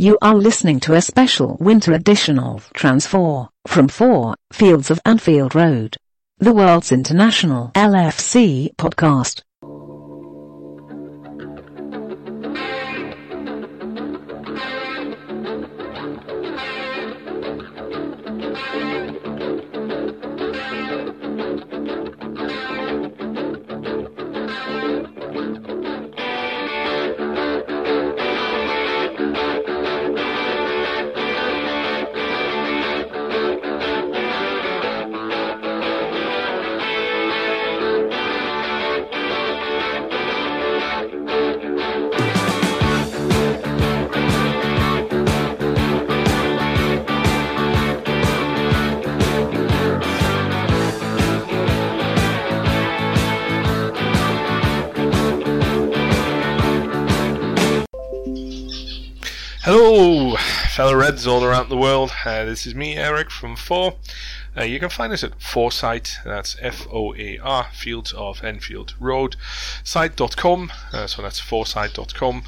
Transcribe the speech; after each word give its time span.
You 0.00 0.16
are 0.22 0.36
listening 0.36 0.78
to 0.80 0.94
a 0.94 1.02
special 1.02 1.56
winter 1.58 1.92
edition 1.92 2.38
of 2.38 2.72
TransFOAR 2.72 3.48
from 3.66 3.88
4 3.88 4.36
Fields 4.52 4.92
of 4.92 5.00
Anfield 5.04 5.56
Road, 5.56 5.96
the 6.38 6.52
world's 6.52 6.92
international 6.92 7.72
LFC 7.74 8.76
podcast. 8.76 9.42
All 61.08 61.42
around 61.42 61.70
the 61.70 61.76
world. 61.76 62.12
Uh, 62.26 62.44
this 62.44 62.66
is 62.66 62.74
me, 62.74 62.94
Eric 62.94 63.30
from 63.30 63.56
FOAR. 63.56 63.94
Uh, 64.54 64.64
you 64.64 64.78
can 64.78 64.90
find 64.90 65.10
us 65.10 65.24
at 65.24 65.38
FOARsite, 65.38 66.22
that's 66.22 66.54
F 66.60 66.86
O 66.92 67.14
A 67.14 67.38
R, 67.38 67.68
Fields 67.72 68.12
of 68.12 68.44
Anfield 68.44 68.94
Road, 69.00 69.36
site.com, 69.82 70.70
uh, 70.92 71.06
so 71.06 71.22
that's 71.22 71.40
foarsite.com. 71.40 72.42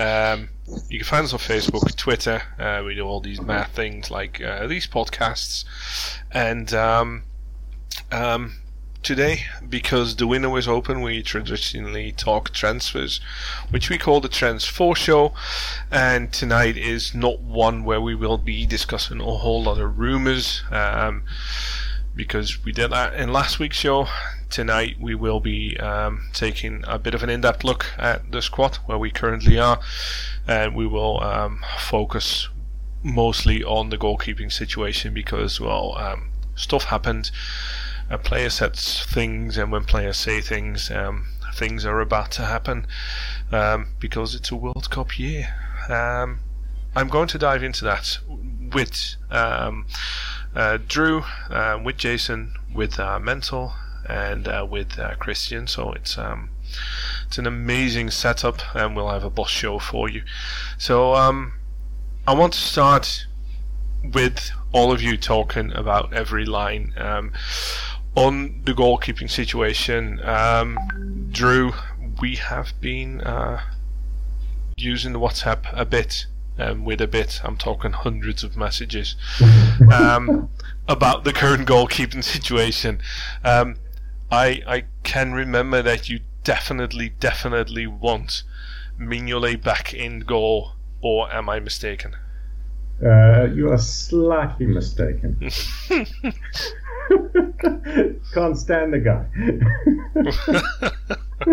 Um, 0.00 0.48
you 0.88 0.98
can 0.98 1.06
find 1.06 1.24
us 1.24 1.32
on 1.32 1.38
Facebook, 1.38 1.94
Twitter. 1.94 2.42
Uh, 2.58 2.82
we 2.84 2.96
do 2.96 3.06
all 3.06 3.20
these 3.20 3.40
mad 3.40 3.68
things 3.68 4.10
like 4.10 4.42
uh, 4.42 4.66
these 4.66 4.88
podcasts. 4.88 5.64
And 6.32 6.74
um, 6.74 7.22
um, 8.10 8.54
today 9.02 9.44
because 9.68 10.16
the 10.16 10.26
window 10.26 10.54
is 10.56 10.68
open. 10.68 11.02
We 11.02 11.22
traditionally 11.22 12.12
talk 12.12 12.50
transfers 12.52 13.20
which 13.70 13.88
we 13.88 13.98
call 13.98 14.20
the 14.20 14.28
TransFOAR 14.28 14.96
show. 14.96 15.32
And 15.90 16.32
tonight 16.32 16.76
is 16.76 17.14
not 17.14 17.40
one 17.40 17.84
where 17.84 18.00
we 18.00 18.14
will 18.14 18.38
be 18.38 18.66
discussing 18.66 19.20
a 19.20 19.24
whole 19.24 19.62
lot 19.62 19.80
of 19.80 19.98
rumors 19.98 20.62
um, 20.70 21.22
because 22.14 22.64
we 22.64 22.72
did 22.72 22.90
that 22.90 23.14
in 23.14 23.32
last 23.32 23.58
week's 23.58 23.78
show. 23.78 24.06
Tonight 24.50 24.96
we 25.00 25.14
will 25.14 25.40
be 25.40 25.76
um, 25.78 26.28
taking 26.32 26.84
a 26.86 26.98
bit 26.98 27.14
of 27.14 27.22
an 27.22 27.30
in-depth 27.30 27.64
look 27.64 27.86
at 27.98 28.30
the 28.32 28.42
squad 28.42 28.76
where 28.86 28.98
we 28.98 29.10
currently 29.10 29.58
are. 29.58 29.80
And 30.46 30.74
we 30.74 30.86
will 30.86 31.22
um, 31.22 31.64
focus 31.78 32.48
mostly 33.02 33.64
on 33.64 33.88
the 33.88 33.96
goalkeeping 33.96 34.52
situation 34.52 35.14
because 35.14 35.58
well 35.58 35.96
um, 35.96 36.30
stuff 36.54 36.84
happened 36.84 37.30
a 38.10 38.18
player 38.18 38.50
says 38.50 39.04
things, 39.04 39.56
and 39.56 39.70
when 39.70 39.84
players 39.84 40.16
say 40.16 40.40
things, 40.40 40.90
um, 40.90 41.28
things 41.54 41.86
are 41.86 42.00
about 42.00 42.32
to 42.32 42.42
happen 42.42 42.86
um, 43.52 43.86
because 44.00 44.34
it's 44.34 44.50
a 44.50 44.56
World 44.56 44.90
Cup 44.90 45.18
year. 45.18 45.54
Um, 45.88 46.40
I'm 46.94 47.08
going 47.08 47.28
to 47.28 47.38
dive 47.38 47.62
into 47.62 47.84
that 47.84 48.18
with 48.72 49.16
um, 49.30 49.86
uh, 50.54 50.78
Drew, 50.88 51.20
uh, 51.50 51.80
with 51.82 51.96
Jason, 51.96 52.54
with 52.74 52.98
uh, 52.98 53.20
Mental, 53.20 53.74
and 54.08 54.48
with 54.68 54.98
uh, 54.98 55.14
Christian. 55.14 55.68
So 55.68 55.92
it's 55.92 56.18
um, 56.18 56.50
it's 57.26 57.38
an 57.38 57.46
amazing 57.46 58.10
setup, 58.10 58.60
and 58.74 58.96
we'll 58.96 59.08
have 59.08 59.24
a 59.24 59.30
boss 59.30 59.50
show 59.50 59.78
for 59.78 60.08
you. 60.08 60.22
So 60.78 61.12
I 61.12 62.34
want 62.34 62.54
to 62.54 62.60
start 62.60 63.26
with 64.02 64.50
all 64.72 64.92
of 64.92 65.02
you 65.02 65.16
talking 65.16 65.72
about 65.72 66.12
every 66.12 66.44
line. 66.44 66.92
Um, 66.96 67.32
on 68.14 68.62
the 68.64 68.72
goalkeeping 68.72 69.30
situation, 69.30 70.20
um, 70.24 71.28
Drew, 71.30 71.72
we 72.20 72.36
have 72.36 72.72
been 72.80 73.20
uh, 73.20 73.62
using 74.76 75.12
the 75.12 75.20
WhatsApp 75.20 75.64
a 75.72 75.84
bit. 75.84 76.26
Um, 76.58 76.84
with 76.84 77.00
a 77.00 77.06
bit, 77.06 77.40
I'm 77.42 77.56
talking 77.56 77.92
hundreds 77.92 78.44
of 78.44 78.54
messages 78.54 79.16
um, 79.92 80.50
about 80.86 81.24
the 81.24 81.32
current 81.32 81.66
goalkeeping 81.66 82.22
situation. 82.22 83.00
Um, 83.42 83.76
I 84.30 84.62
I 84.66 84.84
can 85.02 85.32
remember 85.32 85.80
that 85.80 86.10
you 86.10 86.20
definitely, 86.44 87.10
definitely 87.20 87.86
want 87.86 88.42
Mignolet 88.98 89.62
back 89.62 89.94
in 89.94 90.20
goal, 90.20 90.72
or 91.00 91.32
am 91.32 91.48
I 91.48 91.60
mistaken? 91.60 92.14
Uh, 93.02 93.48
you 93.54 93.70
are 93.70 93.78
slightly 93.78 94.66
mistaken. 94.66 95.50
Can't 98.34 98.56
stand 98.56 98.92
the 98.92 98.98
guy. 99.00 99.26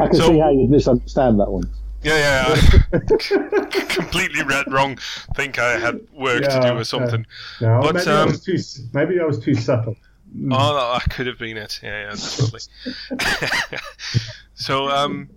I 0.00 0.06
can 0.06 0.14
So- 0.14 0.28
see 0.32 0.38
how 0.38 0.50
you'd 0.50 0.70
misunderstand 0.70 1.40
that 1.40 1.50
one. 1.50 1.64
Yeah, 2.02 2.18
yeah, 2.18 2.54
I 2.92 2.98
completely 3.88 4.42
read 4.42 4.70
wrong. 4.70 4.98
Think 5.36 5.58
I 5.58 5.78
had 5.78 6.00
work 6.12 6.42
to 6.42 6.60
do 6.60 6.76
or 6.76 6.84
something. 6.84 7.24
No, 7.62 7.80
But, 7.80 7.94
maybe, 7.94 8.10
I 8.10 8.20
um, 8.20 8.28
was 8.28 8.44
too, 8.44 8.58
maybe 8.92 9.18
I 9.18 9.24
was 9.24 9.38
too 9.38 9.54
subtle. 9.54 9.96
Oh, 10.36 10.38
no, 10.48 10.74
that 10.98 11.08
could 11.08 11.26
have 11.26 11.38
been 11.38 11.56
it. 11.56 11.80
Yeah, 11.82 12.02
yeah, 12.02 12.10
definitely. 12.10 12.60
so, 14.52 14.90
um, 14.90 15.30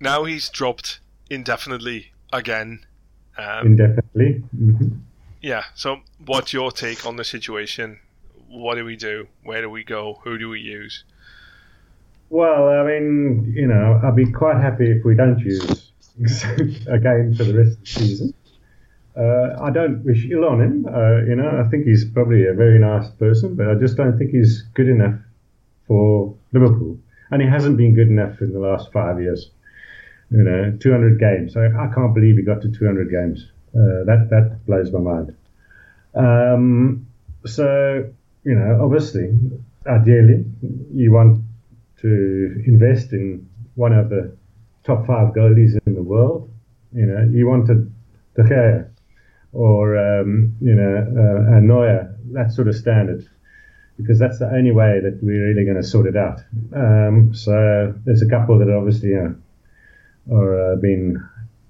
now 0.00 0.24
he's 0.24 0.48
dropped 0.48 1.00
indefinitely 1.28 2.12
again. 2.32 2.86
Um, 3.36 3.66
Indefinitely. 3.66 4.42
hmm 4.56 4.88
yeah. 5.40 5.64
So, 5.74 6.00
what's 6.24 6.52
your 6.52 6.70
take 6.70 7.06
on 7.06 7.16
the 7.16 7.24
situation? 7.24 7.98
What 8.48 8.74
do 8.74 8.84
we 8.84 8.96
do? 8.96 9.28
Where 9.44 9.62
do 9.62 9.70
we 9.70 9.84
go? 9.84 10.20
Who 10.24 10.38
do 10.38 10.48
we 10.48 10.60
use? 10.60 11.04
Well, 12.30 12.68
I 12.68 12.84
mean, 12.84 13.52
you 13.56 13.66
know, 13.66 14.00
I'd 14.04 14.16
be 14.16 14.30
quite 14.30 14.56
happy 14.56 14.90
if 14.90 15.04
we 15.04 15.16
don't 15.16 15.38
use 15.40 15.90
again 16.86 17.34
for 17.36 17.44
the 17.44 17.54
rest 17.54 17.78
of 17.78 17.80
the 17.80 17.86
season. 17.86 18.34
Uh, 19.16 19.60
I 19.60 19.70
don't 19.70 20.04
wish 20.04 20.26
ill 20.30 20.44
on 20.44 20.60
him. 20.60 20.86
Uh, 20.86 21.22
you 21.26 21.34
know, 21.34 21.62
I 21.64 21.68
think 21.68 21.86
he's 21.86 22.04
probably 22.04 22.46
a 22.46 22.54
very 22.54 22.78
nice 22.78 23.10
person, 23.18 23.56
but 23.56 23.68
I 23.68 23.74
just 23.74 23.96
don't 23.96 24.16
think 24.16 24.30
he's 24.30 24.62
good 24.74 24.88
enough 24.88 25.18
for 25.88 26.36
Liverpool. 26.52 26.98
And 27.32 27.42
he 27.42 27.48
hasn't 27.48 27.76
been 27.76 27.94
good 27.94 28.08
enough 28.08 28.40
in 28.40 28.52
the 28.52 28.60
last 28.60 28.92
five 28.92 29.20
years. 29.20 29.50
You 30.30 30.44
know, 30.44 30.76
200 30.80 31.18
games. 31.18 31.56
I, 31.56 31.66
I 31.66 31.92
can't 31.92 32.14
believe 32.14 32.36
he 32.36 32.42
got 32.42 32.62
to 32.62 32.70
200 32.70 33.10
games. 33.10 33.50
Uh, 33.74 34.04
that 34.04 34.28
that 34.30 34.66
blows 34.66 34.92
my 34.92 34.98
mind. 34.98 35.36
Um, 36.14 37.06
so, 37.46 38.10
you 38.44 38.54
know, 38.54 38.80
obviously, 38.82 39.32
ideally, 39.86 40.44
you 40.92 41.12
want 41.12 41.44
to 42.00 42.62
invest 42.66 43.12
in 43.12 43.48
one 43.74 43.92
of 43.92 44.08
the 44.08 44.36
top 44.84 45.06
five 45.06 45.34
goalies 45.34 45.78
in 45.86 45.94
the 45.94 46.02
world. 46.02 46.50
You 46.92 47.06
know, 47.06 47.28
you 47.30 47.46
wanted 47.46 47.92
De 48.34 48.42
Gea 48.42 48.90
or 49.52 49.96
um, 49.96 50.56
you 50.60 50.74
know 50.74 50.96
uh, 50.96 51.56
a 51.56 51.60
Neuer, 51.60 52.16
that 52.32 52.52
sort 52.52 52.68
of 52.68 52.74
standard, 52.74 53.28
because 53.96 54.18
that's 54.18 54.38
the 54.38 54.46
only 54.46 54.72
way 54.72 55.00
that 55.00 55.18
we're 55.22 55.48
really 55.48 55.64
going 55.64 55.76
to 55.76 55.82
sort 55.82 56.06
it 56.06 56.16
out. 56.16 56.40
Um, 56.74 57.34
so 57.34 57.94
there's 58.04 58.22
a 58.22 58.28
couple 58.28 58.58
that 58.58 58.70
obviously 58.70 59.12
are 59.12 60.72
uh, 60.72 60.76
being 60.76 61.16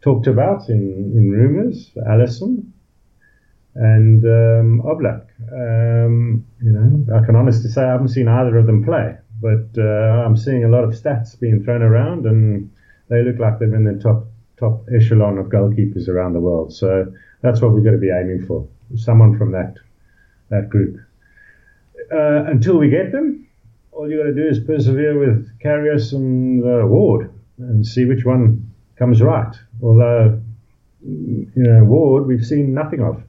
talked 0.02 0.26
about 0.26 0.68
in 0.68 1.12
in 1.16 1.30
rumours. 1.30 1.90
Alisson 2.08 2.72
and 3.74 4.24
um, 4.24 4.82
Oblak. 4.84 5.26
Um, 5.52 6.44
you 6.60 6.72
know, 6.72 7.16
I 7.16 7.24
can 7.24 7.36
honestly 7.36 7.70
say 7.70 7.82
I 7.82 7.92
haven't 7.92 8.08
seen 8.08 8.28
either 8.28 8.56
of 8.56 8.66
them 8.66 8.84
play, 8.84 9.16
but 9.40 9.68
uh, 9.78 10.24
I'm 10.24 10.36
seeing 10.36 10.64
a 10.64 10.68
lot 10.68 10.84
of 10.84 10.90
stats 10.90 11.38
being 11.38 11.62
thrown 11.62 11.82
around, 11.82 12.26
and 12.26 12.70
they 13.08 13.22
look 13.22 13.38
like 13.38 13.58
they're 13.58 13.74
in 13.74 13.84
the 13.84 14.02
top 14.02 14.26
top 14.58 14.84
echelon 14.94 15.38
of 15.38 15.46
goalkeepers 15.46 16.08
around 16.08 16.34
the 16.34 16.40
world. 16.40 16.72
So 16.72 17.12
that's 17.42 17.60
what 17.60 17.72
we've 17.72 17.84
got 17.84 17.92
to 17.92 17.98
be 17.98 18.10
aiming 18.10 18.44
for. 18.46 18.66
Someone 18.96 19.38
from 19.38 19.52
that 19.52 19.74
that 20.50 20.68
group. 20.68 20.96
Uh, 22.12 22.44
until 22.46 22.76
we 22.76 22.88
get 22.88 23.12
them, 23.12 23.46
all 23.92 24.10
you 24.10 24.18
got 24.18 24.24
to 24.24 24.34
do 24.34 24.48
is 24.48 24.58
persevere 24.58 25.18
with 25.18 25.48
Karius 25.60 26.12
and 26.12 26.64
uh, 26.64 26.86
Ward 26.86 27.32
and 27.58 27.86
see 27.86 28.04
which 28.04 28.24
one 28.24 28.59
comes 29.00 29.20
right. 29.20 29.52
Although, 29.82 30.40
you 31.02 31.50
know, 31.56 31.82
Ward 31.82 32.26
we've 32.28 32.46
seen 32.46 32.72
nothing 32.72 33.02
of. 33.02 33.20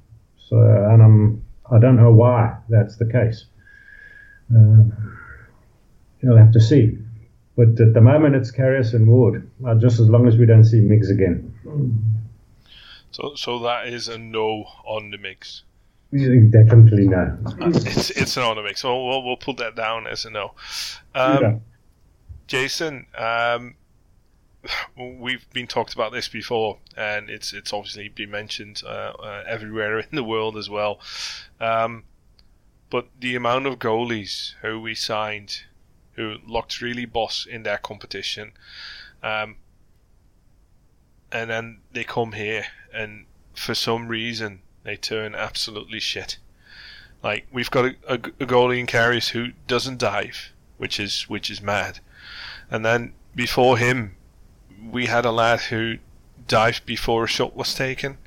So, 0.47 0.57
and 0.57 1.01
I'm 1.01 1.43
I 1.71 1.79
don't 1.79 1.95
know 1.95 2.11
why 2.11 2.57
that's 2.69 2.97
the 2.97 3.05
case. 3.05 3.45
Um, 4.53 4.91
you'll 6.21 6.37
have 6.37 6.51
to 6.51 6.59
see. 6.59 6.97
But 7.57 7.79
at 7.79 7.93
the 7.93 8.01
moment, 8.01 8.35
it's 8.35 8.51
Karius 8.51 8.93
and 8.93 9.07
Ward. 9.07 9.49
Uh, 9.65 9.75
just 9.75 9.99
as 9.99 10.07
long 10.09 10.27
as 10.27 10.37
we 10.37 10.45
don't 10.45 10.63
see 10.65 10.79
Miggs 10.81 11.09
again. 11.09 11.53
So, 13.11 13.35
so 13.35 13.59
that 13.59 13.87
is 13.87 14.07
a 14.07 14.17
no 14.17 14.65
on 14.85 15.09
the 15.11 15.17
Miggs. 15.17 15.63
Definitely 16.11 17.07
no. 17.07 17.37
It's 17.61 18.09
it's 18.09 18.35
an 18.37 18.43
on 18.43 18.57
the 18.57 18.63
Miggs. 18.63 18.81
So 18.81 19.05
we'll 19.05 19.23
we'll 19.23 19.37
put 19.37 19.57
that 19.57 19.75
down 19.75 20.07
as 20.07 20.25
a 20.25 20.29
no. 20.29 20.53
Um, 21.15 21.41
Yeah. 21.41 21.55
Jason, 22.47 23.05
um, 23.17 23.75
we've 24.97 25.49
been 25.51 25.67
talked 25.67 25.93
about 25.93 26.11
this 26.11 26.27
before, 26.27 26.77
and 26.95 27.29
it's 27.29 27.53
it's 27.53 27.73
obviously 27.73 28.09
been 28.09 28.31
mentioned 28.31 28.81
uh, 28.85 29.13
uh, 29.19 29.43
everywhere 29.47 29.99
in 30.11 30.15
the 30.15 30.23
world 30.23 30.57
as 30.57 30.69
well. 30.69 30.99
Um, 31.59 32.03
but 32.89 33.07
the 33.19 33.35
amount 33.35 33.67
of 33.67 33.79
goalies 33.79 34.53
who 34.61 34.79
we 34.79 34.95
signed, 34.95 35.63
who 36.13 36.37
looked 36.45 36.81
really 36.81 37.05
boss 37.05 37.45
in 37.45 37.63
their 37.63 37.77
competition, 37.77 38.51
um, 39.23 39.57
and 41.31 41.49
then 41.49 41.79
they 41.91 42.03
come 42.03 42.33
here, 42.33 42.65
and 42.93 43.25
for 43.53 43.73
some 43.73 44.07
reason 44.07 44.61
they 44.83 44.95
turn 44.95 45.35
absolutely 45.35 45.99
shit. 45.99 46.37
Like 47.23 47.47
we've 47.51 47.71
got 47.71 47.85
a, 47.85 47.95
a, 48.07 48.13
a 48.15 48.47
goalie 48.47 48.79
in 48.79 48.87
Karius 48.87 49.29
who 49.29 49.49
doesn't 49.67 49.99
dive, 49.99 50.51
which 50.77 50.99
is 50.99 51.29
which 51.29 51.49
is 51.49 51.61
mad. 51.61 51.99
And 52.69 52.85
then 52.85 53.13
before 53.35 53.77
him, 53.77 54.15
we 54.89 55.05
had 55.07 55.25
a 55.25 55.31
lad 55.31 55.61
who 55.61 55.97
dived 56.47 56.85
before 56.85 57.23
a 57.23 57.27
shot 57.27 57.55
was 57.55 57.73
taken, 57.73 58.17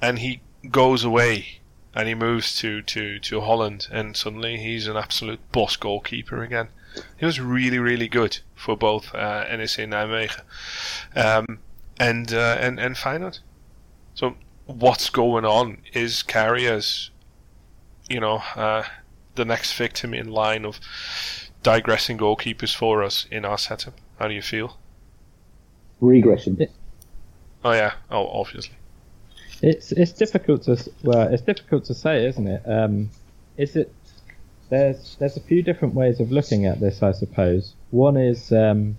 and 0.00 0.18
he 0.20 0.40
goes 0.70 1.04
away 1.04 1.60
and 1.94 2.08
he 2.08 2.14
moves 2.14 2.54
to, 2.56 2.82
to, 2.82 3.18
to 3.18 3.40
Holland, 3.40 3.88
and 3.90 4.14
suddenly 4.16 4.58
he's 4.58 4.86
an 4.86 4.96
absolute 4.98 5.40
boss 5.50 5.76
goalkeeper 5.76 6.42
again. 6.42 6.68
He 7.18 7.26
was 7.26 7.40
really 7.40 7.78
really 7.78 8.08
good 8.08 8.38
for 8.54 8.76
both 8.76 9.14
uh, 9.14 9.44
NEC 9.50 9.88
Nijmegen 9.88 10.40
um, 11.14 11.58
and 11.98 12.32
uh, 12.32 12.56
and 12.60 12.78
and 12.80 12.96
Feyenoord. 12.96 13.40
So 14.14 14.36
what's 14.64 15.10
going 15.10 15.44
on? 15.44 15.78
Is 15.92 16.22
Karius, 16.26 17.10
you 18.08 18.20
know, 18.20 18.42
uh, 18.54 18.84
the 19.34 19.44
next 19.44 19.74
victim 19.74 20.14
in 20.14 20.30
line 20.30 20.64
of 20.64 20.80
digressing 21.62 22.18
goalkeepers 22.18 22.74
for 22.74 23.02
us 23.02 23.26
in 23.30 23.44
our 23.44 23.58
setup? 23.58 23.94
How 24.18 24.28
do 24.28 24.34
you 24.34 24.42
feel? 24.42 24.78
Regression. 26.00 26.66
Oh 27.64 27.72
yeah, 27.72 27.94
oh 28.10 28.26
obviously. 28.28 28.74
It's 29.62 29.92
it's 29.92 30.12
difficult 30.12 30.62
to 30.64 30.76
well, 31.02 31.28
it's 31.28 31.42
difficult 31.42 31.84
to 31.86 31.94
say, 31.94 32.26
isn't 32.26 32.46
it? 32.46 32.62
Um, 32.66 33.10
is 33.56 33.76
it? 33.76 33.92
There's 34.68 35.16
there's 35.18 35.36
a 35.36 35.40
few 35.40 35.62
different 35.62 35.94
ways 35.94 36.20
of 36.20 36.30
looking 36.30 36.66
at 36.66 36.80
this, 36.80 37.02
I 37.02 37.12
suppose. 37.12 37.74
One 37.90 38.16
is, 38.16 38.52
um, 38.52 38.98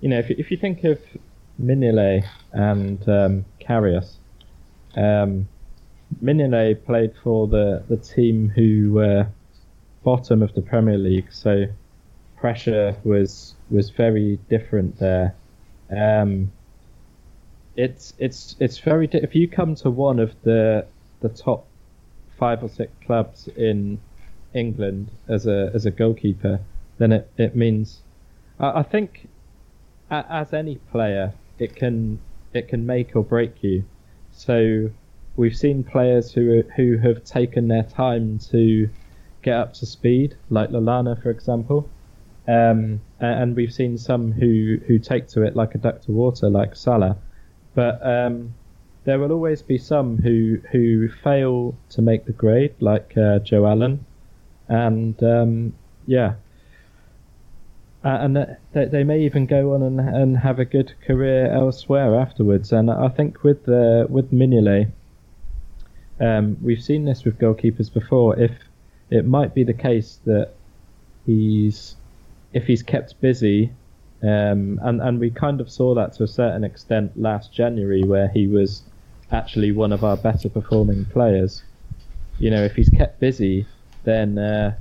you 0.00 0.08
know, 0.08 0.18
if 0.18 0.30
you, 0.30 0.36
if 0.38 0.50
you 0.50 0.56
think 0.56 0.84
of 0.84 1.00
Mignolet 1.60 2.24
and 2.52 3.08
um, 3.08 3.44
Karius, 3.60 4.12
um, 4.96 5.48
Mignolet 6.22 6.84
played 6.84 7.14
for 7.22 7.48
the 7.48 7.82
the 7.88 7.96
team 7.96 8.48
who 8.48 8.92
were 8.92 9.26
bottom 10.04 10.42
of 10.42 10.54
the 10.54 10.62
Premier 10.62 10.98
League, 10.98 11.32
so 11.32 11.66
pressure 12.36 12.94
was 13.02 13.54
was 13.70 13.90
very 13.90 14.38
different 14.48 14.98
there. 14.98 15.34
Um, 15.90 16.50
it's 17.76 18.14
it's 18.18 18.56
it's 18.58 18.78
very 18.78 19.08
if 19.12 19.34
you 19.34 19.48
come 19.48 19.74
to 19.76 19.90
one 19.90 20.18
of 20.18 20.34
the 20.42 20.86
the 21.20 21.28
top 21.28 21.68
five 22.38 22.62
or 22.62 22.68
six 22.68 22.92
clubs 23.04 23.48
in 23.56 24.00
England 24.54 25.10
as 25.28 25.46
a 25.46 25.70
as 25.74 25.86
a 25.86 25.90
goalkeeper, 25.90 26.60
then 26.98 27.12
it 27.12 27.30
it 27.36 27.54
means 27.54 28.00
I, 28.58 28.80
I 28.80 28.82
think 28.82 29.28
a, 30.10 30.24
as 30.30 30.52
any 30.52 30.76
player 30.76 31.34
it 31.58 31.76
can 31.76 32.18
it 32.52 32.68
can 32.68 32.86
make 32.86 33.14
or 33.14 33.22
break 33.22 33.62
you. 33.62 33.84
So 34.32 34.90
we've 35.36 35.56
seen 35.56 35.84
players 35.84 36.32
who 36.32 36.62
who 36.76 36.98
have 36.98 37.24
taken 37.24 37.68
their 37.68 37.84
time 37.84 38.38
to 38.50 38.88
get 39.42 39.56
up 39.56 39.74
to 39.74 39.86
speed, 39.86 40.36
like 40.48 40.70
Lallana 40.70 41.22
for 41.22 41.30
example. 41.30 41.90
Um, 42.48 43.00
and 43.18 43.56
we've 43.56 43.72
seen 43.72 43.98
some 43.98 44.32
who, 44.32 44.78
who 44.86 44.98
take 44.98 45.28
to 45.28 45.42
it 45.42 45.56
like 45.56 45.74
a 45.74 45.78
duck 45.78 46.02
to 46.02 46.12
water, 46.12 46.48
like 46.48 46.76
Salah. 46.76 47.16
But 47.74 48.06
um, 48.06 48.54
there 49.04 49.18
will 49.18 49.32
always 49.32 49.62
be 49.62 49.78
some 49.78 50.18
who 50.18 50.58
who 50.72 51.08
fail 51.08 51.76
to 51.90 52.02
make 52.02 52.24
the 52.26 52.32
grade, 52.32 52.74
like 52.80 53.16
uh, 53.16 53.38
Joe 53.38 53.66
Allen, 53.66 54.04
and 54.68 55.20
um, 55.22 55.74
yeah, 56.06 56.34
uh, 58.04 58.18
and 58.20 58.36
that- 58.36 58.60
they, 58.72 59.04
may 59.04 59.20
even 59.20 59.46
go 59.46 59.74
on 59.74 59.82
and, 59.82 59.98
and 60.00 60.38
have 60.38 60.58
a 60.58 60.64
good 60.64 60.94
career 61.06 61.46
elsewhere 61.50 62.14
afterwards. 62.18 62.72
And 62.72 62.90
I 62.90 63.08
think 63.08 63.42
with 63.42 63.68
uh, 63.68 64.06
with 64.08 64.32
Mignolet, 64.32 64.90
um, 66.20 66.56
we've 66.62 66.82
seen 66.82 67.04
this 67.04 67.24
with 67.24 67.38
goalkeepers 67.38 67.92
before. 67.92 68.38
If 68.38 68.52
it 69.10 69.24
might 69.24 69.54
be 69.54 69.64
the 69.64 69.74
case 69.74 70.18
that 70.24 70.50
he's 71.24 71.96
if 72.56 72.66
he's 72.66 72.82
kept 72.82 73.20
busy, 73.20 73.70
um, 74.22 74.80
and 74.82 75.02
and 75.02 75.20
we 75.20 75.30
kind 75.30 75.60
of 75.60 75.70
saw 75.70 75.94
that 75.94 76.14
to 76.14 76.24
a 76.24 76.28
certain 76.28 76.64
extent 76.64 77.12
last 77.20 77.52
January, 77.52 78.02
where 78.02 78.28
he 78.28 78.46
was 78.46 78.82
actually 79.30 79.72
one 79.72 79.92
of 79.92 80.02
our 80.02 80.16
better 80.16 80.48
performing 80.48 81.04
players. 81.04 81.62
You 82.38 82.50
know, 82.50 82.64
if 82.64 82.74
he's 82.74 82.88
kept 82.88 83.20
busy, 83.20 83.66
then 84.04 84.38
uh, 84.38 84.74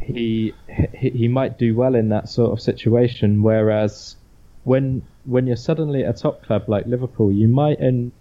he, 0.00 0.54
he 0.94 1.10
he 1.10 1.28
might 1.28 1.58
do 1.58 1.76
well 1.76 1.94
in 1.94 2.08
that 2.08 2.30
sort 2.30 2.52
of 2.52 2.62
situation. 2.62 3.42
Whereas 3.42 4.16
when 4.64 5.02
when 5.26 5.46
you're 5.46 5.56
suddenly 5.56 6.02
at 6.02 6.16
a 6.16 6.18
top 6.18 6.42
club 6.46 6.64
like 6.66 6.86
Liverpool, 6.86 7.30
you 7.30 7.46
might 7.46 7.78
end 7.78 8.12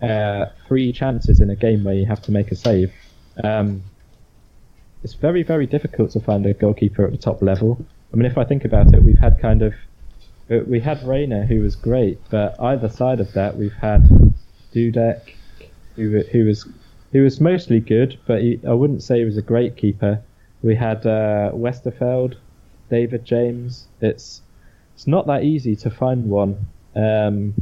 uh, 0.00 0.46
three 0.68 0.92
chances 0.92 1.40
in 1.40 1.50
a 1.50 1.56
game 1.56 1.82
where 1.82 1.94
you 1.94 2.06
have 2.06 2.22
to 2.22 2.30
make 2.30 2.52
a 2.52 2.56
save. 2.56 2.92
Um, 3.42 3.82
it's 5.02 5.14
very, 5.14 5.42
very 5.42 5.66
difficult 5.66 6.10
to 6.12 6.20
find 6.20 6.46
a 6.46 6.54
goalkeeper 6.54 7.04
at 7.04 7.12
the 7.12 7.18
top 7.18 7.42
level. 7.42 7.84
I 8.12 8.16
mean, 8.16 8.26
if 8.26 8.38
I 8.38 8.44
think 8.44 8.64
about 8.64 8.94
it, 8.94 9.02
we've 9.02 9.18
had 9.18 9.40
kind 9.40 9.62
of 9.62 9.74
uh, 10.50 10.58
we 10.66 10.80
had 10.80 11.02
Reina 11.02 11.46
who 11.46 11.62
was 11.62 11.76
great, 11.76 12.18
but 12.30 12.60
either 12.60 12.88
side 12.88 13.20
of 13.20 13.32
that, 13.32 13.56
we've 13.56 13.72
had 13.72 14.08
Dudek, 14.74 15.34
who 15.96 16.20
who 16.20 16.44
was 16.44 16.68
who 17.12 17.22
was 17.22 17.40
mostly 17.40 17.80
good, 17.80 18.18
but 18.26 18.40
he, 18.40 18.60
I 18.66 18.72
wouldn't 18.72 19.02
say 19.02 19.18
he 19.18 19.24
was 19.24 19.36
a 19.36 19.42
great 19.42 19.76
keeper. 19.76 20.20
We 20.62 20.74
had 20.76 21.06
uh, 21.06 21.50
Westerveld, 21.52 22.36
David 22.90 23.24
James. 23.24 23.88
It's 24.00 24.42
it's 24.94 25.06
not 25.06 25.26
that 25.26 25.42
easy 25.42 25.74
to 25.76 25.90
find 25.90 26.28
one. 26.28 26.66
Um, 26.94 27.54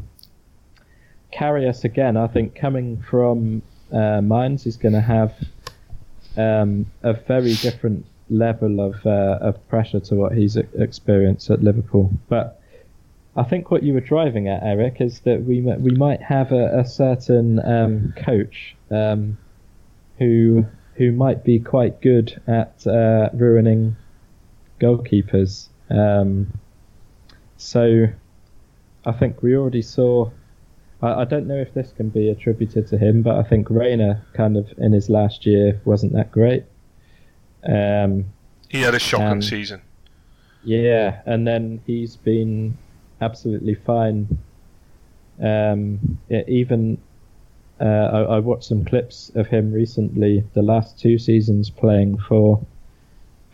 Karius 1.32 1.84
again, 1.84 2.16
I 2.16 2.26
think 2.26 2.54
coming 2.54 3.00
from 3.02 3.62
uh, 3.92 4.20
Mainz, 4.20 4.66
is 4.66 4.76
going 4.76 4.94
to 4.94 5.00
have 5.00 5.32
um, 6.36 6.86
a 7.02 7.12
very 7.12 7.54
different 7.54 8.06
level 8.28 8.80
of 8.80 9.04
uh, 9.04 9.38
of 9.40 9.68
pressure 9.68 10.00
to 10.00 10.14
what 10.14 10.32
he's 10.32 10.56
experienced 10.56 11.50
at 11.50 11.62
Liverpool. 11.62 12.10
But 12.28 12.60
I 13.36 13.44
think 13.44 13.70
what 13.70 13.82
you 13.82 13.94
were 13.94 14.00
driving 14.00 14.48
at, 14.48 14.62
Eric, 14.62 15.00
is 15.00 15.20
that 15.20 15.44
we 15.44 15.60
we 15.60 15.90
might 15.90 16.22
have 16.22 16.52
a, 16.52 16.80
a 16.80 16.84
certain 16.84 17.58
um, 17.64 18.14
coach 18.16 18.76
um, 18.90 19.38
who 20.18 20.64
who 20.94 21.12
might 21.12 21.44
be 21.44 21.58
quite 21.58 22.00
good 22.00 22.40
at 22.46 22.86
uh, 22.86 23.30
ruining 23.32 23.96
goalkeepers. 24.80 25.68
Um, 25.88 26.52
so 27.56 28.06
I 29.04 29.12
think 29.12 29.42
we 29.42 29.56
already 29.56 29.82
saw. 29.82 30.30
I, 31.02 31.22
I 31.22 31.24
don't 31.24 31.46
know 31.46 31.56
if 31.56 31.72
this 31.74 31.92
can 31.96 32.08
be 32.10 32.28
attributed 32.30 32.86
to 32.88 32.98
him, 32.98 33.22
but 33.22 33.36
I 33.36 33.42
think 33.42 33.70
Reina 33.70 34.22
kind 34.34 34.56
of 34.56 34.72
in 34.78 34.92
his 34.92 35.08
last 35.10 35.46
year 35.46 35.80
wasn't 35.84 36.12
that 36.14 36.30
great. 36.32 36.64
Um, 37.64 38.26
He 38.68 38.80
had 38.82 38.94
a 38.94 38.98
shocking 38.98 39.26
Um, 39.28 39.42
season. 39.42 39.80
yeah, 40.64 41.20
and 41.26 41.46
then 41.46 41.80
he's 41.86 42.16
been 42.16 42.76
absolutely 43.20 43.74
fine. 43.74 44.38
Um, 45.42 46.18
yeah, 46.28 46.42
even 46.46 46.98
uh, 47.80 47.84
I, 47.84 48.20
I 48.36 48.38
watched 48.40 48.64
some 48.64 48.84
clips 48.84 49.30
of 49.34 49.46
him 49.46 49.72
recently, 49.72 50.44
the 50.54 50.62
last 50.62 50.98
two 50.98 51.18
seasons 51.18 51.70
playing 51.70 52.18
for 52.18 52.60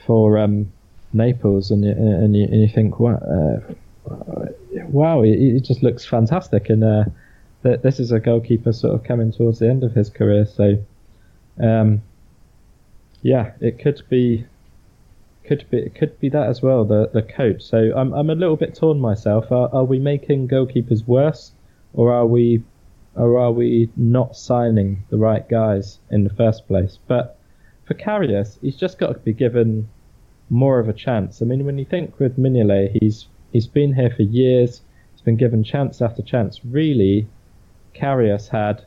for 0.04 0.38
um, 0.38 0.70
Naples, 1.12 1.70
and 1.70 1.84
you, 1.84 1.90
and 1.92 2.36
you, 2.36 2.44
and 2.44 2.60
you 2.60 2.68
think, 2.68 3.00
wow, 3.00 3.16
uh, 3.16 4.46
wow, 4.88 5.22
he, 5.22 5.52
he 5.54 5.60
just 5.60 5.82
looks 5.82 6.04
fantastic, 6.04 6.68
and 6.70 6.84
uh, 6.84 7.04
th- 7.66 7.82
this 7.82 7.99
is 7.99 8.12
a 8.12 8.20
goalkeeper 8.20 8.73
sort 8.73 8.94
of 8.94 9.02
coming 9.02 9.32
towards 9.32 9.58
the 9.58 9.68
end 9.68 9.82
of 9.82 9.92
his 9.92 10.08
career, 10.08 10.46
so 10.46 10.78
um, 11.61 12.02
yeah, 13.23 13.52
it 13.61 13.78
could 13.78 14.02
be 14.08 14.46
could 15.44 15.64
be 15.70 15.78
it 15.78 15.94
could 15.94 16.18
be 16.20 16.28
that 16.28 16.49
as 16.49 16.62
well. 16.62 16.85
The 16.85 17.11
the 17.12 17.23
coach. 17.23 17.62
So 17.62 17.92
I'm 17.96 18.12
I'm 18.12 18.30
a 18.30 18.35
little 18.35 18.56
bit 18.56 18.75
torn 18.75 19.00
myself. 19.00 19.50
Are, 19.50 19.68
are 19.73 19.85
we 19.85 19.99
making 19.99 20.49
goalkeepers 20.49 21.06
worse, 21.06 21.52
or 21.92 22.12
are 22.12 22.26
we, 22.26 22.62
or 23.14 23.38
are 23.38 23.52
we 23.52 23.90
not 23.96 24.37
signing 24.37 25.02
the 25.11 25.18
right 25.18 25.49
guys 25.49 25.99
in 26.11 26.25
the 26.25 26.35
first 26.35 26.66
place? 26.68 26.99
But 27.08 27.38
for 27.87 27.94
Karius, 27.94 28.58
he's 28.61 28.76
just 28.76 28.99
got 28.99 29.12
to 29.12 29.18
be 29.18 29.32
given 29.32 29.88
more 30.50 30.78
of 30.78 30.88
a 30.88 30.92
chance. 30.92 31.42
I 31.42 31.44
mean, 31.44 31.64
when 31.64 31.78
you 31.78 31.85
think 31.85 32.18
with 32.20 32.38
Mignolet, 32.38 32.99
he's 33.00 33.26
he's 33.52 33.66
been 33.66 33.94
here 33.94 34.11
for 34.11 34.23
years. 34.23 34.82
He's 35.12 35.23
been 35.23 35.37
given 35.37 35.64
chance 35.64 36.00
after 36.00 36.23
chance. 36.23 36.64
Really, 36.64 37.26
Karius 37.96 38.48
had 38.48 38.84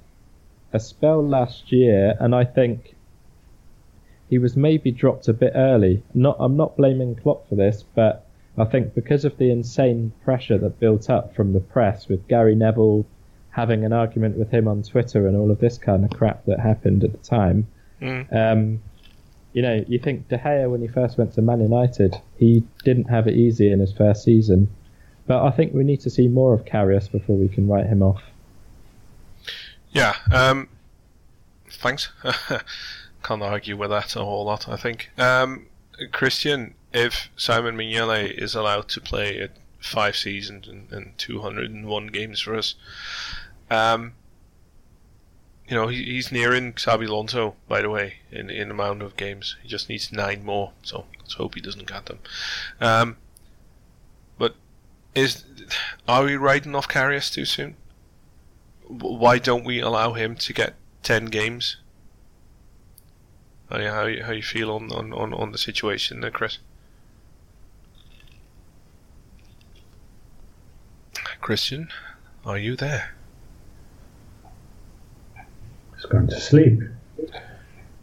a 0.73 0.79
spell 0.79 1.25
last 1.25 1.71
year, 1.71 2.15
and 2.19 2.35
I 2.35 2.45
think 2.45 2.95
he 4.29 4.37
was 4.37 4.55
maybe 4.55 4.91
dropped 4.91 5.27
a 5.27 5.33
bit 5.33 5.53
early. 5.55 6.03
Not, 6.13 6.37
I'm 6.39 6.55
not 6.55 6.77
blaming 6.77 7.15
Klopp 7.15 7.49
for 7.49 7.55
this, 7.55 7.83
but 7.95 8.25
I 8.57 8.65
think 8.65 8.93
because 8.93 9.25
of 9.25 9.37
the 9.37 9.51
insane 9.51 10.11
pressure 10.23 10.57
that 10.57 10.79
built 10.79 11.09
up 11.09 11.35
from 11.35 11.53
the 11.53 11.59
press 11.59 12.07
with 12.07 12.27
Gary 12.27 12.55
Neville 12.55 13.05
having 13.51 13.83
an 13.83 13.93
argument 13.93 14.37
with 14.37 14.51
him 14.51 14.67
on 14.67 14.83
Twitter 14.83 15.27
and 15.27 15.35
all 15.35 15.49
of 15.49 15.59
this 15.59 15.77
kind 15.77 16.05
of 16.05 16.11
crap 16.11 16.45
that 16.45 16.59
happened 16.59 17.03
at 17.03 17.11
the 17.11 17.17
time. 17.17 17.67
Mm. 18.01 18.33
Um, 18.33 18.81
you 19.53 19.61
know, 19.61 19.83
you 19.87 19.97
think 19.97 20.27
De 20.27 20.37
Gea 20.37 20.69
when 20.69 20.81
he 20.81 20.87
first 20.87 21.17
went 21.17 21.33
to 21.33 21.41
Man 21.41 21.61
United, 21.61 22.15
he 22.37 22.63
didn't 22.83 23.05
have 23.05 23.27
it 23.27 23.35
easy 23.35 23.71
in 23.71 23.79
his 23.79 23.91
first 23.91 24.23
season. 24.23 24.69
But 25.25 25.43
I 25.43 25.51
think 25.51 25.73
we 25.73 25.83
need 25.83 26.01
to 26.01 26.09
see 26.09 26.27
more 26.27 26.53
of 26.53 26.65
Karius 26.65 27.11
before 27.11 27.35
we 27.35 27.49
can 27.49 27.67
write 27.67 27.87
him 27.87 28.03
off. 28.03 28.21
Yeah. 29.91 30.15
Um, 30.31 30.69
thanks. 31.69 32.09
Can't 33.23 33.41
argue 33.41 33.77
with 33.77 33.89
that 33.89 34.15
a 34.15 34.23
whole 34.23 34.45
lot. 34.45 34.69
I 34.69 34.77
think. 34.77 35.09
Um, 35.17 35.67
Christian, 36.11 36.75
if 36.93 37.29
Simon 37.35 37.75
Mignolet 37.75 38.31
is 38.31 38.55
allowed 38.55 38.87
to 38.89 39.01
play 39.01 39.39
at 39.39 39.51
five 39.79 40.15
seasons 40.15 40.67
and, 40.67 40.91
and 40.91 41.17
201 41.17 42.07
games 42.07 42.39
for 42.41 42.55
us, 42.55 42.75
um, 43.69 44.13
you 45.67 45.75
know, 45.75 45.87
he, 45.87 46.03
he's 46.03 46.31
nearing 46.31 46.73
Xabi 46.73 47.07
Alonso, 47.07 47.55
by 47.67 47.81
the 47.81 47.89
way, 47.89 48.15
in 48.31 48.49
in 48.49 48.71
amount 48.71 49.03
of 49.03 49.15
games. 49.15 49.55
He 49.61 49.69
just 49.69 49.87
needs 49.87 50.11
nine 50.11 50.43
more, 50.43 50.73
so 50.81 51.05
let's 51.19 51.35
hope 51.35 51.55
he 51.55 51.61
doesn't 51.61 51.87
get 51.87 52.07
them. 52.07 52.19
Um, 52.81 53.17
but 54.37 54.55
is 55.13 55.43
are 56.07 56.23
we 56.23 56.37
writing 56.37 56.73
off 56.73 56.87
Karius 56.87 57.31
too 57.31 57.45
soon? 57.45 57.75
Why 58.89 59.37
don't 59.37 59.63
we 59.63 59.79
allow 59.79 60.13
him 60.13 60.35
to 60.35 60.51
get 60.53 60.73
ten 61.03 61.25
games? 61.25 61.77
How 63.69 63.77
you, 63.77 63.87
how 63.89 64.05
you, 64.05 64.23
how 64.23 64.31
you 64.31 64.41
feel 64.41 64.71
on, 64.71 64.91
on, 64.91 65.13
on, 65.13 65.31
on 65.31 65.51
the 65.51 65.59
situation 65.59 66.21
there, 66.21 66.31
Chris? 66.31 66.57
Christian, 71.41 71.89
are 72.45 72.57
you 72.57 72.75
there? 72.75 73.13
He's 75.95 76.05
gone 76.05 76.27
to 76.27 76.39
sleep. 76.39 76.79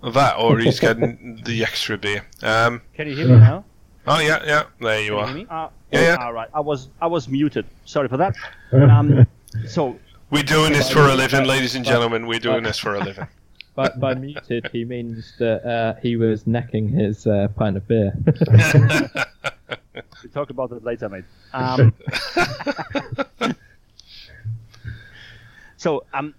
That, 0.02 0.36
or 0.38 0.58
he's 0.58 0.78
getting 0.78 1.40
the 1.44 1.62
extra 1.64 1.98
beer. 1.98 2.24
Um, 2.42 2.82
Can 2.94 3.08
you 3.08 3.16
hear 3.16 3.26
me 3.28 3.36
now? 3.38 3.64
oh 4.06 4.20
yeah, 4.20 4.42
yeah, 4.46 4.62
there 4.80 5.00
you 5.00 5.12
Can 5.12 5.18
are. 5.18 5.26
hear 5.26 5.36
me? 5.36 5.46
Uh, 5.50 5.68
Yeah, 5.90 6.00
yeah. 6.00 6.16
All 6.20 6.32
right. 6.32 6.48
I 6.54 6.60
was 6.60 6.88
I 7.00 7.06
was 7.08 7.26
muted. 7.28 7.66
Sorry 7.84 8.08
for 8.08 8.16
that. 8.18 8.36
Um, 8.72 9.26
so 9.66 9.98
We're 10.30 10.42
doing 10.42 10.72
this 10.72 10.90
for 10.90 11.00
a 11.00 11.14
living, 11.14 11.44
ladies 11.44 11.74
and 11.74 11.84
gentlemen. 11.84 12.26
We're 12.26 12.40
doing 12.40 12.64
this 12.64 12.78
for 12.78 12.94
a 12.94 13.00
living. 13.00 13.28
By, 13.76 13.90
by 13.90 14.14
muted, 14.14 14.70
he 14.72 14.86
means 14.86 15.34
that 15.38 15.62
uh, 15.62 16.00
he 16.00 16.16
was 16.16 16.46
necking 16.46 16.88
his 16.88 17.26
uh, 17.26 17.48
pint 17.56 17.76
of 17.76 17.86
beer. 17.86 18.14
We'll 20.22 20.32
talk 20.32 20.48
about 20.48 20.72
it 20.72 20.82
later, 20.82 21.08
mate. 21.10 21.24
Um, 21.52 21.92
so 25.76 26.04
um, 26.14 26.34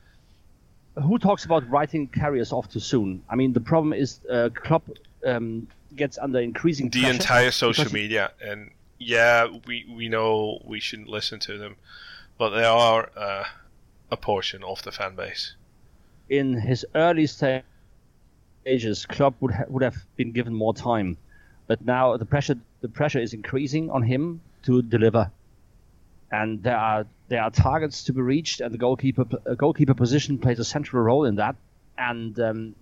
who 0.95 1.19
talks 1.19 1.45
about 1.45 1.67
writing 1.69 2.07
Karius 2.07 2.51
off 2.51 2.69
too 2.69 2.79
soon? 2.79 3.23
I 3.29 3.35
mean, 3.35 3.53
the 3.53 3.59
problem 3.59 3.93
is 3.93 4.19
uh, 4.31 4.49
Klopp 4.53 4.89
um, 5.25 5.67
gets 5.95 6.17
under 6.17 6.39
increasing 6.39 6.89
the 6.89 7.01
pressure. 7.01 7.13
entire 7.13 7.51
social 7.51 7.83
because 7.83 7.91
he- 7.93 7.99
media, 7.99 8.31
and 8.41 8.71
yeah, 8.97 9.47
we 9.67 9.85
we 9.95 10.09
know 10.09 10.59
we 10.65 10.79
shouldn't 10.79 11.07
listen 11.09 11.39
to 11.41 11.57
them, 11.59 11.75
but 12.37 12.49
they 12.51 12.65
are 12.65 13.11
uh, 13.15 13.43
a 14.11 14.17
portion 14.17 14.63
of 14.63 14.81
the 14.83 14.91
fan 14.91 15.15
base. 15.15 15.55
in 16.29 16.53
his 16.59 16.85
early 16.93 17.25
stages, 17.27 19.05
Klopp 19.07 19.35
would 19.41 19.51
ha- 19.53 19.65
would 19.69 19.83
have 19.83 19.95
been 20.15 20.31
given 20.31 20.53
more 20.53 20.73
time, 20.73 21.17
but 21.67 21.83
now 21.85 22.17
the 22.17 22.25
pressure 22.25 22.55
the 22.81 22.89
pressure 22.89 23.19
is 23.19 23.33
increasing 23.33 23.89
on 23.89 24.03
him 24.03 24.41
to 24.63 24.81
deliver, 24.81 25.31
and 26.31 26.61
there 26.63 26.77
are 26.77 27.05
there 27.29 27.41
are 27.41 27.51
targets 27.51 28.03
to 28.05 28.13
be 28.13 28.21
reached, 28.21 28.61
and 28.61 28.73
the 28.73 28.77
goalkeeper 28.77 29.25
uh, 29.45 29.53
goalkeeper 29.55 29.93
position 29.93 30.37
plays 30.37 30.59
a 30.59 30.65
central 30.65 31.01
role 31.03 31.25
in 31.25 31.35
that. 31.35 31.55
And 31.97 32.39
um, 32.39 32.75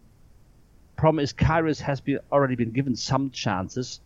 problem 0.97 1.23
is, 1.23 1.33
Karius 1.33 1.79
has 1.81 2.01
been 2.01 2.19
already 2.31 2.55
been 2.55 2.71
given 2.71 2.95
some 2.95 3.31
chances. 3.31 3.99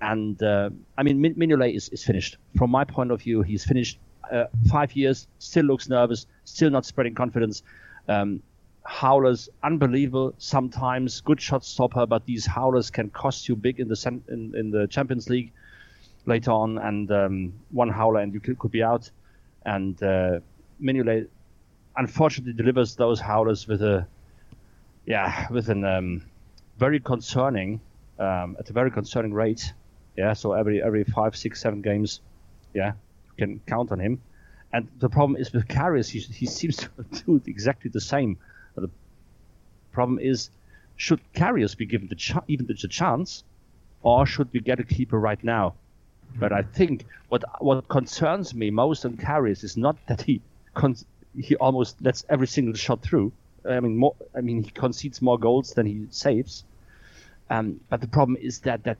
And 0.00 0.40
uh, 0.42 0.70
I 0.96 1.02
mean, 1.02 1.20
Min- 1.20 1.34
Mignolet 1.36 1.74
is, 1.74 1.88
is 1.88 2.04
finished. 2.04 2.36
From 2.56 2.70
my 2.70 2.84
point 2.84 3.10
of 3.10 3.22
view, 3.22 3.42
he's 3.42 3.64
finished. 3.64 3.98
Uh, 4.30 4.46
five 4.68 4.94
years, 4.94 5.26
still 5.38 5.64
looks 5.64 5.88
nervous, 5.88 6.26
still 6.44 6.70
not 6.70 6.84
spreading 6.84 7.14
confidence. 7.14 7.62
Um, 8.08 8.42
howlers, 8.84 9.48
unbelievable. 9.62 10.34
Sometimes 10.38 11.20
good 11.20 11.40
shot 11.40 11.64
stopper, 11.64 12.06
but 12.06 12.24
these 12.26 12.46
howlers 12.46 12.90
can 12.90 13.10
cost 13.10 13.48
you 13.48 13.56
big 13.56 13.80
in 13.80 13.88
the 13.88 13.96
cen- 13.96 14.24
in, 14.28 14.54
in 14.56 14.70
the 14.70 14.86
Champions 14.86 15.28
League 15.28 15.52
later 16.24 16.50
on. 16.50 16.78
And 16.78 17.10
um, 17.10 17.52
one 17.70 17.88
howler 17.88 18.20
and 18.20 18.32
you 18.32 18.40
could, 18.40 18.58
could 18.58 18.70
be 18.72 18.82
out. 18.82 19.10
And 19.64 20.00
uh, 20.02 20.40
unfortunately 21.96 22.52
delivers 22.52 22.94
those 22.96 23.20
howlers 23.20 23.66
with 23.66 23.82
a 23.82 24.06
yeah 25.06 25.46
with 25.50 25.68
an 25.68 25.84
um, 25.84 26.22
very 26.78 27.00
concerning 27.00 27.80
um, 28.18 28.56
at 28.58 28.68
a 28.70 28.72
very 28.72 28.90
concerning 28.90 29.32
rate. 29.32 29.72
Yeah, 30.16 30.32
so 30.32 30.52
every 30.52 30.82
every 30.82 31.04
five, 31.04 31.36
six, 31.36 31.60
seven 31.60 31.82
games, 31.82 32.20
yeah, 32.74 32.92
can 33.36 33.60
count 33.66 33.92
on 33.92 34.00
him. 34.00 34.20
And 34.72 34.88
the 34.98 35.08
problem 35.08 35.40
is 35.40 35.52
with 35.52 35.68
Karius, 35.68 36.10
he, 36.10 36.20
he 36.20 36.46
seems 36.46 36.76
to 37.12 37.24
do 37.24 37.40
exactly 37.46 37.90
the 37.90 38.00
same. 38.00 38.38
But 38.74 38.82
the 38.82 38.90
problem 39.92 40.18
is, 40.18 40.50
should 40.96 41.20
Karius 41.34 41.76
be 41.76 41.86
given 41.86 42.08
the 42.08 42.14
ch- 42.14 42.44
even 42.48 42.66
the 42.66 42.74
chance, 42.74 43.44
or 44.02 44.26
should 44.26 44.52
we 44.52 44.60
get 44.60 44.80
a 44.80 44.84
keeper 44.84 45.18
right 45.18 45.42
now? 45.42 45.74
But 46.38 46.52
I 46.52 46.62
think 46.62 47.06
what 47.28 47.44
what 47.60 47.88
concerns 47.88 48.54
me 48.54 48.70
most 48.70 49.04
on 49.04 49.16
Karius 49.16 49.64
is 49.64 49.76
not 49.76 49.96
that 50.08 50.22
he 50.22 50.40
con- 50.74 50.96
he 51.38 51.56
almost 51.56 52.00
lets 52.02 52.24
every 52.28 52.46
single 52.46 52.74
shot 52.74 53.02
through. 53.02 53.32
I 53.68 53.80
mean, 53.80 53.96
more, 53.96 54.14
I 54.34 54.40
mean, 54.40 54.62
he 54.62 54.70
concedes 54.70 55.20
more 55.22 55.38
goals 55.38 55.74
than 55.74 55.86
he 55.86 56.06
saves. 56.10 56.64
Um, 57.50 57.80
but 57.88 58.00
the 58.00 58.08
problem 58.08 58.36
is 58.40 58.60
that 58.60 58.84
that 58.84 58.98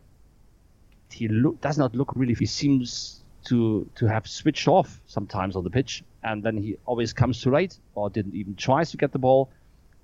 he 1.10 1.28
look, 1.28 1.60
does 1.60 1.78
not 1.78 1.94
look 1.94 2.12
really. 2.14 2.34
He 2.34 2.46
seems 2.46 3.22
to 3.46 3.88
to 3.94 4.06
have 4.06 4.26
switched 4.26 4.68
off 4.68 5.00
sometimes 5.06 5.56
on 5.56 5.64
the 5.64 5.70
pitch, 5.70 6.02
and 6.22 6.42
then 6.42 6.56
he 6.56 6.76
always 6.84 7.12
comes 7.12 7.40
too 7.40 7.50
late 7.50 7.78
or 7.94 8.10
didn't 8.10 8.34
even 8.34 8.54
try 8.54 8.84
to 8.84 8.96
get 8.96 9.12
the 9.12 9.18
ball, 9.18 9.48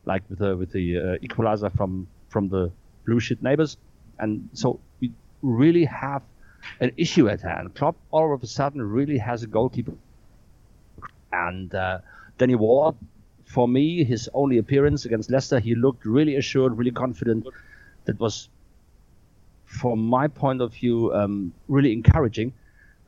like 0.05 0.23
with 0.29 0.39
the 0.39 0.57
with 0.57 0.73
the 0.73 0.99
uh, 0.99 1.17
equalizer 1.23 1.71
from 1.71 2.07
from 2.29 2.49
the 2.49 2.71
blue 3.05 3.21
shit 3.21 3.43
neighbors. 3.43 3.77
And 4.19 4.49
so 4.53 4.81
we 5.01 5.13
really 5.43 5.85
have 5.85 6.23
an 6.81 6.93
issue 6.97 7.29
at 7.29 7.41
hand. 7.41 7.75
Klopp 7.75 7.97
all 8.11 8.33
of 8.35 8.43
a 8.43 8.47
sudden 8.47 8.81
really 8.81 9.19
has 9.19 9.43
a 9.43 9.47
goalkeeper, 9.47 9.95
and 11.33 11.75
uh, 11.75 11.99
Danny 12.39 12.55
Ward. 12.55 12.95
For 13.45 13.69
me, 13.69 14.03
his 14.03 14.31
only 14.33 14.57
appearance 14.57 15.05
against 15.05 15.31
Leicester, 15.31 15.59
he 15.59 15.75
looked 15.75 16.07
really 16.07 16.37
assured, 16.37 16.79
really 16.79 16.91
confident. 16.91 17.47
That 18.07 18.19
was 18.19 18.49
from 19.67 20.07
my 20.07 20.29
point 20.29 20.63
of 20.63 20.73
view, 20.73 21.13
um, 21.13 21.53
really 21.69 21.93
encouraging. 21.93 22.55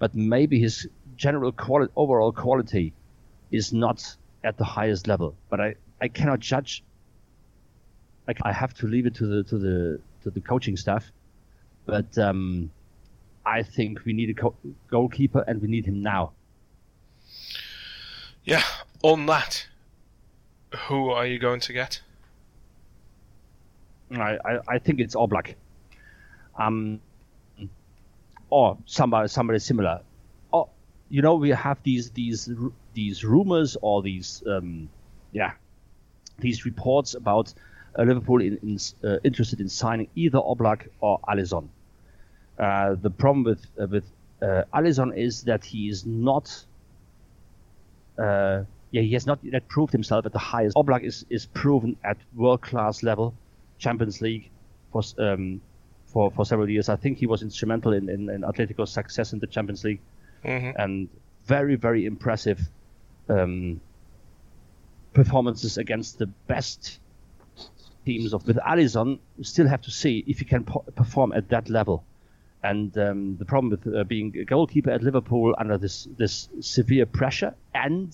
But 0.05 0.15
maybe 0.15 0.61
his 0.61 0.87
general 1.17 1.51
quality, 1.51 1.91
overall 1.97 2.31
quality, 2.31 2.93
is 3.51 3.73
not 3.73 4.17
at 4.43 4.59
the 4.59 4.65
highest 4.65 5.07
level. 5.07 5.35
But 5.49 5.63
I, 5.63 5.77
I 5.99 6.09
cannot 6.09 6.41
judge. 6.41 6.85
I, 8.29 8.35
I 8.43 8.53
have 8.53 8.75
to 8.75 8.87
leave 8.87 9.07
it 9.07 9.15
to 9.15 9.27
the 9.27 9.43
to 9.45 9.57
the 9.57 10.01
to 10.25 10.31
the 10.31 10.43
coaching 10.43 10.77
staff. 10.77 11.11
But 11.87 12.19
um, 12.19 12.71
I 13.47 13.63
think 13.63 14.05
we 14.05 14.13
need 14.13 14.29
a 14.29 14.35
co- 14.35 14.57
goalkeeper, 14.91 15.43
and 15.49 15.63
we 15.63 15.69
need 15.69 15.87
him 15.87 16.03
now. 16.03 16.33
Yeah, 18.45 18.63
on 19.03 19.25
that, 19.25 19.67
who 20.89 21.09
are 21.09 21.25
you 21.25 21.39
going 21.39 21.61
to 21.61 21.73
get? 21.73 22.03
I, 24.11 24.37
I, 24.45 24.59
I 24.69 24.79
think 24.81 25.01
it's 25.01 25.15
Oblak. 25.15 25.55
Um, 26.59 27.01
or 28.55 28.79
somebody 28.87 29.27
somebody 29.27 29.59
similar. 29.59 30.01
Or 30.53 30.69
you 31.09 31.23
know 31.23 31.35
we 31.35 31.51
have 31.51 31.79
these 31.83 32.11
these 32.11 32.49
these 32.95 33.25
rumors 33.25 33.77
or 33.83 34.01
these 34.01 34.45
um, 34.47 34.89
yeah 35.33 35.53
these 36.39 36.65
reports 36.65 37.15
about 37.15 37.53
uh, 37.99 38.03
Liverpool 38.03 38.41
in, 38.41 38.57
in, 38.63 38.79
uh, 39.09 39.19
interested 39.25 39.61
in 39.61 39.69
signing 39.69 40.09
either 40.15 40.39
Oblak 40.39 40.87
or 41.01 41.19
Alisson. 41.29 41.69
Uh, 42.57 42.95
the 42.95 43.11
problem 43.11 43.43
with 43.43 43.67
uh, 43.81 43.89
with 43.89 44.05
uh, 44.41 44.63
Alisson 44.73 45.17
is 45.17 45.43
that 45.43 45.65
he 45.65 45.89
is 45.89 46.07
not. 46.07 46.47
Uh, 48.17 48.63
yeah, 48.93 49.03
he 49.03 49.15
has 49.15 49.27
not 49.27 49.41
yet 49.43 49.67
proved 49.67 49.93
himself 49.93 50.27
at 50.27 50.33
the 50.33 50.39
highest. 50.39 50.77
Oblak 50.77 51.03
is, 51.03 51.27
is 51.29 51.47
proven 51.47 51.97
at 52.05 52.17
world 52.37 52.63
class 52.63 53.03
level, 53.03 53.35
Champions 53.79 54.21
League 54.21 54.51
for 54.93 55.03
um, 55.19 55.61
for 56.15 56.31
for 56.31 56.45
several 56.47 56.71
years. 56.71 56.89
I 56.89 56.97
think 56.97 57.19
he 57.19 57.27
was 57.27 57.43
instrumental 57.43 57.93
in, 57.93 58.09
in, 58.09 58.31
in 58.31 58.41
Atletico's 58.43 58.93
success 58.93 59.33
in 59.35 59.39
the 59.41 59.47
Champions 59.47 59.85
League. 59.85 60.01
Mhm. 60.45 60.75
and 60.83 61.09
very 61.47 61.75
very 61.75 62.05
impressive 62.05 62.61
um, 63.31 63.81
performances 65.13 65.79
against 65.79 66.19
the 66.19 66.27
best 66.49 66.99
teams 68.05 68.35
of 68.35 68.47
with 68.47 68.57
Alisson. 68.59 69.19
You 69.39 69.45
still 69.45 69.67
have 69.69 69.83
to 69.83 69.91
see 69.91 70.25
if 70.27 70.39
he 70.41 70.45
can 70.45 70.65
po- 70.65 70.85
perform 70.95 71.33
at 71.33 71.49
that 71.49 71.69
level. 71.71 72.05
And 72.63 72.97
um, 72.99 73.37
the 73.39 73.45
problem 73.45 73.71
with 73.71 73.87
uh, 73.87 74.05
being 74.05 74.37
a 74.39 74.45
goalkeeper 74.45 74.91
at 74.91 75.03
Liverpool 75.03 75.55
under 75.59 75.79
this 75.79 76.09
this 76.17 76.49
severe 76.61 77.07
pressure 77.07 77.55
and 77.75 78.09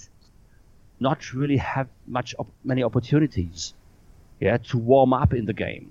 not 1.00 1.32
really 1.32 1.56
have 1.56 1.88
much 2.06 2.34
op- 2.38 2.52
many 2.64 2.82
opportunities, 2.82 3.74
yeah, 4.40 4.58
to 4.70 4.78
warm 4.78 5.12
up 5.12 5.32
in 5.34 5.46
the 5.46 5.52
game. 5.66 5.90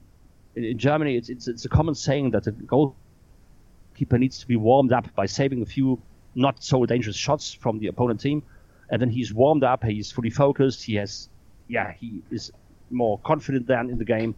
In, 0.60 0.66
in 0.66 0.78
Germany, 0.78 1.16
it's, 1.16 1.30
it's 1.30 1.48
it's 1.48 1.66
a 1.66 1.70
common 1.70 1.96
saying 1.96 2.32
that 2.32 2.46
a 2.48 2.52
goalkeeper 2.52 4.18
needs 4.18 4.40
to 4.40 4.48
be 4.48 4.58
warmed 4.58 4.92
up 4.92 5.08
by 5.16 5.26
saving 5.26 5.62
a 5.62 5.66
few 5.66 6.02
not 6.36 6.62
so 6.64 6.86
dangerous 6.86 7.16
shots 7.16 7.54
from 7.54 7.80
the 7.80 7.88
opponent 7.88 8.20
team, 8.20 8.44
and 8.90 9.02
then 9.02 9.10
he's 9.10 9.34
warmed 9.34 9.64
up. 9.64 9.84
He's 9.84 10.12
fully 10.12 10.30
focused. 10.30 10.84
He 10.84 10.96
has, 10.96 11.30
yeah, 11.70 11.94
he 11.94 12.22
is 12.30 12.52
more 12.90 13.20
confident 13.20 13.68
than 13.68 13.90
in 13.90 13.98
the 13.98 14.06
game. 14.06 14.36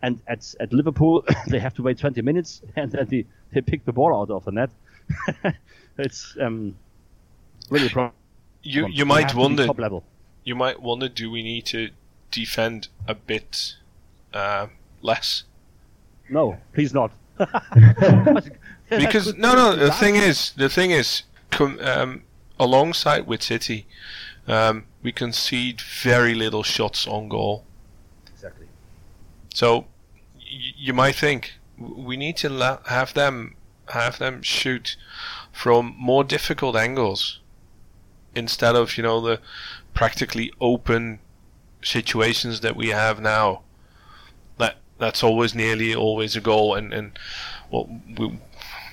And 0.00 0.20
at 0.28 0.54
at 0.60 0.72
Liverpool, 0.72 1.24
they 1.48 1.58
have 1.58 1.74
to 1.74 1.82
wait 1.82 1.98
20 1.98 2.22
minutes, 2.22 2.62
and 2.76 2.92
then 2.92 3.06
they, 3.08 3.26
they 3.52 3.60
pick 3.60 3.84
the 3.84 3.92
ball 3.92 4.14
out 4.20 4.30
of 4.30 4.44
the 4.44 4.52
net. 4.52 4.70
it's 5.98 6.36
um, 6.40 6.76
really 7.68 7.88
a 7.88 7.90
problem. 7.90 8.14
You 8.62 8.86
you 8.86 9.04
might 9.04 9.30
to 9.30 9.36
wonder 9.36 9.66
top 9.66 9.78
level. 9.78 10.04
you 10.44 10.54
might 10.54 10.80
wonder 10.80 11.08
do 11.08 11.30
we 11.30 11.42
need 11.42 11.66
to 11.66 11.90
defend 12.30 12.88
a 13.06 13.14
bit 13.14 13.74
uh, 14.32 14.68
less? 15.02 15.44
No, 16.28 16.56
please 16.72 16.92
not. 16.94 17.10
Because 18.90 19.34
no 19.36 19.54
no 19.54 19.74
the 19.74 19.90
thing 19.90 20.14
is 20.16 20.52
the 20.56 20.68
thing 20.68 20.90
is 20.90 21.22
com- 21.50 21.80
um, 21.80 22.22
alongside 22.60 23.26
with 23.26 23.42
City, 23.42 23.86
um, 24.46 24.84
we 25.02 25.10
concede 25.10 25.80
very 25.80 26.34
little 26.34 26.62
shots 26.62 27.06
on 27.06 27.28
goal. 27.28 27.64
exactly. 28.32 28.66
So 29.54 29.86
y- 30.36 30.74
you 30.76 30.92
might 30.92 31.14
think 31.16 31.54
we 31.78 32.16
need 32.16 32.36
to 32.38 32.48
la- 32.48 32.82
have 32.86 33.14
them 33.14 33.56
have 33.88 34.18
them 34.18 34.42
shoot 34.42 34.96
from 35.50 35.94
more 35.98 36.24
difficult 36.24 36.76
angles 36.76 37.40
instead 38.34 38.76
of 38.76 38.96
you 38.96 39.02
know 39.02 39.20
the 39.20 39.40
practically 39.94 40.52
open 40.60 41.18
situations 41.82 42.60
that 42.60 42.76
we 42.76 42.88
have 42.90 43.20
now. 43.20 43.62
That 44.98 45.06
that's 45.06 45.22
always 45.22 45.54
nearly 45.54 45.94
always 45.94 46.36
a 46.36 46.40
goal, 46.40 46.74
and 46.74 46.92
and 46.92 47.18
well 47.70 47.88
we 48.18 48.38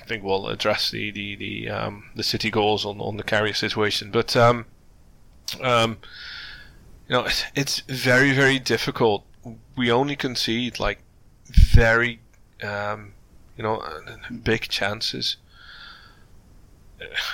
I 0.02 0.04
think 0.06 0.24
we'll 0.24 0.48
address 0.48 0.90
the 0.90 1.10
the 1.10 1.36
the 1.36 1.70
um, 1.70 2.04
the 2.14 2.24
city 2.24 2.50
goals 2.50 2.84
on 2.84 3.00
on 3.00 3.16
the 3.16 3.24
Karius 3.24 3.56
situation, 3.56 4.10
but 4.10 4.36
um 4.36 4.66
um 5.60 5.98
you 7.08 7.14
know 7.14 7.24
it's, 7.24 7.44
it's 7.54 7.80
very 7.80 8.32
very 8.32 8.58
difficult. 8.58 9.24
We 9.76 9.90
only 9.90 10.16
concede 10.16 10.78
like 10.78 11.00
very 11.46 12.20
um, 12.62 13.14
you 13.56 13.62
know 13.62 13.82
big 14.42 14.68
chances. 14.68 15.36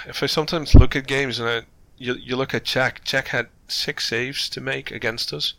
If 0.06 0.22
I 0.22 0.26
sometimes 0.26 0.75
look 0.75 0.96
at 0.96 1.06
games 1.06 1.38
and 1.38 1.48
I, 1.48 1.62
you 1.96 2.14
you 2.14 2.37
look 2.37 2.54
at 2.54 2.64
Cech, 2.64 3.04
Cech 3.04 3.28
had 3.28 3.48
six 3.68 4.08
saves 4.08 4.48
to 4.50 4.60
make 4.60 4.90
against 4.90 5.32
us, 5.32 5.54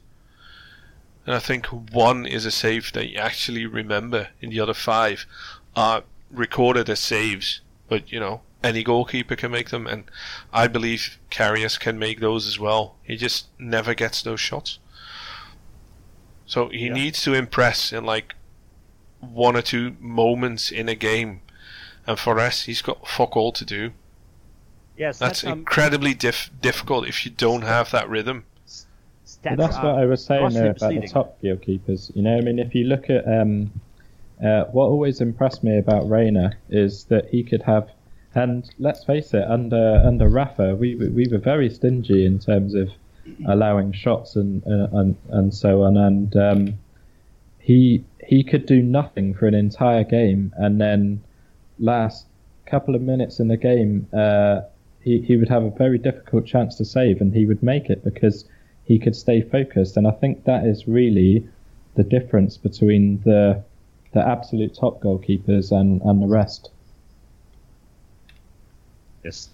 and 1.30 1.36
I 1.36 1.40
think 1.40 1.68
one 1.68 2.26
is 2.26 2.44
a 2.48 2.50
save 2.50 2.92
that 2.94 3.08
you 3.12 3.20
actually 3.20 3.68
remember, 3.68 4.30
and 4.42 4.52
the 4.52 4.60
other 4.60 4.74
five 4.74 5.28
are 5.76 6.02
recorded 6.32 6.90
as 6.90 7.00
saves. 7.00 7.62
But 7.88 8.12
you 8.12 8.20
know 8.20 8.42
any 8.64 8.84
goalkeeper 8.84 9.36
can 9.36 9.52
make 9.52 9.70
them, 9.70 9.86
and 9.86 10.06
I 10.52 10.66
believe 10.68 11.20
Karius 11.30 11.80
can 11.80 12.00
make 12.00 12.20
those 12.20 12.48
as 12.48 12.58
well. 12.58 12.96
He 13.04 13.16
just 13.16 13.46
never 13.60 13.94
gets 13.94 14.24
those 14.24 14.40
shots. 14.40 14.80
So 16.48 16.70
he 16.70 16.88
Yeah. 16.88 16.94
needs 16.94 17.22
to 17.22 17.36
impress 17.36 17.94
in 17.94 18.04
like 18.06 18.34
one 19.20 19.56
or 19.56 19.62
two 19.62 19.96
moments 20.00 20.72
in 20.72 20.90
a 20.90 20.96
game. 20.96 21.42
And 22.08 22.18
for 22.18 22.40
us, 22.40 22.64
he's 22.64 22.82
got 22.82 23.08
fuck 23.08 23.38
all 23.38 23.52
to 23.52 23.64
do. 23.64 23.92
Yes, 24.98 25.20
That's 25.20 25.44
um, 25.44 25.60
incredibly 25.60 26.16
diff- 26.16 26.50
difficult 26.60 27.08
if 27.08 27.24
you 27.24 27.30
don't 27.32 27.62
have 27.62 27.92
that 27.92 28.10
rhythm. 28.10 28.46
But 29.44 29.58
that's 29.58 29.78
what 29.84 29.96
I 29.96 30.06
was 30.06 30.24
saying 30.24 30.44
there 30.54 30.72
about 30.72 30.90
the 31.02 31.08
top 31.08 31.42
goalkeepers. 31.42 32.16
You 32.16 32.22
know, 32.24 32.38
I 32.38 32.42
mean, 32.42 32.60
if 32.60 32.76
you 32.76 32.86
look 32.86 33.10
at 33.10 33.26
um, 33.28 33.72
uh, 34.44 34.66
what 34.66 34.86
always 34.86 35.22
impressed 35.22 35.64
me 35.64 35.78
about 35.78 36.10
Reina 36.10 36.54
is 36.70 37.06
that 37.06 37.28
he 37.30 37.44
could 37.44 37.62
have, 37.64 37.90
and 38.36 38.70
let's 38.80 39.04
face 39.06 39.34
it, 39.34 39.44
under 39.48 40.02
under 40.06 40.28
Rafa, 40.28 40.76
we 40.76 40.96
were- 40.96 41.10
we 41.12 41.28
were 41.32 41.38
very 41.40 41.70
stingy 41.70 42.26
in 42.26 42.40
terms 42.40 42.74
of 42.76 42.90
allowing 43.48 43.92
shots 43.92 44.36
and 44.36 44.64
and 44.66 45.16
and 45.30 45.54
so 45.54 45.84
on, 45.84 45.96
and 45.98 46.36
um, 46.36 46.74
he 47.60 48.04
he 48.28 48.44
could 48.44 48.66
do 48.66 48.82
nothing 48.82 49.34
for 49.34 49.48
an 49.48 49.54
entire 49.56 50.04
game, 50.04 50.54
and 50.58 50.80
then 50.82 51.22
last 51.80 52.26
couple 52.66 52.94
of 52.96 53.02
minutes 53.02 53.40
in 53.40 53.48
the 53.48 53.58
game, 53.58 54.08
uh, 54.14 54.62
he 55.02 55.22
he 55.22 55.38
would 55.38 55.50
have 55.50 55.64
a 55.64 55.72
very 55.72 55.98
difficult 55.98 56.46
chance 56.46 56.76
to 56.76 56.86
save, 56.86 57.22
and 57.22 57.34
he 57.34 57.46
would 57.46 57.64
make 57.64 57.90
it 57.90 58.04
because 58.04 58.48
he 58.90 58.98
could 58.98 59.16
stay 59.16 59.40
focused. 59.42 59.96
And 59.98 60.08
I 60.08 60.12
think 60.12 60.44
that 60.46 60.66
is 60.66 60.88
really 60.88 61.48
the 61.96 62.04
difference 62.04 62.58
between 62.58 63.22
the 63.24 63.64
the 64.12 64.28
absolute 64.28 64.74
top 64.74 65.00
goalkeepers 65.00 65.72
and, 65.72 66.02
and 66.02 66.24
the 66.24 66.28
rest. 66.28 66.72
Yes, 69.24 69.50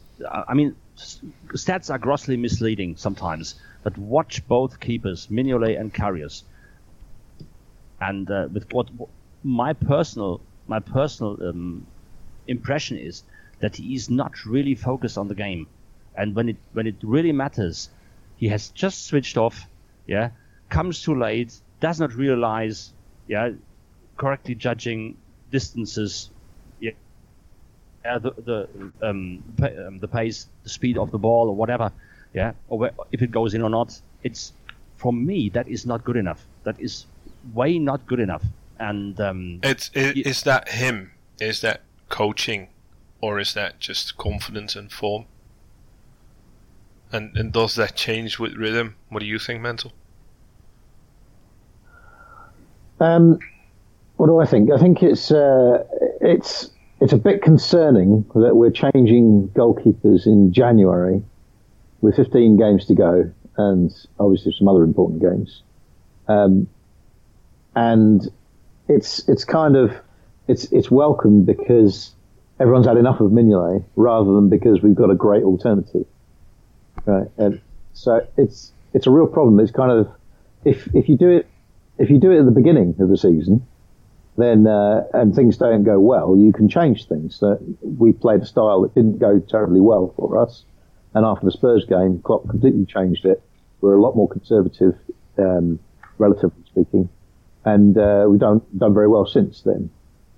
I 0.50 0.54
mean, 0.54 0.74
stats 0.96 1.90
are 1.90 1.98
grossly 1.98 2.38
misleading 2.38 2.96
sometimes. 2.96 3.56
But 3.84 3.98
watch 3.98 4.48
both 4.48 4.80
keepers, 4.80 5.28
Mignolet 5.28 5.78
and 5.78 5.94
Karius. 5.94 6.44
And 8.00 8.32
uh, 8.32 8.48
with 8.54 8.72
what, 8.72 8.88
what 8.96 9.10
my 9.44 9.74
personal 9.74 10.40
my 10.68 10.80
personal 10.80 11.38
um, 11.50 11.86
impression 12.48 12.98
is 12.98 13.24
that 13.60 13.76
he 13.76 13.96
is 13.96 14.10
not 14.10 14.46
really 14.46 14.76
focused 14.76 15.18
on 15.18 15.28
the 15.28 15.36
game, 15.36 15.68
and 16.16 16.34
when 16.36 16.48
it 16.48 16.58
when 16.72 16.88
it 16.88 16.96
really 17.04 17.34
matters, 17.34 17.90
he 18.38 18.48
has 18.50 18.70
just 18.70 19.06
switched 19.06 19.38
off. 19.38 19.68
Yeah, 20.08 20.30
comes 20.70 21.02
too 21.02 21.16
late, 21.16 21.60
does 21.80 22.00
not 22.00 22.14
realize. 22.14 22.94
Yeah, 23.28 23.52
correctly 24.18 24.56
judging 24.56 25.18
distances. 25.52 26.30
Yeah, 26.80 26.92
yeah, 28.04 28.20
the 28.20 28.32
the 28.32 28.68
um, 29.02 29.44
um, 29.62 30.00
the 30.00 30.08
pace, 30.08 30.48
the 30.64 30.70
speed 30.70 30.98
of 30.98 31.12
the 31.12 31.18
ball, 31.18 31.50
or 31.50 31.56
whatever, 31.56 31.92
yeah, 32.34 32.54
or 32.70 32.92
if 33.12 33.22
it 33.22 33.32
goes 33.32 33.54
in 33.54 33.62
or 33.62 33.70
not. 33.70 34.00
It's 34.24 34.54
for 34.98 35.14
me 35.14 35.50
that 35.50 35.68
is 35.68 35.86
not 35.86 36.04
good 36.04 36.18
enough. 36.18 36.46
That 36.64 36.80
is 36.80 37.06
way 37.54 37.80
not 37.80 38.06
good 38.08 38.20
enough. 38.20 38.44
And 38.80 39.20
um, 39.22 39.60
It's 39.64 39.92
i 39.96 40.00
Ye- 40.00 40.24
is 40.24 40.44
that 40.44 40.70
him? 40.70 41.12
Is 41.40 41.62
that 41.62 41.82
coaching, 42.10 42.70
or 43.22 43.40
is 43.40 43.54
that 43.54 43.80
just 43.80 44.18
confidence 44.18 44.76
and 44.76 44.92
form? 44.92 45.26
And 47.12 47.36
and 47.36 47.52
does 47.52 47.76
that 47.76 47.96
change 47.96 48.40
with 48.40 48.54
rhythm? 48.56 48.96
What 49.10 49.20
do 49.20 49.26
you 49.26 49.40
think, 49.40 49.62
mental? 49.62 49.94
Um, 53.00 53.40
what 54.18 54.28
do 54.28 54.40
I 54.40 54.46
think? 54.46 54.72
I 54.72 54.78
think 54.78 55.04
it's 55.04 55.32
uh, 55.32 55.84
it's 56.22 56.70
it's 57.02 57.14
a 57.14 57.18
bit 57.18 57.42
concerning 57.42 58.26
that 58.36 58.56
we're 58.56 58.72
changing 58.72 59.50
goalkeepers 59.54 60.26
in 60.26 60.54
January 60.54 61.22
with 62.02 62.16
15 62.16 62.58
games 62.58 62.86
to 62.86 62.96
go 62.96 63.32
and 63.58 63.92
obviously 64.20 64.54
some 64.58 64.68
other 64.68 64.84
important 64.84 65.22
games. 65.22 65.62
Um, 66.28 66.68
and 67.76 68.30
it's 68.88 69.28
it's 69.28 69.44
kind 69.44 69.76
of 69.76 69.92
it's 70.48 70.66
it's 70.72 70.90
welcome 70.90 71.44
because 71.44 72.12
everyone's 72.60 72.88
had 72.88 72.98
enough 72.98 73.20
of 73.20 73.32
Mignolet 73.32 73.84
rather 73.96 74.32
than 74.34 74.50
because 74.50 74.82
we've 74.82 74.96
got 74.96 75.10
a 75.10 75.16
great 75.16 75.44
alternative. 75.44 76.06
Right, 77.06 77.28
and 77.38 77.62
so 77.94 78.28
it's 78.38 78.72
it's 78.94 79.08
a 79.08 79.12
real 79.12 79.28
problem. 79.28 79.60
It's 79.60 79.72
kind 79.72 79.92
of 79.92 80.10
if 80.64 80.88
if 80.96 81.08
you 81.08 81.18
do 81.18 81.30
it 81.30 81.48
if 81.98 82.10
you 82.10 82.20
do 82.20 82.32
it 82.32 82.40
at 82.40 82.46
the 82.46 82.52
beginning 82.52 82.96
of 83.00 83.10
the 83.10 83.18
season, 83.18 83.66
then 84.38 84.68
uh, 84.68 85.04
and 85.14 85.36
things 85.36 85.58
don't 85.58 85.84
go 85.84 86.00
well, 86.00 86.36
you 86.38 86.52
can 86.52 86.68
change 86.68 87.08
things. 87.08 87.36
So 87.36 87.60
we 87.82 88.12
played 88.12 88.42
a 88.42 88.46
style 88.46 88.82
that 88.82 88.96
didn't 88.96 89.20
go 89.20 89.40
terribly 89.40 89.82
well 89.82 90.14
for 90.16 90.42
us, 90.42 90.66
and 91.14 91.26
after 91.26 91.46
the 91.46 91.52
Spurs 91.52 91.86
game, 91.86 92.22
Klopp 92.24 92.50
completely 92.50 92.86
changed 92.86 93.26
it. 93.26 93.42
We're 93.82 93.94
a 93.96 94.02
lot 94.02 94.16
more 94.16 94.28
conservative, 94.28 94.96
um, 95.38 95.80
relatively 96.18 96.64
speaking, 96.66 97.10
and 97.64 97.98
uh, 97.98 98.26
we've 98.28 98.40
done 98.40 98.62
done 98.78 98.94
very 98.94 99.08
well 99.08 99.26
since 99.26 99.62
then. 99.62 99.90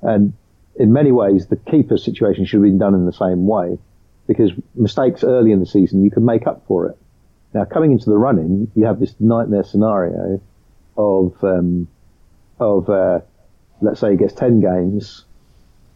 And 0.01 0.33
in 0.75 0.93
many 0.93 1.11
ways, 1.11 1.47
the 1.47 1.55
keeper 1.55 1.97
situation 1.97 2.45
should 2.45 2.57
have 2.57 2.63
been 2.63 2.77
done 2.77 2.93
in 2.93 3.05
the 3.05 3.13
same 3.13 3.47
way, 3.47 3.79
because 4.27 4.51
mistakes 4.75 5.23
early 5.23 5.51
in 5.51 5.59
the 5.59 5.65
season 5.65 6.03
you 6.03 6.11
can 6.11 6.25
make 6.25 6.45
up 6.45 6.63
for 6.67 6.87
it. 6.87 6.97
Now 7.53 7.65
coming 7.65 7.91
into 7.91 8.09
the 8.09 8.17
run-in, 8.17 8.71
you 8.75 8.85
have 8.85 8.99
this 8.99 9.15
nightmare 9.19 9.63
scenario 9.63 10.41
of 10.97 11.43
um, 11.43 11.87
of 12.59 12.89
uh, 12.89 13.19
let's 13.81 13.99
say 13.99 14.11
he 14.11 14.17
gets 14.17 14.33
ten 14.33 14.59
games. 14.59 15.25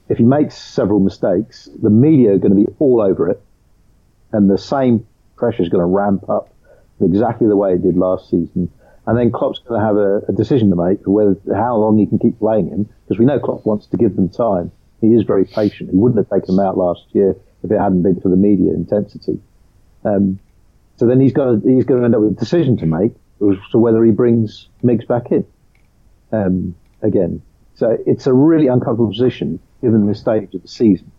If 0.10 0.18
he 0.18 0.24
makes 0.24 0.58
several 0.58 1.00
mistakes, 1.00 1.70
the 1.82 1.90
media 1.90 2.34
are 2.34 2.38
going 2.38 2.56
to 2.56 2.66
be 2.66 2.76
all 2.80 3.02
over 3.02 3.30
it, 3.30 3.42
and 4.32 4.50
the 4.50 4.58
same 4.58 5.06
pressure 5.36 5.64
is 5.64 5.70
going 5.70 5.82
to 5.82 5.86
ramp 5.86 6.30
up 6.30 6.54
exactly 7.02 7.48
the 7.48 7.56
way 7.56 7.74
it 7.74 7.82
did 7.82 7.98
last 7.98 8.30
season. 8.30 8.72
And 9.08 9.18
then 9.18 9.32
Klopp's 9.32 9.60
going 9.60 9.82
to 9.82 9.86
have 9.86 9.98
a, 9.98 10.18
a 10.30 10.32
decision 10.32 10.70
to 10.70 10.76
make 10.76 11.00
whether 11.06 11.36
how 11.54 11.76
long 11.78 11.98
he 11.98 12.06
can 12.06 12.20
keep 12.20 12.38
playing 12.38 12.70
him 12.70 12.88
because 13.04 13.20
we 13.20 13.26
know 13.26 13.40
Klopp 13.40 13.66
wants 13.66 13.88
to 13.88 13.98
give 13.98 14.16
them 14.16 14.30
time. 14.30 14.72
He 15.02 15.08
is 15.08 15.24
very 15.24 15.46
patient. 15.46 15.90
He 15.90 15.98
wouldn't 15.98 16.18
have 16.20 16.30
taken 16.30 16.56
them 16.56 16.66
out 16.66 16.78
last 16.78 17.06
year 17.14 17.36
if 17.64 17.72
it 17.72 17.80
hadn't 17.80 18.02
been 18.04 18.20
for 18.20 18.30
the 18.30 18.36
media 18.36 18.74
intensity. 18.74 19.40
Um, 20.04 20.40
so 20.98 21.08
then 21.08 21.20
he's 21.20 21.34
got 21.34 21.46
to, 21.46 21.62
he's 21.64 21.86
going 21.86 22.02
to 22.02 22.06
end 22.06 22.16
up 22.16 22.22
with 22.22 22.32
a 22.32 22.40
decision 22.40 22.78
to 22.78 22.86
make 22.86 23.14
as 23.42 23.58
to 23.72 23.78
whether 23.78 24.04
he 24.04 24.12
brings 24.12 24.68
Miggs 24.84 25.06
back 25.06 25.32
in 25.32 25.46
um, 26.32 26.76
again. 27.02 27.42
So 27.76 27.98
it's 28.06 28.28
a 28.28 28.34
really 28.34 28.68
uncomfortable 28.68 29.10
position 29.10 29.60
given 29.82 30.06
the 30.06 30.16
stage 30.16 30.54
of 30.54 30.62
the 30.62 30.68
season 30.68 31.12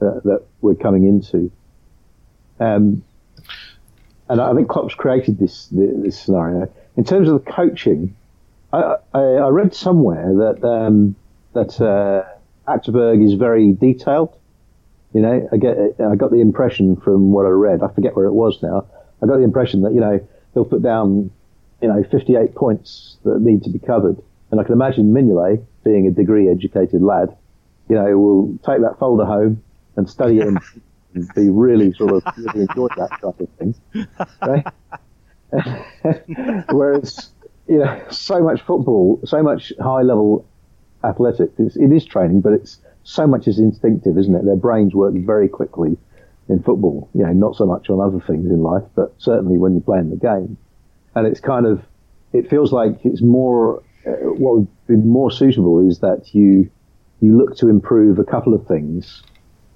uh, 0.00 0.20
that 0.24 0.44
we're 0.60 0.74
coming 0.74 1.04
into. 1.04 1.52
Um, 2.58 3.04
and 4.28 4.40
I 4.40 4.54
think 4.54 4.68
Klopp's 4.68 4.94
created 4.94 5.38
this 5.38 5.68
this 5.70 6.18
scenario. 6.18 6.72
In 6.96 7.04
terms 7.04 7.28
of 7.28 7.44
the 7.44 7.50
coaching, 7.50 8.16
I, 8.72 8.96
I, 9.12 9.20
I 9.20 9.48
read 9.48 9.74
somewhere 9.74 10.34
that 10.34 10.66
um, 10.66 11.16
that 11.52 11.80
uh, 11.80 12.24
Achterberg 12.66 13.24
is 13.24 13.34
very 13.34 13.72
detailed. 13.72 14.34
You 15.12 15.20
know, 15.20 15.48
I 15.52 15.56
get 15.56 15.76
I 16.00 16.16
got 16.16 16.30
the 16.30 16.40
impression 16.40 16.96
from 16.96 17.32
what 17.32 17.44
I 17.44 17.50
read. 17.50 17.82
I 17.82 17.88
forget 17.88 18.16
where 18.16 18.26
it 18.26 18.32
was 18.32 18.62
now. 18.62 18.86
I 19.22 19.26
got 19.26 19.36
the 19.36 19.44
impression 19.44 19.82
that 19.82 19.92
you 19.92 20.00
know 20.00 20.26
he'll 20.54 20.64
put 20.64 20.82
down 20.82 21.30
you 21.80 21.88
know 21.88 22.02
58 22.10 22.54
points 22.54 23.18
that 23.24 23.40
need 23.40 23.62
to 23.64 23.70
be 23.70 23.78
covered, 23.78 24.16
and 24.50 24.60
I 24.60 24.64
can 24.64 24.72
imagine 24.72 25.12
Mignolet, 25.12 25.64
being 25.84 26.06
a 26.06 26.10
degree 26.10 26.48
educated 26.48 27.02
lad, 27.02 27.36
you 27.88 27.96
know, 27.96 28.18
will 28.18 28.58
take 28.58 28.80
that 28.82 28.98
folder 28.98 29.24
home 29.24 29.62
and 29.96 30.08
study 30.08 30.38
it 30.38 30.46
and 30.46 30.58
be 31.34 31.50
really 31.50 31.92
sort 31.92 32.12
of 32.12 32.22
really 32.36 32.62
enjoy 32.62 32.88
that 32.96 33.10
type 33.20 33.40
of 33.40 33.48
thing. 33.58 33.74
Right? 34.40 34.66
Whereas, 36.70 37.30
you 37.68 37.78
know, 37.78 38.02
so 38.10 38.42
much 38.42 38.62
football, 38.62 39.20
so 39.24 39.42
much 39.42 39.72
high 39.80 40.02
level 40.02 40.46
athletics, 41.04 41.52
it's, 41.58 41.76
it 41.76 41.92
is 41.92 42.04
training, 42.04 42.40
but 42.40 42.52
it's 42.52 42.78
so 43.04 43.26
much 43.26 43.48
is 43.48 43.58
instinctive, 43.58 44.16
isn't 44.18 44.34
it? 44.34 44.44
Their 44.44 44.56
brains 44.56 44.94
work 44.94 45.14
very 45.14 45.48
quickly 45.48 45.96
in 46.48 46.62
football. 46.62 47.08
You 47.14 47.24
know, 47.24 47.32
not 47.32 47.56
so 47.56 47.66
much 47.66 47.90
on 47.90 48.00
other 48.00 48.24
things 48.24 48.46
in 48.46 48.62
life, 48.62 48.84
but 48.94 49.14
certainly 49.18 49.58
when 49.58 49.72
you're 49.72 49.82
playing 49.82 50.10
the 50.10 50.16
game. 50.16 50.56
And 51.14 51.26
it's 51.26 51.40
kind 51.40 51.66
of, 51.66 51.82
it 52.32 52.48
feels 52.48 52.72
like 52.72 52.98
it's 53.04 53.22
more, 53.22 53.82
uh, 54.06 54.10
what 54.10 54.56
would 54.56 54.86
be 54.86 54.96
more 54.96 55.30
suitable 55.30 55.86
is 55.88 55.98
that 56.00 56.34
you, 56.34 56.70
you 57.20 57.36
look 57.36 57.56
to 57.58 57.68
improve 57.68 58.18
a 58.18 58.24
couple 58.24 58.54
of 58.54 58.66
things 58.66 59.22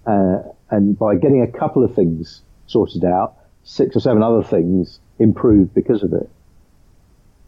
uh, 0.07 0.39
and 0.71 0.99
by 0.99 1.17
getting 1.17 1.43
a 1.43 1.59
couple 1.59 1.85
of 1.85 1.95
things 1.95 2.43
sorted 2.67 3.05
out, 3.05 3.37
six 3.65 3.97
or 3.97 4.01
seven 4.01 4.23
other 4.23 4.43
things 4.43 5.01
improve 5.19 5.75
because 5.75 6.03
of 6.03 6.13
it. 6.13 6.29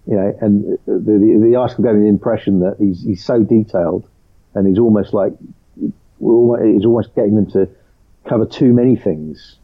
You 0.07 0.17
know, 0.17 0.39
and 0.41 0.79
the, 0.87 0.99
the, 0.99 1.49
the 1.51 1.57
article 1.57 1.85
gave 1.85 1.95
me 1.95 2.03
the 2.03 2.09
impression 2.09 2.61
that 2.61 2.77
he's, 2.79 3.03
he's 3.03 3.25
so 3.25 3.43
detailed 3.43 4.09
and 4.55 4.67
he's 4.67 4.79
almost 4.79 5.13
like, 5.13 5.33
he's 6.19 6.85
almost 6.85 7.15
getting 7.15 7.35
them 7.35 7.51
to 7.53 7.69
cover 8.29 8.47
too 8.47 8.73
many 8.73 8.97
things, 8.97 9.57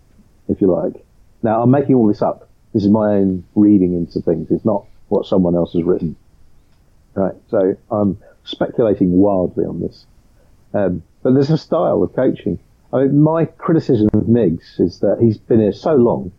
if 0.49 0.61
you 0.61 0.69
like. 0.69 1.05
Now, 1.43 1.63
I'm 1.63 1.71
making 1.71 1.95
all 1.95 2.07
this 2.07 2.23
up. 2.23 2.49
This 2.73 2.85
is 2.85 2.91
my 2.91 3.15
own 3.15 3.45
reading 3.55 3.95
into 3.95 4.21
things. 4.21 4.51
It's 4.51 4.65
not 4.65 4.87
what 5.09 5.27
someone 5.27 5.55
else 5.55 5.73
has 5.75 5.83
written. 5.83 6.17
Right. 7.15 7.35
So 7.49 7.77
I'm 7.91 8.19
speculating 8.45 9.13
wildly 9.13 9.65
on 9.65 9.81
this. 9.81 10.07
Um, 10.73 11.03
but 11.23 11.35
there's 11.35 11.51
a 11.51 11.59
style 11.59 12.03
of 12.03 12.15
coaching 12.15 12.59
I 12.95 12.99
mean, 12.99 13.21
my 13.21 13.47
criticism 13.47 14.09
of 14.13 14.29
Miggs 14.29 14.79
is 14.79 15.01
that 15.01 15.19
he's 15.21 15.37
been 15.37 15.59
here 15.59 15.73
so 15.73 15.97
long, 15.97 16.31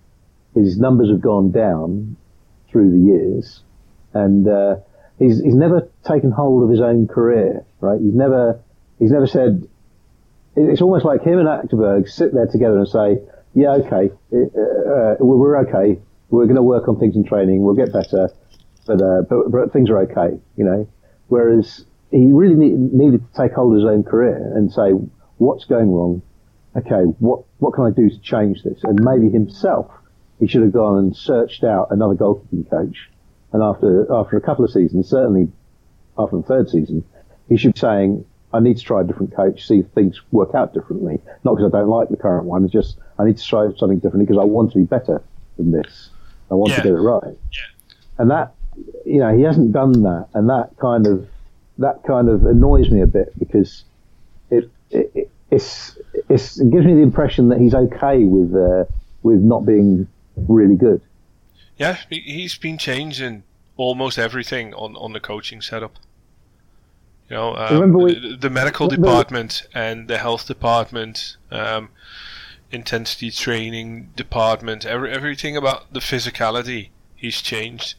his 0.54 0.80
numbers 0.80 1.10
have 1.10 1.20
gone 1.20 1.52
down 1.52 2.16
through 2.72 2.92
the 2.92 2.98
years, 2.98 3.62
and 4.14 4.48
uh, 4.48 4.78
he's 5.20 5.44
he's 5.44 5.54
never 5.54 5.90
taken 6.06 6.32
hold 6.32 6.64
of 6.64 6.70
his 6.70 6.80
own 6.80 7.08
career. 7.08 7.66
Right? 7.82 8.00
He's 8.00 8.14
never 8.14 8.62
he's 9.00 9.12
never 9.12 9.28
said. 9.28 9.68
It's 10.56 10.82
almost 10.82 11.06
like 11.06 11.22
him 11.22 11.40
and 11.40 11.48
Achterberg 11.48 12.10
sit 12.10 12.34
there 12.34 12.48
together 12.48 12.78
and 12.78 12.88
say, 12.88 13.20
"Yeah, 13.54 13.74
okay, 13.74 14.12
uh, 14.34 14.38
uh, 14.38 15.16
we're 15.20 15.58
okay. 15.68 16.00
We're 16.30 16.46
going 16.46 16.56
to 16.56 16.64
work 16.64 16.88
on 16.88 17.00
things 17.00 17.16
in 17.16 17.24
training. 17.24 17.64
We'll 17.64 17.76
get 17.76 17.94
better, 17.94 18.30
but, 18.88 19.02
uh, 19.02 19.22
but, 19.30 19.52
but 19.52 19.74
things 19.74 19.90
are 19.90 20.00
okay." 20.00 20.40
You 20.56 20.66
know, 20.66 20.88
whereas 21.28 21.86
he 22.12 22.32
really 22.32 22.56
need, 22.56 22.94
needed 22.94 23.22
to 23.22 23.42
take 23.42 23.54
hold 23.54 23.74
of 23.74 23.80
his 23.80 23.88
own 23.88 24.04
career 24.04 24.54
and 24.56 24.72
say, 24.72 24.92
"What's 25.38 25.66
going 25.66 25.92
wrong? 25.92 26.22
okay, 26.76 27.04
what, 27.20 27.44
what 27.60 27.74
can 27.74 27.86
I 27.86 27.92
do 27.92 28.10
to 28.10 28.20
change 28.20 28.64
this? 28.64 28.84
And 28.84 29.00
maybe 29.04 29.30
himself, 29.30 29.92
he 30.40 30.48
should 30.48 30.62
have 30.62 30.74
gone 30.74 30.98
and 30.98 31.16
searched 31.16 31.64
out 31.64 31.88
another 31.92 32.16
goalkeeping 32.16 32.70
coach. 32.70 33.10
And 33.54 33.64
after, 33.64 34.12
after 34.14 34.36
a 34.36 34.42
couple 34.42 34.66
of 34.66 34.72
seasons, 34.72 35.10
certainly 35.10 35.52
after 36.18 36.38
the 36.38 36.44
third 36.44 36.70
season, 36.70 37.06
he 37.48 37.58
should 37.58 37.74
be 37.74 37.80
saying, 37.80 38.26
I 38.56 38.60
need 38.62 38.78
to 38.78 38.84
try 38.84 39.02
a 39.02 39.04
different 39.04 39.36
coach, 39.36 39.68
see 39.68 39.80
if 39.80 39.88
things 39.88 40.22
work 40.32 40.56
out 40.56 40.74
differently. 40.74 41.20
Not 41.44 41.56
because 41.56 41.74
I 41.74 41.80
don't 41.80 41.90
like 41.90 42.10
the 42.10 42.18
current 42.18 42.46
one, 42.46 42.64
it's 42.64 42.74
just 42.74 42.98
I 43.20 43.26
need 43.26 43.38
to 43.38 43.44
try 43.44 43.68
something 43.78 44.00
differently 44.00 44.26
because 44.26 44.42
I 44.42 44.46
want 44.46 44.72
to 44.72 44.78
be 44.78 44.86
better 44.86 45.22
than 45.58 45.72
this. 45.72 46.10
I 46.50 46.54
want 46.54 46.72
yeah. 46.72 46.78
to 46.78 46.84
get 46.84 46.92
it 46.94 47.02
right. 47.02 47.38
Yeah. 47.52 47.60
And 48.18 48.32
that, 48.32 48.54
you 49.06 49.20
know, 49.20 49.36
he 49.36 49.44
hasn't 49.44 49.74
done 49.74 50.04
that, 50.04 50.30
and 50.34 50.50
that 50.50 50.78
kind 50.80 51.06
of 51.08 51.28
that 51.78 52.04
kind 52.04 52.30
of 52.30 52.46
annoys 52.46 52.90
me 52.90 53.02
a 53.02 53.08
bit 53.08 53.38
because 53.38 53.84
it, 54.50 54.72
it, 54.90 55.30
it's, 55.52 55.98
it's, 56.30 56.58
it 56.58 56.72
gives 56.72 56.86
me 56.86 56.94
the 56.94 57.02
impression 57.02 57.50
that 57.50 57.60
he's 57.60 57.74
okay 57.74 58.24
with 58.24 58.56
uh, 58.56 58.86
with 59.24 59.42
not 59.42 59.66
being 59.66 60.08
really 60.48 60.76
good. 60.76 61.02
Yeah, 61.78 61.98
he's 62.10 62.58
been 62.58 62.78
changing 62.78 63.44
almost 63.76 64.18
everything 64.18 64.74
on, 64.74 64.96
on 64.96 65.12
the 65.12 65.20
coaching 65.20 65.62
setup. 65.62 65.96
You 67.30 67.36
know, 67.36 67.56
um, 67.56 67.94
we, 67.94 68.36
the 68.36 68.50
medical 68.50 68.88
department 68.88 69.68
and 69.74 70.08
the 70.08 70.20
health 70.20 70.46
department, 70.46 71.38
um, 71.52 71.90
intensity 72.72 73.32
training 73.32 74.12
department, 74.16 74.86
every, 74.86 75.12
everything 75.12 75.58
about 75.58 75.92
the 75.92 76.02
physicality, 76.02 76.90
he's 77.16 77.42
changed. 77.42 77.96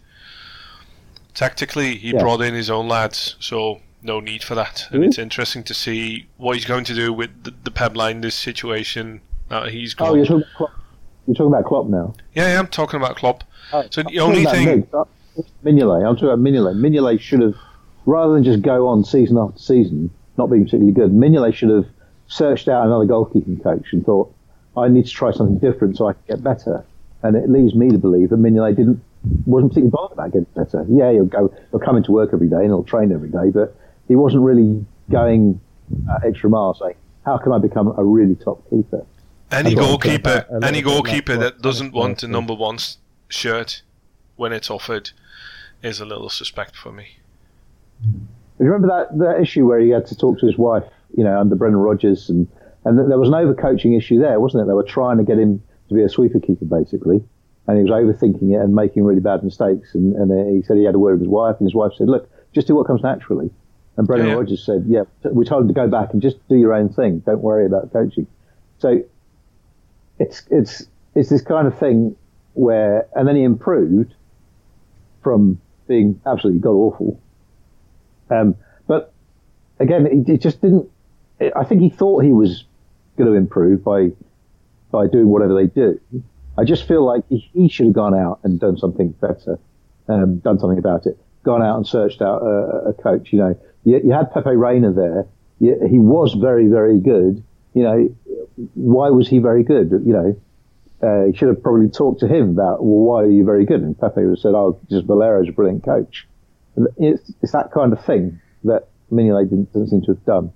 Tactically, 1.34 1.96
he 1.96 2.12
yeah. 2.12 2.20
brought 2.20 2.40
in 2.40 2.54
his 2.54 2.70
own 2.70 2.88
lads, 2.88 3.34
so 3.40 3.80
no 4.00 4.20
need 4.20 4.44
for 4.44 4.54
that. 4.54 4.86
And 4.90 5.00
mm-hmm. 5.00 5.08
it's 5.08 5.18
interesting 5.18 5.64
to 5.64 5.74
see 5.74 6.28
what 6.36 6.54
he's 6.54 6.64
going 6.64 6.84
to 6.84 6.94
do 6.94 7.12
with 7.12 7.42
the, 7.42 7.52
the 7.64 7.70
Pep 7.70 7.94
Lijnders 7.94 8.32
situation. 8.32 9.20
Uh, 9.50 9.68
he's 9.68 9.92
gone. 9.92 10.10
Oh, 10.10 10.14
you're 10.14 10.24
talking, 10.24 10.46
you're 11.26 11.34
talking 11.34 11.46
about 11.52 11.64
Klopp 11.64 11.86
now? 11.88 12.14
Yeah, 12.32 12.52
yeah 12.52 12.58
I'm 12.58 12.68
talking 12.68 13.00
about 13.00 13.16
Klopp. 13.16 13.42
Oh, 13.72 13.84
so 13.90 14.04
the 14.04 14.20
only 14.20 14.44
thing. 14.44 14.86
Mignolet, 15.64 16.08
I'm 16.08 16.14
talking 16.14 16.28
about 16.28 16.38
Mignolet. 16.38 16.76
Mignolet 16.76 17.20
should 17.20 17.40
have, 17.40 17.56
rather 18.06 18.34
than 18.34 18.44
just 18.44 18.62
go 18.62 18.88
on 18.88 19.04
season 19.04 19.36
after 19.36 19.58
season, 19.58 20.10
not 20.38 20.46
being 20.46 20.64
particularly 20.64 20.92
good, 20.92 21.12
Mignolet 21.12 21.54
should 21.54 21.70
have 21.70 21.86
searched 22.28 22.68
out 22.68 22.86
another 22.86 23.04
goalkeeping 23.04 23.62
coach 23.62 23.92
and 23.92 24.04
thought, 24.04 24.32
I 24.76 24.88
need 24.88 25.06
to 25.06 25.12
try 25.12 25.32
something 25.32 25.58
different 25.58 25.96
so 25.96 26.08
I 26.08 26.12
can 26.14 26.22
get 26.28 26.42
better. 26.42 26.84
And 27.22 27.36
it 27.36 27.48
leads 27.50 27.74
me 27.74 27.90
to 27.90 27.98
believe 27.98 28.30
that 28.30 28.38
Mignolet 28.38 28.76
didn't 28.76 29.02
wasn't 29.44 29.72
particularly 29.72 29.90
bothered 29.90 30.12
about 30.12 30.32
getting 30.32 30.46
better. 30.54 30.86
Yeah, 30.88 31.10
he'll 31.12 31.24
go, 31.24 31.52
he'll 31.70 31.80
come 31.80 31.96
into 31.96 32.12
work 32.12 32.30
every 32.32 32.48
day 32.48 32.58
and 32.58 32.66
he'll 32.66 32.84
train 32.84 33.10
every 33.12 33.28
day, 33.28 33.50
but 33.52 33.76
he 34.06 34.14
wasn't 34.14 34.44
really 34.44 34.84
going 35.10 35.60
uh, 36.08 36.18
extra 36.24 36.48
mile 36.48 36.74
saying, 36.74 36.94
how 37.24 37.38
can 37.38 37.52
I 37.52 37.58
become 37.58 37.92
a 37.98 38.04
really 38.04 38.36
top 38.36 38.62
keeper? 38.70 39.04
Any 39.50 39.74
goalkeeper, 39.74 40.46
any 40.62 40.82
goalkeeper 40.82 41.36
that 41.36 41.60
doesn't 41.60 41.92
want 41.92 42.20
the 42.20 42.28
number 42.28 42.54
one 42.54 42.78
shirt 43.28 43.82
when 44.36 44.52
it's 44.52 44.70
offered 44.70 45.10
is 45.82 46.00
a 46.00 46.04
little 46.04 46.28
suspect 46.28 46.76
for 46.76 46.92
me. 46.92 47.18
Do 48.02 48.64
you 48.64 48.70
remember 48.70 48.88
that, 48.88 49.18
that 49.18 49.40
issue 49.40 49.66
where 49.66 49.80
he 49.80 49.90
had 49.90 50.06
to 50.06 50.16
talk 50.16 50.38
to 50.40 50.46
his 50.46 50.56
wife, 50.56 50.84
you 51.16 51.24
know, 51.24 51.38
under 51.38 51.54
Brendan 51.54 51.80
Rodgers, 51.80 52.30
and 52.30 52.48
and 52.84 52.98
there 52.98 53.18
was 53.18 53.28
an 53.28 53.34
overcoaching 53.34 53.96
issue 53.96 54.20
there, 54.20 54.38
wasn't 54.38 54.62
it? 54.62 54.66
They 54.66 54.74
were 54.74 54.84
trying 54.84 55.18
to 55.18 55.24
get 55.24 55.38
him 55.38 55.62
to 55.88 55.94
be 55.94 56.02
a 56.02 56.08
sweeper 56.08 56.38
keeper, 56.38 56.64
basically, 56.64 57.20
and 57.66 57.76
he 57.76 57.82
was 57.82 57.90
overthinking 57.90 58.54
it 58.54 58.60
and 58.60 58.74
making 58.74 59.02
really 59.04 59.20
bad 59.20 59.42
mistakes. 59.42 59.94
And, 59.94 60.14
and 60.14 60.54
he 60.54 60.62
said 60.62 60.76
he 60.76 60.84
had 60.84 60.94
a 60.94 60.98
word 60.98 61.12
with 61.12 61.22
his 61.22 61.28
wife, 61.28 61.56
and 61.58 61.66
his 61.66 61.74
wife 61.74 61.92
said, 61.96 62.08
"Look, 62.08 62.30
just 62.52 62.66
do 62.66 62.76
what 62.76 62.86
comes 62.86 63.02
naturally." 63.02 63.50
And 63.96 64.06
Brendan 64.06 64.28
yeah. 64.28 64.34
Rodgers 64.34 64.64
said, 64.64 64.84
yeah, 64.86 65.04
we 65.24 65.44
told 65.44 65.62
him 65.62 65.68
to 65.68 65.74
go 65.74 65.88
back 65.88 66.12
and 66.12 66.20
just 66.20 66.36
do 66.48 66.56
your 66.56 66.74
own 66.74 66.90
thing. 66.90 67.20
Don't 67.20 67.40
worry 67.40 67.64
about 67.66 67.92
coaching. 67.92 68.26
So 68.78 69.02
it's, 70.18 70.42
it's, 70.50 70.86
it's 71.14 71.30
this 71.30 71.42
kind 71.42 71.66
of 71.66 71.78
thing 71.78 72.14
where, 72.52 73.06
and 73.14 73.26
then 73.26 73.36
he 73.36 73.42
improved 73.42 74.14
from 75.22 75.60
being 75.88 76.20
absolutely 76.26 76.60
god 76.60 76.72
awful. 76.72 77.20
Um, 78.30 78.56
but 78.86 79.12
again, 79.78 80.06
it, 80.06 80.28
it 80.28 80.40
just 80.40 80.60
didn't, 80.60 80.88
I 81.54 81.64
think 81.64 81.80
he 81.80 81.90
thought 81.90 82.24
he 82.24 82.32
was 82.32 82.64
going 83.16 83.30
to 83.30 83.36
improve 83.36 83.84
by, 83.84 84.10
by 84.90 85.06
doing 85.06 85.28
whatever 85.28 85.54
they 85.54 85.66
do. 85.66 86.00
I 86.58 86.64
just 86.64 86.86
feel 86.88 87.04
like 87.04 87.24
he, 87.28 87.48
he 87.52 87.68
should 87.68 87.86
have 87.86 87.94
gone 87.94 88.14
out 88.14 88.40
and 88.42 88.58
done 88.58 88.78
something 88.78 89.10
better, 89.10 89.58
um, 90.08 90.38
done 90.38 90.58
something 90.58 90.78
about 90.78 91.06
it, 91.06 91.18
gone 91.42 91.62
out 91.62 91.76
and 91.76 91.86
searched 91.86 92.22
out 92.22 92.42
a, 92.42 92.88
a 92.88 92.92
coach, 92.94 93.32
you 93.32 93.38
know, 93.38 93.58
you, 93.86 94.00
you 94.04 94.12
had 94.12 94.32
Pepe 94.32 94.50
Reina 94.50 94.92
there. 94.92 95.26
You, 95.60 95.78
he 95.88 95.98
was 95.98 96.34
very, 96.34 96.66
very 96.66 96.98
good. 96.98 97.42
You 97.72 97.82
know, 97.82 98.16
why 98.74 99.10
was 99.10 99.28
he 99.28 99.38
very 99.38 99.62
good? 99.62 99.90
You 99.90 100.12
know, 100.12 100.40
uh, 101.02 101.26
he 101.26 101.36
should 101.36 101.48
have 101.48 101.62
probably 101.62 101.88
talked 101.88 102.20
to 102.20 102.26
him 102.26 102.50
about, 102.50 102.82
well, 102.82 103.06
why 103.06 103.22
are 103.22 103.30
you 103.30 103.44
very 103.44 103.64
good? 103.64 103.82
And 103.82 103.98
Pepe 103.98 104.22
would 104.22 104.30
have 104.30 104.38
said, 104.38 104.54
oh, 104.54 104.80
just 104.90 105.06
Valero's 105.06 105.48
a 105.48 105.52
brilliant 105.52 105.84
coach. 105.84 106.26
It's, 106.96 107.32
it's 107.42 107.52
that 107.52 107.72
kind 107.72 107.92
of 107.92 108.04
thing 108.04 108.40
that 108.64 108.88
Mignolet 109.12 109.48
didn't, 109.50 109.72
doesn't 109.72 109.88
seem 109.88 110.02
to 110.02 110.12
have 110.12 110.24
done. 110.24 110.52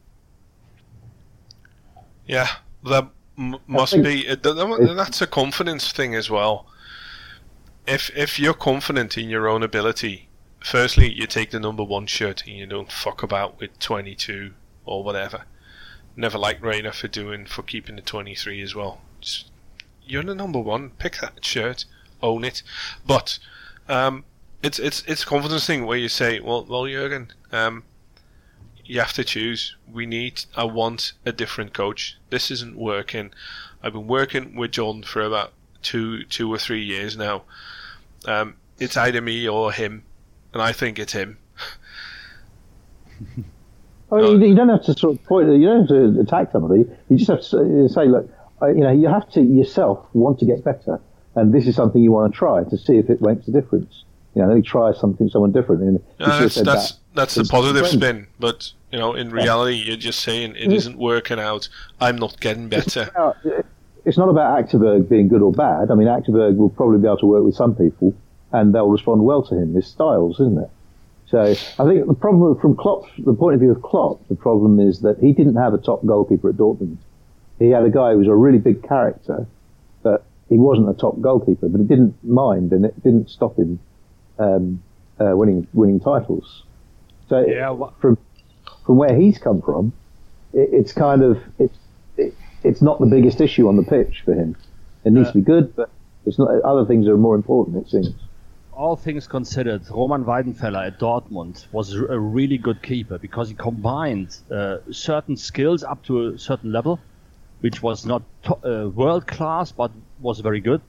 Yeah, 2.26 2.48
that 2.84 3.10
m- 3.38 3.56
must 3.66 3.94
be. 4.02 4.26
That's 4.34 5.20
a 5.20 5.26
confidence 5.26 5.92
thing 5.92 6.14
as 6.14 6.30
well. 6.30 6.66
If 7.86 8.10
if 8.16 8.38
you're 8.38 8.54
confident 8.54 9.16
in 9.18 9.28
your 9.28 9.48
own 9.48 9.62
ability, 9.62 10.28
firstly 10.60 11.12
you 11.12 11.26
take 11.26 11.50
the 11.50 11.58
number 11.60 11.82
one 11.82 12.06
shirt 12.06 12.46
and 12.46 12.56
you 12.56 12.66
don't 12.66 12.92
fuck 12.92 13.22
about 13.22 13.58
with 13.58 13.78
22 13.78 14.52
or 14.84 15.02
whatever. 15.02 15.44
Never 16.16 16.38
liked 16.38 16.62
Reina 16.62 16.92
for 16.92 17.08
doing 17.08 17.46
for 17.46 17.62
keeping 17.62 17.96
the 17.96 18.02
23 18.02 18.62
as 18.62 18.74
well. 18.74 19.00
Just, 19.20 19.50
you're 20.04 20.22
the 20.22 20.34
number 20.34 20.60
one. 20.60 20.90
Pick 20.98 21.18
that 21.18 21.44
shirt, 21.44 21.84
own 22.22 22.44
it. 22.44 22.62
But 23.06 23.38
um, 23.88 24.24
it's 24.62 24.78
it's 24.78 25.02
it's 25.06 25.24
confidence 25.24 25.66
thing 25.66 25.86
where 25.86 25.98
you 25.98 26.08
say, 26.08 26.40
well, 26.40 26.66
well, 26.68 26.86
Jurgen, 26.86 27.32
um, 27.52 27.84
you 28.84 29.00
have 29.00 29.12
to 29.14 29.24
choose. 29.24 29.76
We 29.90 30.04
need, 30.04 30.44
I 30.56 30.64
want 30.64 31.12
a 31.24 31.32
different 31.32 31.72
coach. 31.72 32.18
This 32.30 32.50
isn't 32.50 32.76
working. 32.76 33.30
I've 33.82 33.92
been 33.92 34.08
working 34.08 34.56
with 34.56 34.72
John 34.72 35.04
for 35.04 35.22
about 35.22 35.52
two, 35.82 36.24
two 36.24 36.52
or 36.52 36.58
three 36.58 36.82
years 36.82 37.16
now. 37.16 37.42
Um, 38.26 38.56
it's 38.78 38.96
either 38.96 39.20
me 39.20 39.48
or 39.48 39.72
him, 39.72 40.02
and 40.52 40.60
I 40.60 40.72
think 40.72 40.98
it's 40.98 41.12
him. 41.12 41.38
I 44.12 44.18
you, 44.18 44.56
don't 44.56 44.68
have 44.68 44.82
to 44.84 44.94
sort 44.94 45.16
of 45.16 45.24
point. 45.24 45.48
You 45.48 45.66
don't 45.66 45.82
have 45.82 45.88
to 45.88 46.20
attack 46.20 46.50
somebody. 46.50 46.84
You 47.08 47.16
just 47.16 47.30
have 47.30 47.42
to 47.42 47.88
say, 47.88 48.06
look, 48.06 48.28
you 48.62 48.80
know, 48.80 48.90
you 48.90 49.06
have 49.06 49.30
to 49.30 49.40
yourself 49.40 50.04
want 50.14 50.40
to 50.40 50.46
get 50.46 50.64
better, 50.64 51.00
and 51.36 51.54
this 51.54 51.68
is 51.68 51.76
something 51.76 52.02
you 52.02 52.10
want 52.10 52.32
to 52.32 52.36
try 52.36 52.64
to 52.64 52.76
see 52.76 52.96
if 52.96 53.08
it 53.08 53.22
makes 53.22 53.46
a 53.46 53.52
difference. 53.52 54.02
You 54.34 54.42
know, 54.42 54.48
let 54.48 54.56
me 54.56 54.62
try 54.62 54.92
something, 54.92 55.28
someone 55.28 55.52
different. 55.52 55.82
And 55.82 56.00
Uh, 56.20 56.40
that's 56.40 56.54
that's 56.56 56.92
that. 56.92 56.98
that's 57.14 57.34
the 57.34 57.44
positive 57.44 57.82
friend. 57.88 58.02
spin, 58.02 58.26
but 58.38 58.72
you 58.92 58.98
know, 58.98 59.14
in 59.14 59.30
reality, 59.30 59.76
you're 59.76 59.96
just 59.96 60.20
saying 60.20 60.54
it 60.56 60.72
isn't 60.72 60.96
working 60.98 61.38
out. 61.40 61.68
I'm 62.00 62.16
not 62.16 62.38
getting 62.40 62.68
better. 62.68 63.10
It's 64.04 64.16
not 64.16 64.28
about 64.30 64.64
Achterberg 64.64 65.08
being 65.08 65.28
good 65.28 65.42
or 65.42 65.52
bad. 65.52 65.90
I 65.90 65.94
mean, 65.94 66.08
Achterberg 66.08 66.56
will 66.56 66.70
probably 66.70 66.98
be 66.98 67.06
able 67.06 67.18
to 67.18 67.26
work 67.26 67.44
with 67.44 67.54
some 67.54 67.74
people, 67.74 68.14
and 68.52 68.74
they'll 68.74 68.88
respond 68.88 69.22
well 69.24 69.42
to 69.42 69.54
him. 69.54 69.74
His 69.74 69.86
styles, 69.86 70.40
isn't 70.40 70.58
it? 70.58 70.70
So 71.26 71.42
I 71.42 71.84
think 71.86 72.06
the 72.06 72.14
problem 72.14 72.58
from 72.58 72.76
Klopp, 72.76 73.04
the 73.18 73.34
point 73.34 73.54
of 73.54 73.60
view 73.60 73.70
of 73.70 73.82
Klopp, 73.82 74.26
the 74.28 74.34
problem 74.34 74.80
is 74.80 75.00
that 75.00 75.18
he 75.20 75.32
didn't 75.32 75.56
have 75.56 75.74
a 75.74 75.78
top 75.78 76.04
goalkeeper 76.04 76.48
at 76.48 76.56
Dortmund. 76.56 76.96
He 77.58 77.68
had 77.70 77.84
a 77.84 77.90
guy 77.90 78.12
who 78.12 78.18
was 78.18 78.26
a 78.26 78.34
really 78.34 78.58
big 78.58 78.82
character, 78.82 79.46
but 80.02 80.24
he 80.48 80.56
wasn't 80.56 80.88
a 80.88 80.94
top 80.94 81.20
goalkeeper. 81.20 81.68
But 81.68 81.80
he 81.82 81.86
didn't 81.86 82.14
mind, 82.24 82.72
and 82.72 82.84
it 82.84 83.00
didn't 83.04 83.28
stop 83.30 83.56
him 83.58 83.78
um, 84.40 84.82
uh, 85.20 85.36
winning 85.36 85.66
winning 85.72 86.00
titles. 86.00 86.64
So 87.28 87.36
Yeah, 87.46 87.70
wha- 87.70 87.92
from 88.00 88.18
from 88.86 88.96
where 88.96 89.14
he's 89.20 89.38
come 89.38 89.60
from, 89.62 89.92
it, 90.52 90.68
it's 90.72 90.92
kind 90.92 91.22
of 91.22 91.38
it's 91.58 91.78
it, 92.16 92.34
it's 92.64 92.82
not 92.82 92.98
the 93.00 93.06
biggest 93.06 93.40
issue 93.40 93.68
on 93.68 93.76
the 93.76 93.84
pitch 93.84 94.22
for 94.24 94.34
him. 94.34 94.56
It 95.04 95.12
needs 95.12 95.28
to 95.32 95.38
be 95.38 95.44
good, 95.54 95.74
but 95.76 95.88
it's 96.26 96.38
not. 96.38 96.48
Other 96.62 96.84
things 96.84 97.06
are 97.08 97.16
more 97.16 97.34
important. 97.42 97.76
It 97.86 97.90
seems. 97.90 98.14
all 98.72 98.96
things 98.96 99.26
considered, 99.26 99.82
Roman 99.90 100.24
Weidenfeller 100.24 100.86
at 100.86 100.98
Dortmund 100.98 101.66
was 101.70 101.92
a 101.94 102.18
really 102.18 102.56
good 102.58 102.80
keeper 102.82 103.18
because 103.18 103.46
he 103.50 103.54
combined 103.54 104.30
uh, 104.50 104.78
certain 104.90 105.36
skills 105.36 105.84
up 105.84 106.02
to 106.04 106.12
a 106.28 106.38
certain 106.38 106.72
level, 106.72 106.98
which 107.60 107.82
was 107.82 108.06
not 108.06 108.22
to- 108.44 108.60
uh, 108.70 108.88
world 108.88 109.26
class 109.26 109.70
but 109.72 109.90
was 110.20 110.40
very 110.40 110.60
good, 110.60 110.80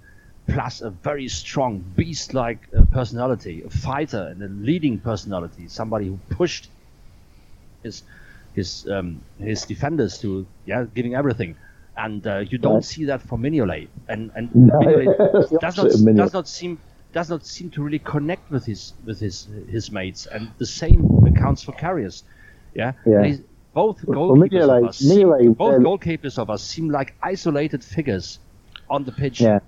plus 0.53 0.81
a 0.81 0.89
very 0.89 1.27
strong 1.27 1.79
beast-like 1.95 2.59
uh, 2.77 2.83
personality, 2.91 3.63
a 3.63 3.69
fighter 3.69 4.27
and 4.31 4.41
a 4.43 4.47
leading 4.47 4.99
personality, 4.99 5.67
somebody 5.67 6.07
who 6.07 6.19
pushed 6.29 6.69
his 7.83 8.03
his 8.53 8.87
um, 8.89 9.21
his 9.39 9.63
defenders 9.65 10.17
to 10.19 10.45
yeah 10.65 10.85
giving 10.93 11.15
everything. 11.15 11.55
And 11.97 12.25
uh, 12.25 12.39
you 12.39 12.57
don't 12.57 12.83
see 12.83 13.05
that 13.05 13.21
from 13.21 13.41
Mignolet, 13.43 13.87
and 14.07 14.31
and 14.35 14.55
No, 14.55 14.79
Mignolet 14.79 15.59
does 15.65 15.77
not 15.77 15.87
Mignolet. 15.87 16.17
does 16.17 16.33
not 16.33 16.47
seem 16.47 16.79
does 17.13 17.29
not 17.29 17.45
seem 17.45 17.69
to 17.71 17.83
really 17.83 17.99
connect 17.99 18.49
with 18.49 18.65
his 18.65 18.93
with 19.05 19.19
his 19.19 19.47
his 19.69 19.91
mates, 19.91 20.25
and 20.25 20.51
the 20.57 20.65
same 20.65 21.05
accounts 21.27 21.63
for 21.63 21.73
Karius. 21.73 22.23
Yeah, 22.73 22.93
Yeah. 23.05 23.35
Both 23.73 24.03
Well, 24.05 24.29
goalkeepers 24.29 24.49
Mignolet- 24.49 24.83
of 24.83 24.89
us, 24.89 24.97
seem, 24.99 25.27
Mignolet, 25.27 25.57
both 25.57 25.75
um, 25.75 25.83
goalkeepers 25.83 26.37
of 26.39 26.49
us 26.49 26.63
seem 26.63 26.89
like 26.89 27.13
isolated 27.21 27.83
figures 27.83 28.39
on 28.89 29.03
the 29.05 29.11
pitch. 29.11 29.41
Yeah. 29.41 29.59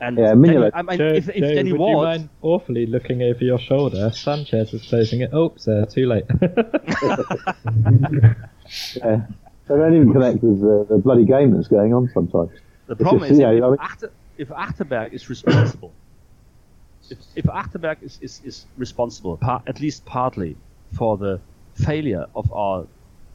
And 0.00 0.18
Yeah, 0.18 0.26
Danny- 0.34 0.48
Mignolet- 0.48 0.70
I 0.74 0.82
mean, 0.82 0.98
Joe, 0.98 1.06
if, 1.08 1.28
if 1.28 1.34
Joe, 1.36 1.54
Danny 1.54 1.72
would 1.72 1.88
you 1.88 1.96
mind 1.96 2.28
awfully 2.42 2.86
looking 2.86 3.22
over 3.22 3.44
your 3.44 3.58
shoulder? 3.58 4.10
Sanchez 4.12 4.74
is 4.74 4.82
closing 4.88 5.20
it. 5.20 5.32
Oops, 5.32 5.66
uh, 5.68 5.86
too 5.86 6.06
late. 6.06 6.24
Yeah. 8.96 9.26
They 9.68 9.76
don't 9.76 9.94
even 9.94 10.12
connect 10.12 10.42
with 10.42 10.60
the, 10.60 10.86
the 10.88 10.98
bloody 10.98 11.24
game 11.24 11.52
that's 11.52 11.68
going 11.68 11.94
on 11.94 12.10
sometimes. 12.12 12.50
The 12.86 12.96
problem 12.96 13.22
just, 13.22 13.32
is 13.32 13.38
yeah, 13.38 13.50
if, 13.52 13.62
I 13.62 13.68
mean- 13.68 13.78
Achter, 13.78 14.10
if 14.36 14.48
Achterberg 14.48 15.12
is 15.12 15.28
responsible, 15.30 15.92
if, 17.10 17.18
if 17.36 17.44
Achterberg 17.46 18.02
is, 18.02 18.18
is, 18.20 18.40
is 18.44 18.66
responsible, 18.76 19.36
par, 19.36 19.62
at 19.66 19.80
least 19.80 20.04
partly, 20.04 20.56
for 20.92 21.16
the 21.16 21.40
failure 21.74 22.26
of 22.34 22.52
our 22.52 22.86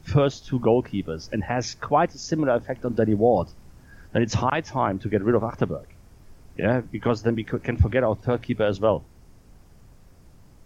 first 0.02 0.46
two 0.46 0.60
goalkeepers 0.60 1.32
and 1.32 1.42
has 1.42 1.74
quite 1.76 2.14
a 2.14 2.18
similar 2.18 2.54
effect 2.54 2.84
on 2.84 2.94
Danny 2.94 3.14
Ward, 3.14 3.48
then 4.12 4.22
it's 4.22 4.34
high 4.34 4.60
time 4.60 4.98
to 5.00 5.08
get 5.08 5.22
rid 5.22 5.34
of 5.34 5.42
Achterberg. 5.42 5.86
Yeah, 6.60 6.80
because 6.80 7.22
then 7.22 7.34
we 7.34 7.44
could, 7.44 7.62
can 7.64 7.76
forget 7.76 8.04
our 8.04 8.14
third 8.16 8.42
keeper 8.42 8.64
as 8.64 8.80
well. 8.80 9.02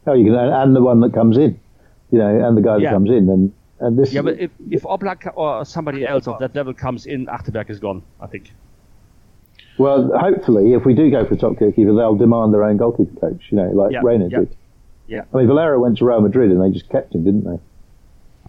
Oh, 0.06 0.12
you 0.14 0.24
can, 0.26 0.34
and 0.34 0.74
the 0.76 0.82
one 0.82 1.00
that 1.00 1.14
comes 1.14 1.36
in, 1.38 1.58
you 2.10 2.18
know, 2.18 2.46
and 2.46 2.56
the 2.56 2.60
guy 2.62 2.74
that 2.74 2.82
Yeah. 2.82 2.90
comes 2.90 3.10
in, 3.10 3.28
and 3.28 3.52
and 3.80 3.98
this. 3.98 4.12
Yeah, 4.12 4.22
but 4.22 4.38
if, 4.38 4.50
if 4.70 4.82
Oblak 4.82 5.30
or 5.36 5.64
somebody 5.64 6.06
else 6.06 6.26
of 6.28 6.38
that 6.40 6.54
level 6.54 6.74
comes 6.74 7.06
in, 7.06 7.26
Achterberg 7.26 7.70
is 7.70 7.78
gone, 7.78 8.02
I 8.20 8.26
think. 8.26 8.52
well, 9.78 10.10
hopefully, 10.18 10.72
if 10.74 10.84
we 10.84 10.94
do 10.94 11.10
go 11.10 11.24
for 11.24 11.34
a 11.34 11.36
top 11.36 11.56
goalkeeper, 11.58 11.92
they'll 11.94 12.14
demand 12.16 12.52
their 12.54 12.64
own 12.64 12.76
goalkeeper 12.76 13.18
coach, 13.20 13.42
you 13.50 13.56
know, 13.56 13.70
like 13.70 13.92
Yeah, 13.92 14.00
Reina 14.02 14.28
yeah. 14.28 14.38
did. 14.40 14.56
Yeah. 15.06 15.22
I 15.32 15.36
mean, 15.38 15.46
Valero 15.46 15.78
went 15.80 15.98
to 15.98 16.04
Real 16.04 16.20
Madrid 16.20 16.50
and 16.50 16.60
they 16.62 16.70
just 16.70 16.88
kept 16.88 17.14
him, 17.14 17.24
didn't 17.24 17.44
they? 17.44 17.58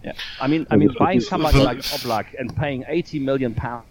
Yeah, 0.04 0.12
I 0.40 0.46
mean, 0.46 0.66
I 0.70 0.76
mean, 0.76 0.90
buying 0.98 1.20
somebody 1.20 1.58
like 1.62 1.78
Oblak 1.78 2.26
and 2.38 2.54
paying 2.56 2.84
80 2.86 3.18
million 3.20 3.54
pounds 3.54 3.84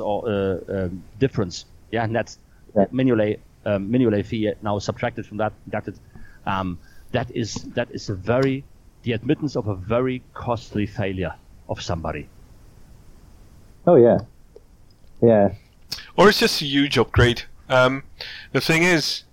or 0.00 0.28
uh, 0.28 0.58
um, 0.84 1.02
difference, 1.18 1.64
yeah, 1.92 2.04
and 2.04 2.14
that's 2.14 2.38
Yeah. 2.74 2.86
Mignolet, 2.92 3.38
um, 3.66 3.88
Mignolet 3.92 4.24
fee 4.24 4.52
now 4.62 4.78
subtracted 4.80 5.26
from 5.26 5.36
that, 5.38 5.52
deducted. 5.66 5.98
Um, 6.46 6.78
that 7.12 7.30
is 7.36 7.54
that 7.76 7.88
is 7.92 8.08
a 8.08 8.14
very 8.14 8.64
the 9.02 9.12
admittance 9.12 9.54
of 9.56 9.68
a 9.68 9.74
very 9.74 10.22
costly 10.34 10.86
failure 10.86 11.34
of 11.68 11.80
somebody. 11.82 12.26
Oh 13.86 13.96
yeah, 13.96 14.18
yeah. 15.20 15.54
or 16.16 16.28
it's 16.28 16.38
just 16.38 16.62
a 16.62 16.64
huge 16.64 16.96
upgrade. 16.98 17.42
Um, 17.68 18.02
the 18.52 18.60
thing 18.60 18.82
is, 18.82 19.24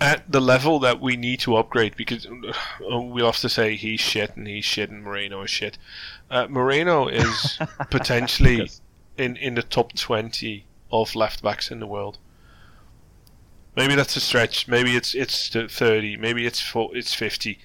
at 0.00 0.30
the 0.30 0.40
level 0.40 0.78
that 0.80 1.00
we 1.00 1.16
need 1.16 1.40
to 1.40 1.56
upgrade, 1.56 1.94
because 1.96 2.26
uh, 2.26 3.00
we'll 3.00 3.26
have 3.26 3.38
to 3.38 3.48
say 3.48 3.76
he's 3.76 4.00
shit 4.00 4.36
and 4.36 4.46
he's 4.46 4.64
shit 4.64 4.90
and 4.90 5.02
Moreno 5.02 5.42
is 5.42 5.50
shit. 5.50 5.78
Uh, 6.30 6.46
Moreno 6.48 7.08
is 7.08 7.58
potentially 7.90 8.58
Yes. 8.58 8.80
in, 9.18 9.36
in 9.36 9.54
the 9.54 9.62
top 9.62 9.92
20 9.94 10.64
of 11.02 11.14
left 11.14 11.42
backs 11.42 11.70
in 11.70 11.80
the 11.80 11.86
world. 11.86 12.18
Maybe 13.76 13.94
that's 13.94 14.16
a 14.16 14.20
stretch. 14.20 14.68
Maybe 14.68 14.96
it's 14.96 15.14
it's 15.14 15.48
30. 15.48 16.16
Maybe 16.16 16.46
it's 16.46 16.60
fo- 16.60 16.92
it's 16.92 17.14
50. 17.14 17.58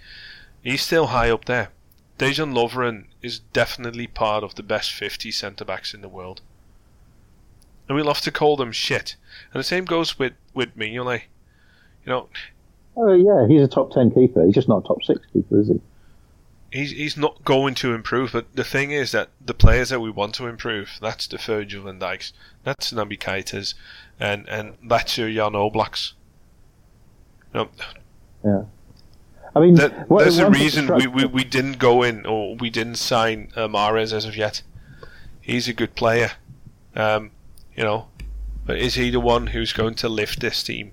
He's 0.61 0.81
still 0.81 1.07
high 1.07 1.29
up 1.29 1.45
there. 1.45 1.69
Dejan 2.17 2.53
Lovren 2.53 3.05
is 3.21 3.39
definitely 3.39 4.07
part 4.07 4.43
of 4.43 4.55
the 4.55 4.63
best 4.63 4.91
50 4.91 5.31
centre 5.31 5.63
backs 5.63 5.93
in 5.93 6.01
the 6.01 6.09
world 6.09 6.41
and 7.89 7.95
we 7.95 8.03
love 8.03 8.21
to 8.21 8.31
call 8.31 8.55
them 8.55 8.71
shit. 8.71 9.15
And 9.51 9.59
the 9.59 9.63
same 9.63 9.83
goes 9.83 10.17
with 10.17 10.33
with 10.53 10.77
Mignolet. 10.77 11.23
You 12.05 12.09
know, 12.11 12.29
Oh 12.95 13.13
yeah, 13.13 13.47
he's 13.47 13.63
a 13.63 13.67
top 13.67 13.91
ten 13.91 14.11
keeper. 14.11 14.45
He's 14.45 14.53
just 14.53 14.69
not 14.69 14.85
a 14.85 14.87
top 14.87 15.03
six 15.03 15.19
keeper, 15.33 15.59
is 15.59 15.67
he? 15.67 15.81
He's 16.71 16.91
he's 16.91 17.17
not 17.17 17.43
going 17.45 17.75
to 17.75 17.93
improve. 17.93 18.31
But 18.33 18.55
the 18.55 18.63
thing 18.63 18.91
is 18.91 19.11
that 19.11 19.29
the 19.43 19.53
players 19.53 19.89
that 19.89 19.99
we 19.99 20.09
want 20.09 20.35
to 20.35 20.47
improve, 20.47 20.91
that's 21.01 21.27
the 21.27 21.37
Virgil 21.37 21.83
van 21.83 21.99
Dijks, 21.99 22.31
that's 22.63 22.91
Naby 22.93 23.17
Keitas, 23.19 23.73
and 24.19 24.47
and 24.49 24.75
that's 24.83 25.17
your 25.17 25.29
Jan 25.31 25.53
Oblaks. 25.53 26.13
You 27.53 27.67
know, 28.43 28.67
I 29.55 29.59
mean, 29.59 29.75
that, 29.75 30.09
what- 30.09 30.21
there's 30.21 30.37
a 30.37 30.49
reason 30.49 30.83
struck- 30.85 30.99
we, 30.99 31.07
we, 31.07 31.25
we 31.25 31.43
didn't 31.43 31.79
go 31.79 32.03
in 32.03 32.25
or 32.25 32.55
we 32.55 32.69
didn't 32.69 32.95
sign 32.95 33.51
uh, 33.55 33.67
Mahrez 33.67 34.13
as 34.13 34.25
of 34.25 34.35
yet. 34.37 34.61
He's 35.41 35.67
a 35.67 35.73
good 35.73 35.95
player, 35.95 36.31
um, 36.95 37.31
you 37.75 37.83
know, 37.83 38.07
but 38.67 38.77
is 38.77 38.93
he 38.93 39.09
the 39.09 39.19
one 39.19 39.47
who's 39.47 39.73
going 39.73 39.95
to 39.95 40.07
lift 40.09 40.39
this 40.41 40.61
team, 40.61 40.91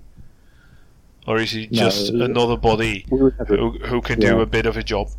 or 1.27 1.37
is 1.37 1.51
he 1.51 1.67
just 1.67 2.11
he- 2.11 2.23
another 2.23 2.57
body 2.57 3.05
we 3.11 3.19
were 3.21 3.35
never, 3.37 3.55
who 3.55 3.71
who 3.85 4.01
can 4.01 4.19
do 4.19 4.39
a 4.41 4.47
bit 4.47 4.65
of 4.65 4.75
a 4.75 4.81
job? 4.83 5.09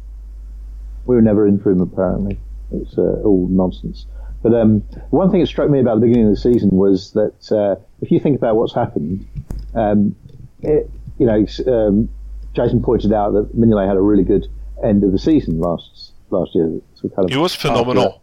We 1.08 1.16
were 1.16 1.22
never 1.22 1.48
in 1.48 1.58
for 1.58 1.70
him. 1.70 1.80
Apparently, 1.80 2.38
it's 2.70 2.96
uh, 2.96 3.22
all 3.24 3.48
nonsense. 3.50 4.06
But 4.42 4.54
um, 4.54 4.82
one 5.10 5.30
thing 5.32 5.40
that 5.40 5.48
struck 5.48 5.68
me 5.68 5.80
about 5.80 5.96
the 5.96 6.06
beginning 6.06 6.26
of 6.26 6.30
the 6.30 6.40
season 6.40 6.70
was 6.70 7.12
that 7.12 7.50
uh, 7.50 7.82
if 8.00 8.12
you 8.12 8.20
think 8.20 8.36
about 8.36 8.54
what's 8.54 8.74
happened, 8.74 9.26
um, 9.74 10.14
it, 10.62 10.88
you 11.18 11.26
know, 11.26 11.46
um, 11.66 12.08
Jason 12.54 12.82
pointed 12.82 13.12
out 13.12 13.32
that 13.32 13.56
Mignolet 13.56 13.88
had 13.88 13.96
a 13.96 14.00
really 14.00 14.22
good 14.22 14.46
end 14.84 15.02
of 15.02 15.10
the 15.10 15.18
season 15.18 15.58
last 15.58 16.12
last 16.30 16.54
year. 16.54 16.80
So 16.94 17.08
kind 17.08 17.24
of 17.24 17.30
he 17.30 17.38
was 17.38 17.54
phenomenal. 17.54 18.22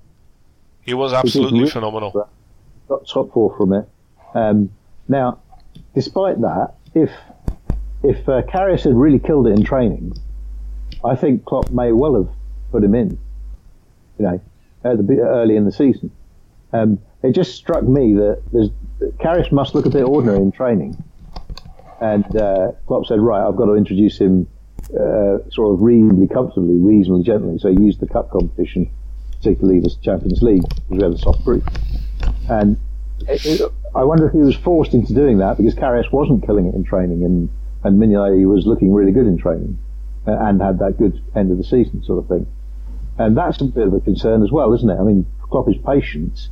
He 0.81 0.93
was 0.93 1.11
absolutely 1.11 1.59
really 1.59 1.71
phenomenal. 1.71 2.29
Got 2.87 3.07
top 3.07 3.33
four 3.33 3.57
from 3.57 3.73
it. 3.73 3.89
Um, 4.35 4.69
now, 5.07 5.39
despite 5.95 6.39
that, 6.41 6.75
if 6.93 7.09
if 8.03 8.29
uh, 8.29 8.43
Karius 8.43 8.83
had 8.83 8.93
really 8.93 9.19
killed 9.19 9.47
it 9.47 9.51
in 9.57 9.63
training, 9.63 10.13
I 11.03 11.15
think 11.15 11.45
Klopp 11.45 11.71
may 11.71 11.91
well 11.91 12.15
have 12.15 12.29
put 12.75 12.83
him 12.83 12.95
in. 12.95 13.17
You 14.17 14.25
know, 14.25 14.41
at 14.83 15.07
the, 15.07 15.19
early 15.21 15.55
in 15.55 15.65
the 15.65 15.71
season. 15.71 16.11
Um, 16.73 16.99
it 17.23 17.33
just 17.33 17.55
struck 17.55 17.83
me 17.83 18.13
that 18.15 18.41
there's, 18.51 19.51
must 19.51 19.75
look 19.75 19.85
a 19.85 19.89
bit 19.89 20.03
ordinary 20.03 20.39
in 20.39 20.51
training, 20.51 21.01
and 22.01 22.25
uh, 22.35 22.71
Klopp 22.87 23.05
said, 23.05 23.19
"Right, 23.19 23.45
I've 23.45 23.55
got 23.55 23.65
to 23.65 23.75
introduce 23.75 24.17
him 24.19 24.47
uh, 24.89 25.37
sort 25.49 25.73
of 25.73 25.81
reasonably 25.81 26.27
comfortably, 26.27 26.75
reasonably 26.75 27.23
gently." 27.23 27.57
So 27.57 27.69
he 27.69 27.81
used 27.81 27.99
the 27.99 28.07
cup 28.07 28.29
competition, 28.29 28.89
particularly 29.37 29.79
the 29.79 29.93
Champions 30.01 30.41
League, 30.41 30.63
because 30.63 30.89
we 30.89 31.03
had 31.03 31.13
a 31.13 31.17
soft 31.17 31.43
group, 31.43 31.63
and 32.49 32.77
it, 33.27 33.45
it, 33.45 33.71
I 33.95 34.03
wonder 34.03 34.27
if 34.27 34.33
he 34.33 34.39
was 34.39 34.55
forced 34.55 34.93
into 34.93 35.13
doing 35.13 35.39
that 35.39 35.57
because 35.57 35.75
Karius 35.75 36.11
wasn't 36.11 36.45
killing 36.45 36.67
it 36.67 36.75
in 36.75 36.83
training, 36.83 37.23
and 37.23 37.49
and 37.83 37.99
Mignolet 37.99 38.45
was 38.47 38.65
looking 38.65 38.93
really 38.93 39.11
good 39.11 39.27
in 39.27 39.37
training, 39.37 39.77
uh, 40.27 40.37
and 40.41 40.61
had 40.61 40.79
that 40.79 40.97
good 40.97 41.21
end 41.35 41.51
of 41.51 41.57
the 41.57 41.63
season 41.63 42.03
sort 42.03 42.19
of 42.19 42.27
thing. 42.27 42.47
And 43.17 43.37
that's 43.37 43.61
a 43.61 43.65
bit 43.65 43.87
of 43.87 43.93
a 43.93 43.99
concern 43.99 44.43
as 44.43 44.51
well, 44.51 44.73
isn't 44.73 44.89
it? 44.89 44.97
I 44.99 45.03
mean, 45.03 45.25
Klopp 45.41 45.69
is 45.69 45.77
patient, 45.85 46.49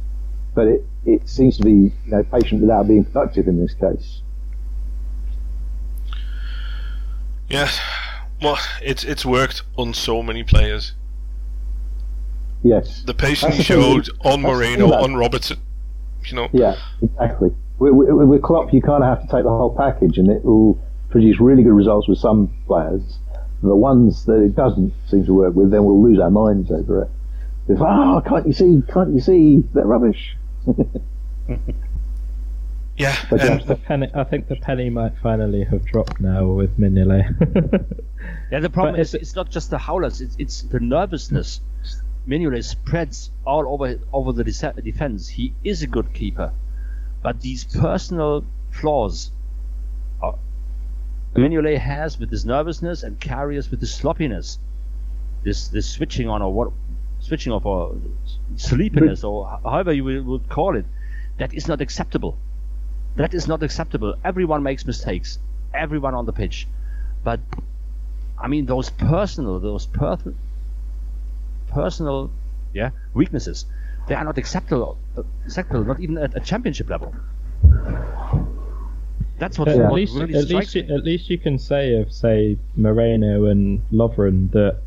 but 0.55 0.67
it, 0.67 0.85
it 1.05 1.27
seems 1.27 1.57
to 1.57 1.63
be 1.63 1.71
you 1.71 1.91
know, 2.05 2.23
patient 2.23 2.61
without 2.61 2.87
being 2.87 3.03
productive 3.03 3.47
in 3.47 3.59
this 3.59 3.73
case. 3.73 4.21
Yeah, 7.49 7.69
well, 8.41 8.57
it's 8.81 9.03
it's 9.03 9.25
worked 9.25 9.63
on 9.77 9.93
so 9.93 10.23
many 10.23 10.43
players. 10.43 10.93
Yes. 12.63 13.03
The 13.03 13.13
patience 13.13 13.57
he 13.57 13.63
showed 13.63 14.09
on 14.21 14.41
Moreno, 14.41 14.93
on 14.93 15.15
Robertson, 15.15 15.57
you 16.25 16.35
know. 16.35 16.49
Yeah, 16.53 16.75
exactly. 17.01 17.53
With, 17.77 17.93
with, 17.93 18.27
with 18.27 18.41
Klopp, 18.41 18.73
you 18.73 18.81
kind 18.81 19.03
of 19.03 19.09
have 19.09 19.27
to 19.27 19.35
take 19.35 19.43
the 19.43 19.49
whole 19.49 19.75
package, 19.75 20.17
and 20.17 20.29
it 20.29 20.45
will 20.45 20.79
produce 21.09 21.39
really 21.39 21.63
good 21.63 21.73
results 21.73 22.07
with 22.07 22.17
some 22.17 22.53
players, 22.65 23.19
the 23.63 23.75
ones 23.75 24.25
that 24.25 24.41
it 24.41 24.55
doesn't 24.55 24.93
seem 25.09 25.25
to 25.25 25.33
work 25.33 25.55
with, 25.55 25.71
then 25.71 25.83
we'll 25.85 26.03
lose 26.03 26.19
our 26.19 26.29
minds 26.29 26.69
over 26.69 27.03
it. 27.03 27.09
It's 27.69 27.79
like, 27.79 27.89
oh, 27.89 28.17
ah, 28.17 28.21
can't 28.21 28.45
you 28.45 28.53
see? 28.53 28.83
Can't 28.91 29.13
you 29.13 29.21
see? 29.21 29.63
They're 29.73 29.85
rubbish. 29.85 30.35
yeah, 32.97 33.15
the 33.29 33.79
penny, 33.85 34.09
I 34.13 34.25
think 34.25 34.49
the 34.49 34.57
penny 34.57 34.89
might 34.89 35.13
finally 35.23 35.63
have 35.63 35.85
dropped 35.85 36.19
now 36.19 36.47
with 36.47 36.77
Mignolet. 36.77 37.29
yeah, 38.51 38.59
the 38.59 38.69
problem 38.69 38.95
but 38.95 39.01
is 39.01 39.13
it's 39.13 39.35
not 39.35 39.49
just 39.49 39.69
the 39.69 39.77
howlers; 39.77 40.19
it's, 40.19 40.35
it's 40.37 40.63
the 40.63 40.81
nervousness. 40.81 41.61
Mignolet 42.27 42.65
spreads 42.65 43.31
all 43.45 43.67
over 43.67 43.97
over 44.11 44.33
the 44.33 44.43
defense. 44.43 45.27
He 45.29 45.53
is 45.63 45.83
a 45.83 45.87
good 45.87 46.13
keeper, 46.13 46.51
but 47.21 47.39
these 47.39 47.63
personal 47.63 48.43
flaws 48.71 49.31
Mignolet 51.35 51.79
has 51.79 52.19
with 52.19 52.29
his 52.29 52.45
nervousness 52.45 53.03
and 53.03 53.19
Karius 53.19 53.71
with 53.71 53.79
his 53.79 53.93
sloppiness. 53.93 54.59
This 55.43 55.67
this 55.67 55.89
switching 55.89 56.29
on 56.29 56.41
or 56.41 56.53
what 56.53 56.71
switching 57.19 57.51
off 57.51 57.65
or 57.65 57.95
sleepiness 58.55 59.23
or 59.23 59.59
however 59.63 59.91
you 59.91 60.23
would 60.23 60.47
call 60.49 60.75
it, 60.75 60.85
that 61.37 61.53
is 61.53 61.67
not 61.67 61.81
acceptable. 61.81 62.37
That 63.15 63.33
is 63.33 63.47
not 63.47 63.63
acceptable. 63.63 64.15
Everyone 64.23 64.63
makes 64.63 64.85
mistakes. 64.85 65.39
Everyone 65.73 66.13
on 66.13 66.25
the 66.25 66.33
pitch. 66.33 66.67
But 67.23 67.39
I 68.37 68.47
mean 68.47 68.65
those 68.65 68.89
personal 68.89 69.59
those 69.59 69.85
per- 69.85 70.33
personal 71.69 72.29
yeah 72.73 72.89
weaknesses 73.13 73.65
they 74.07 74.15
are 74.15 74.23
not 74.23 74.37
acceptable 74.37 74.97
acceptable 75.45 75.83
not 75.83 75.99
even 75.99 76.17
at 76.17 76.35
a 76.35 76.39
championship 76.39 76.89
level 76.89 77.15
that's 79.39 79.57
what. 79.57 79.67
At 79.67 79.91
least, 79.91 80.15
really 80.15 80.35
at 80.35 80.47
least, 80.47 80.75
you, 80.75 80.81
at 80.83 81.03
least 81.03 81.29
you 81.29 81.37
can 81.37 81.57
say 81.57 81.95
of 81.95 82.11
say 82.11 82.57
Moreno 82.75 83.45
and 83.45 83.81
Lovren 83.91 84.51
that 84.51 84.79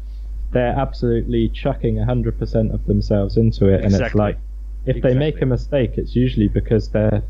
they're 0.53 0.79
absolutely 0.79 1.49
chucking 1.49 1.99
hundred 1.99 2.39
percent 2.39 2.73
of 2.73 2.87
themselves 2.87 3.37
into 3.37 3.67
it, 3.67 3.85
exactly. 3.85 3.95
and 3.95 4.07
it's 4.07 4.15
like 4.15 4.39
if 4.87 4.97
exactly. 4.97 5.13
they 5.13 5.19
make 5.19 5.43
a 5.43 5.47
mistake, 5.47 5.93
it's 5.97 6.15
usually 6.15 6.49
because 6.49 6.89
they're 6.91 7.23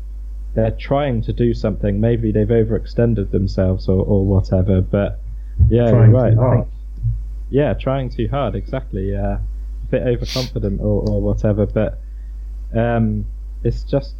they're 0.53 0.71
trying 0.71 1.21
to 1.23 1.33
do 1.33 1.53
something. 1.53 1.99
Maybe 1.99 2.31
they've 2.31 2.47
overextended 2.47 3.31
themselves 3.31 3.87
or, 3.87 4.03
or 4.03 4.25
whatever. 4.25 4.81
But 4.81 5.19
yeah, 5.69 5.89
trying 5.89 6.11
you're 6.11 6.21
right. 6.21 6.37
I 6.37 6.55
think, 6.55 6.67
yeah, 7.49 7.73
trying 7.73 8.09
too 8.09 8.27
hard. 8.27 8.55
Exactly. 8.55 9.11
Yeah, 9.11 9.37
a 9.37 9.91
bit 9.91 10.03
overconfident 10.03 10.81
or, 10.81 11.09
or 11.09 11.21
whatever. 11.21 11.65
But 11.65 11.99
um, 12.75 13.25
it's 13.63 13.83
just 13.83 14.15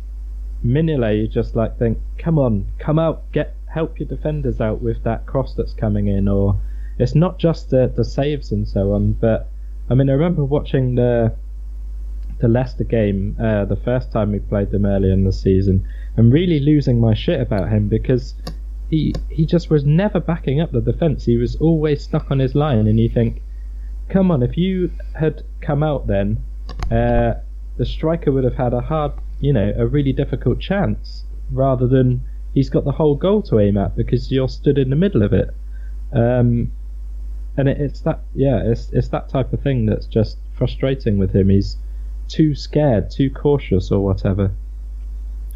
You 0.64 1.28
just 1.28 1.56
like 1.56 1.78
think, 1.78 2.00
come 2.18 2.40
on, 2.40 2.66
come 2.80 3.00
out, 3.00 3.32
get 3.32 3.56
help 3.74 4.00
your 4.00 4.08
defenders 4.08 4.60
out 4.60 4.82
with 4.82 5.04
that 5.04 5.26
cross 5.26 5.54
that's 5.54 5.74
coming 5.74 6.08
in, 6.08 6.28
or 6.28 6.60
it's 6.98 7.16
not 7.16 7.38
just 7.38 7.70
the 7.70 7.92
the 7.96 8.04
saves 8.04 8.52
and 8.52 8.68
so 8.68 8.94
on. 8.94 9.14
But 9.14 9.50
I 9.90 9.94
mean, 9.94 10.10
I 10.10 10.14
remember 10.14 10.44
watching 10.44 10.96
the 10.96 11.34
the 12.40 12.48
Leicester 12.48 12.84
game 12.84 13.36
uh, 13.40 13.66
the 13.66 13.76
first 13.76 14.12
time 14.12 14.32
we 14.32 14.40
played 14.40 14.72
them 14.72 14.86
earlier 14.86 15.14
in 15.14 15.24
the 15.24 15.32
season, 15.32 15.88
and 16.16 16.34
really 16.34 16.60
losing 16.60 17.00
my 17.00 17.14
shit 17.14 17.40
about 17.40 17.70
him 17.70 17.88
because 17.88 18.34
he 18.90 19.14
he 19.30 19.46
just 19.46 19.70
was 19.70 19.86
never 19.86 20.20
backing 20.20 20.60
up 20.60 20.72
the 20.72 20.82
defence. 20.82 21.26
He 21.26 21.38
was 21.38 21.56
always 21.58 22.04
stuck 22.04 22.32
on 22.32 22.40
his 22.40 22.56
line, 22.56 22.88
and 22.88 23.00
you 23.00 23.10
think, 23.10 23.42
come 24.10 24.32
on, 24.32 24.44
if 24.44 24.58
you 24.58 24.92
had 25.14 25.44
come 25.62 25.84
out 25.84 26.08
then, 26.08 26.38
uh, 26.92 27.36
the 27.78 27.86
striker 27.86 28.32
would 28.32 28.44
have 28.44 28.56
had 28.56 28.74
a 28.74 28.82
hard 28.82 29.14
you 29.40 29.54
know, 29.54 29.74
a 29.78 29.86
really 29.86 30.14
difficult 30.14 30.60
chance 30.60 31.24
rather 31.52 31.88
than 31.88 32.22
he's 32.54 32.70
got 32.70 32.86
the 32.86 32.92
whole 32.92 33.16
goal 33.16 33.42
to 33.44 33.60
aim 33.60 33.78
at 33.78 33.96
because 33.96 34.32
you're 34.32 34.50
stood 34.50 34.78
in 34.78 34.90
the 34.90 34.96
middle 34.96 35.22
of 35.24 35.34
it. 35.34 35.50
Um, 36.12 36.72
and 37.56 37.68
it, 37.68 37.80
it's 37.80 38.02
that, 38.02 38.22
yeah, 38.36 38.62
it's 38.64 38.90
it's 38.92 39.10
that 39.10 39.30
type 39.30 39.54
of 39.54 39.62
thing 39.62 39.86
that's 39.86 40.06
just 40.06 40.38
frustrating 40.54 41.18
with 41.18 41.34
him. 41.34 41.50
He's 41.50 41.78
too 42.28 42.56
scared, 42.56 43.10
too 43.10 43.30
cautious, 43.30 43.92
or 43.92 44.04
whatever. 44.04 44.52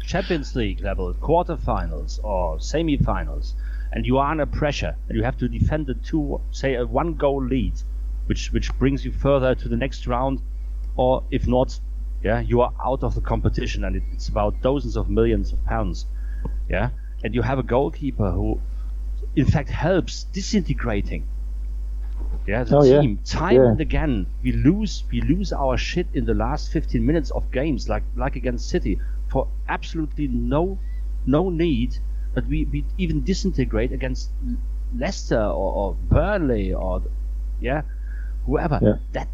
Champions 0.04 0.56
League 0.56 0.80
level, 0.80 1.14
quarterfinals 1.14 2.22
or 2.24 2.58
semi-finals, 2.60 3.54
and 3.92 4.04
you 4.04 4.18
are 4.18 4.30
under 4.30 4.46
pressure, 4.46 4.96
and 5.08 5.16
you 5.16 5.22
have 5.22 5.36
to 5.38 5.48
defend 5.48 5.88
a 5.90 5.94
two, 5.94 6.40
say 6.50 6.74
a 6.74 6.84
one-goal 6.84 7.44
lead, 7.44 7.74
which 8.26 8.52
which 8.52 8.76
brings 8.78 9.04
you 9.04 9.12
further 9.12 9.54
to 9.54 9.68
the 9.68 9.76
next 9.76 10.06
round, 10.06 10.40
or 10.96 11.22
if 11.30 11.46
not, 11.46 11.78
yeah, 12.22 12.40
you 12.40 12.60
are 12.60 12.72
out 12.84 13.02
of 13.02 13.14
the 13.14 13.20
competition, 13.20 13.84
and 13.84 14.02
it's 14.12 14.28
about 14.28 14.60
dozens 14.62 14.96
of 14.96 15.10
millions 15.10 15.52
of 15.52 15.64
pounds. 15.64 16.06
Yeah, 16.68 16.90
and 17.24 17.34
you 17.34 17.42
have 17.42 17.58
a 17.58 17.62
goalkeeper 17.62 18.30
who, 18.30 18.60
in 19.34 19.46
fact, 19.46 19.68
helps 19.68 20.24
disintegrating. 20.24 21.26
Yeah, 22.46 22.64
the 22.64 22.76
oh, 22.76 22.82
team 22.82 23.18
yeah. 23.24 23.38
time 23.38 23.56
yeah. 23.56 23.68
and 23.70 23.80
again 23.80 24.26
we 24.42 24.52
lose 24.52 25.04
we 25.12 25.20
lose 25.20 25.52
our 25.52 25.76
shit 25.76 26.06
in 26.14 26.24
the 26.24 26.34
last 26.34 26.72
15 26.72 27.04
minutes 27.04 27.30
of 27.30 27.50
games 27.52 27.88
like 27.88 28.02
like 28.16 28.36
against 28.36 28.68
City 28.68 28.98
for 29.28 29.48
absolutely 29.68 30.28
no 30.28 30.78
no 31.26 31.50
need 31.50 31.98
but 32.34 32.46
we, 32.46 32.64
we 32.64 32.84
even 32.98 33.22
disintegrate 33.22 33.92
against 33.92 34.30
Leicester 34.96 35.40
or, 35.40 35.72
or 35.72 35.96
Burnley 36.08 36.72
or 36.72 37.02
yeah 37.60 37.82
whoever 38.46 38.78
yeah. 38.82 38.94
that 39.12 39.28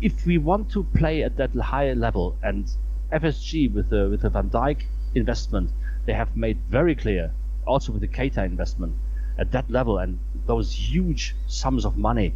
if 0.00 0.26
we 0.26 0.38
want 0.38 0.70
to 0.70 0.84
play 0.84 1.22
at 1.22 1.36
that 1.36 1.54
higher 1.54 1.94
level, 1.94 2.36
and 2.42 2.70
FSG 3.12 3.72
with 3.72 3.90
the 3.90 4.08
with 4.08 4.22
the 4.22 4.30
Van 4.30 4.50
Dijk 4.50 4.82
investment, 5.14 5.70
they 6.06 6.12
have 6.12 6.36
made 6.36 6.58
very 6.68 6.94
clear, 6.94 7.32
also 7.66 7.92
with 7.92 8.02
the 8.02 8.08
Keita 8.08 8.44
investment, 8.44 8.94
at 9.38 9.52
that 9.52 9.70
level 9.70 9.98
and 9.98 10.18
those 10.46 10.72
huge 10.72 11.34
sums 11.46 11.84
of 11.84 11.96
money 11.96 12.34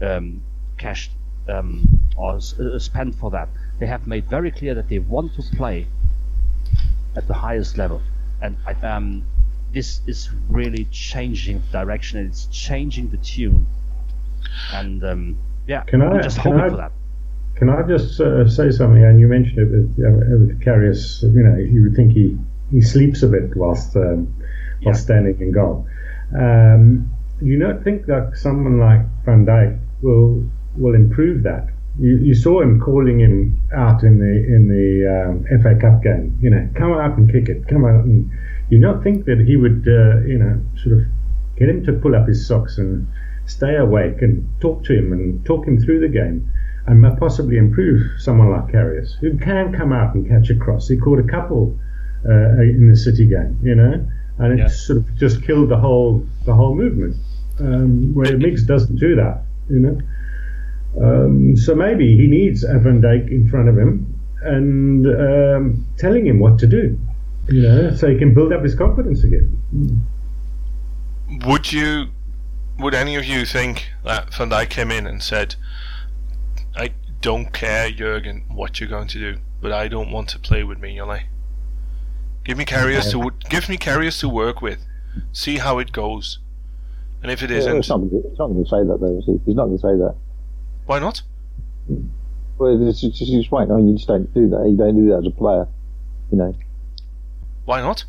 um, 0.00 0.42
cashed 0.78 1.10
um, 1.48 1.86
or 2.16 2.36
uh, 2.36 2.78
spent 2.78 3.14
for 3.14 3.30
that, 3.30 3.48
they 3.78 3.86
have 3.86 4.06
made 4.06 4.24
very 4.28 4.50
clear 4.50 4.74
that 4.74 4.88
they 4.88 4.98
want 4.98 5.34
to 5.34 5.42
play 5.56 5.86
at 7.14 7.26
the 7.28 7.34
highest 7.34 7.78
level, 7.78 8.02
and 8.42 8.56
um, 8.82 9.24
this 9.72 10.00
is 10.06 10.30
really 10.48 10.86
changing 10.90 11.62
direction. 11.72 12.26
It's 12.26 12.46
changing 12.46 13.10
the 13.10 13.16
tune, 13.18 13.66
and 14.72 15.02
um, 15.04 15.38
yeah, 15.66 15.82
can 15.84 16.02
I, 16.02 16.06
I'm 16.06 16.22
just 16.22 16.38
hoping 16.38 16.60
I, 16.60 16.68
for 16.68 16.76
that. 16.76 16.92
Can 17.56 17.70
I 17.70 17.82
just 17.82 18.20
uh, 18.20 18.46
say 18.48 18.70
something? 18.70 19.02
And 19.02 19.18
you 19.18 19.28
mentioned 19.28 19.58
it 19.58 19.70
with, 19.70 19.90
uh, 19.98 20.10
with 20.40 20.60
Karius. 20.60 21.22
You 21.22 21.42
know, 21.42 21.56
you 21.56 21.82
would 21.84 21.96
think 21.96 22.12
he, 22.12 22.36
he 22.70 22.80
sleeps 22.82 23.22
a 23.22 23.28
bit 23.28 23.56
whilst 23.56 23.96
um, 23.96 24.34
Yeah. 24.80 24.88
whilst 24.88 25.02
standing 25.04 25.40
in 25.40 25.52
goal. 25.52 25.86
Um, 26.38 27.10
you 27.40 27.58
not 27.58 27.82
think 27.82 28.06
that 28.06 28.32
someone 28.36 28.78
like 28.78 29.00
Van 29.24 29.46
Dijk 29.46 29.78
will 30.02 30.44
will 30.76 30.94
improve 30.94 31.42
that 31.44 31.68
You, 31.98 32.18
you 32.18 32.34
saw 32.34 32.60
him 32.60 32.78
calling 32.80 33.18
him 33.20 33.58
out 33.74 34.02
in 34.02 34.18
the 34.18 34.34
in 34.54 34.68
the 34.68 34.86
um, 35.16 35.62
FA 35.62 35.74
Cup 35.80 36.02
game. 36.02 36.36
You 36.42 36.50
know, 36.50 36.68
come 36.74 36.92
out 36.92 37.16
and 37.16 37.30
kick 37.32 37.48
it. 37.48 37.66
Come 37.68 37.84
out 37.86 38.04
and 38.04 38.30
you 38.68 38.78
not 38.78 39.02
think 39.02 39.24
that 39.24 39.40
he 39.40 39.56
would, 39.56 39.86
uh, 39.88 40.20
you 40.26 40.38
know, 40.38 40.60
sort 40.82 40.98
of 40.98 41.02
get 41.56 41.68
him 41.70 41.84
to 41.86 41.92
pull 41.94 42.14
up 42.14 42.26
his 42.28 42.46
socks 42.46 42.76
and 42.76 43.06
stay 43.46 43.76
awake 43.76 44.22
and 44.22 44.48
talk 44.60 44.84
to 44.84 44.92
him 44.96 45.12
and 45.12 45.44
talk 45.44 45.66
him 45.66 45.80
through 45.80 46.00
the 46.00 46.08
game 46.08 46.48
and 46.86 47.18
possibly 47.18 47.56
improve 47.56 48.00
someone 48.18 48.50
like 48.50 48.66
Karius, 48.72 49.16
who 49.20 49.36
can 49.38 49.72
come 49.72 49.92
out 49.92 50.14
and 50.14 50.28
catch 50.28 50.50
a 50.50 50.54
cross. 50.54 50.88
He 50.88 50.96
caught 50.96 51.18
a 51.18 51.24
couple 51.24 51.76
uh, 52.28 52.60
in 52.60 52.88
the 52.90 52.96
City 52.96 53.26
game, 53.26 53.58
you 53.62 53.74
know, 53.74 54.06
and 54.38 54.52
it 54.52 54.58
Yeah. 54.58 54.66
sort 54.68 54.98
of 54.98 55.16
just 55.16 55.42
killed 55.42 55.68
the 55.68 55.78
whole 55.78 56.24
the 56.44 56.54
whole 56.54 56.74
movement. 56.76 57.16
Um, 57.58 58.12
where 58.14 58.36
Miggs 58.36 58.64
doesn't 58.64 58.96
do 58.96 59.16
that, 59.16 59.42
you 59.70 59.78
know. 59.80 59.98
Um, 61.02 61.56
so 61.56 61.74
maybe 61.74 62.16
he 62.16 62.26
needs 62.26 62.64
a 62.64 62.78
Van 62.78 63.00
Dijk 63.00 63.30
in 63.30 63.48
front 63.48 63.68
of 63.68 63.78
him 63.78 64.12
and 64.42 65.06
um, 65.06 65.86
telling 65.98 66.26
him 66.26 66.38
what 66.38 66.58
to 66.60 66.66
do, 66.66 66.98
you 67.48 67.62
know, 67.62 67.94
so 67.94 68.08
he 68.08 68.16
can 68.18 68.34
build 68.34 68.52
up 68.52 68.62
his 68.62 68.74
confidence 68.74 69.24
again. 69.24 70.04
Would 71.46 71.72
you, 71.72 72.08
would 72.78 72.94
any 72.94 73.16
of 73.16 73.24
you 73.24 73.44
think 73.46 73.88
that 74.04 74.32
Van 74.34 74.50
Dijk 74.50 74.70
came 74.70 74.90
in 74.90 75.06
and 75.06 75.22
said, 75.22 75.56
"I 76.76 76.90
don't 77.20 77.52
care, 77.52 77.90
Jurgen, 77.90 78.44
what 78.48 78.78
you're 78.80 78.88
going 78.88 79.08
to 79.08 79.18
do, 79.18 79.40
but 79.60 79.72
I 79.72 79.88
don't 79.88 80.10
want 80.10 80.28
to 80.30 80.38
play 80.38 80.62
with 80.62 80.78
Mignolet. 80.80 81.24
Give 82.44 82.56
me 82.58 82.64
Karius 82.64 83.10
to 83.12 83.30
give 83.48 83.68
me 83.68 83.76
Karius 83.76 84.20
to 84.20 84.28
work 84.28 84.62
with, 84.62 84.84
see 85.32 85.58
how 85.58 85.78
it 85.78 85.90
goes, 85.92 86.38
and 87.22 87.30
if 87.32 87.42
it 87.42 87.50
Yeah, 87.50 87.58
isn't, 87.58 87.76
it's 87.78 87.88
not, 87.88 87.98
going 87.98 88.10
to 88.64 88.70
say 88.70 88.84
that, 88.84 88.98
though. 89.00 89.18
is? 89.18 89.40
He's 89.44 89.56
not 89.56 89.66
going 89.66 89.78
to 89.78 89.82
say 89.82 89.96
that. 89.96 90.14
why 90.86 90.98
not? 90.98 91.22
Well, 92.58 92.88
it's 92.88 93.00
just, 93.00 93.20
it's 93.20 93.30
just 93.30 93.52
right. 93.52 93.68
I 93.70 93.74
mean, 93.74 93.88
you 93.88 93.96
just 93.96 94.08
don't 94.08 94.32
do 94.32 94.48
that. 94.50 94.66
You 94.68 94.76
don't 94.76 94.96
do 94.96 95.08
that 95.10 95.18
as 95.18 95.26
a 95.26 95.30
player. 95.30 95.66
You 96.30 96.38
know. 96.38 96.54
Why 97.64 97.80
not? 97.80 98.04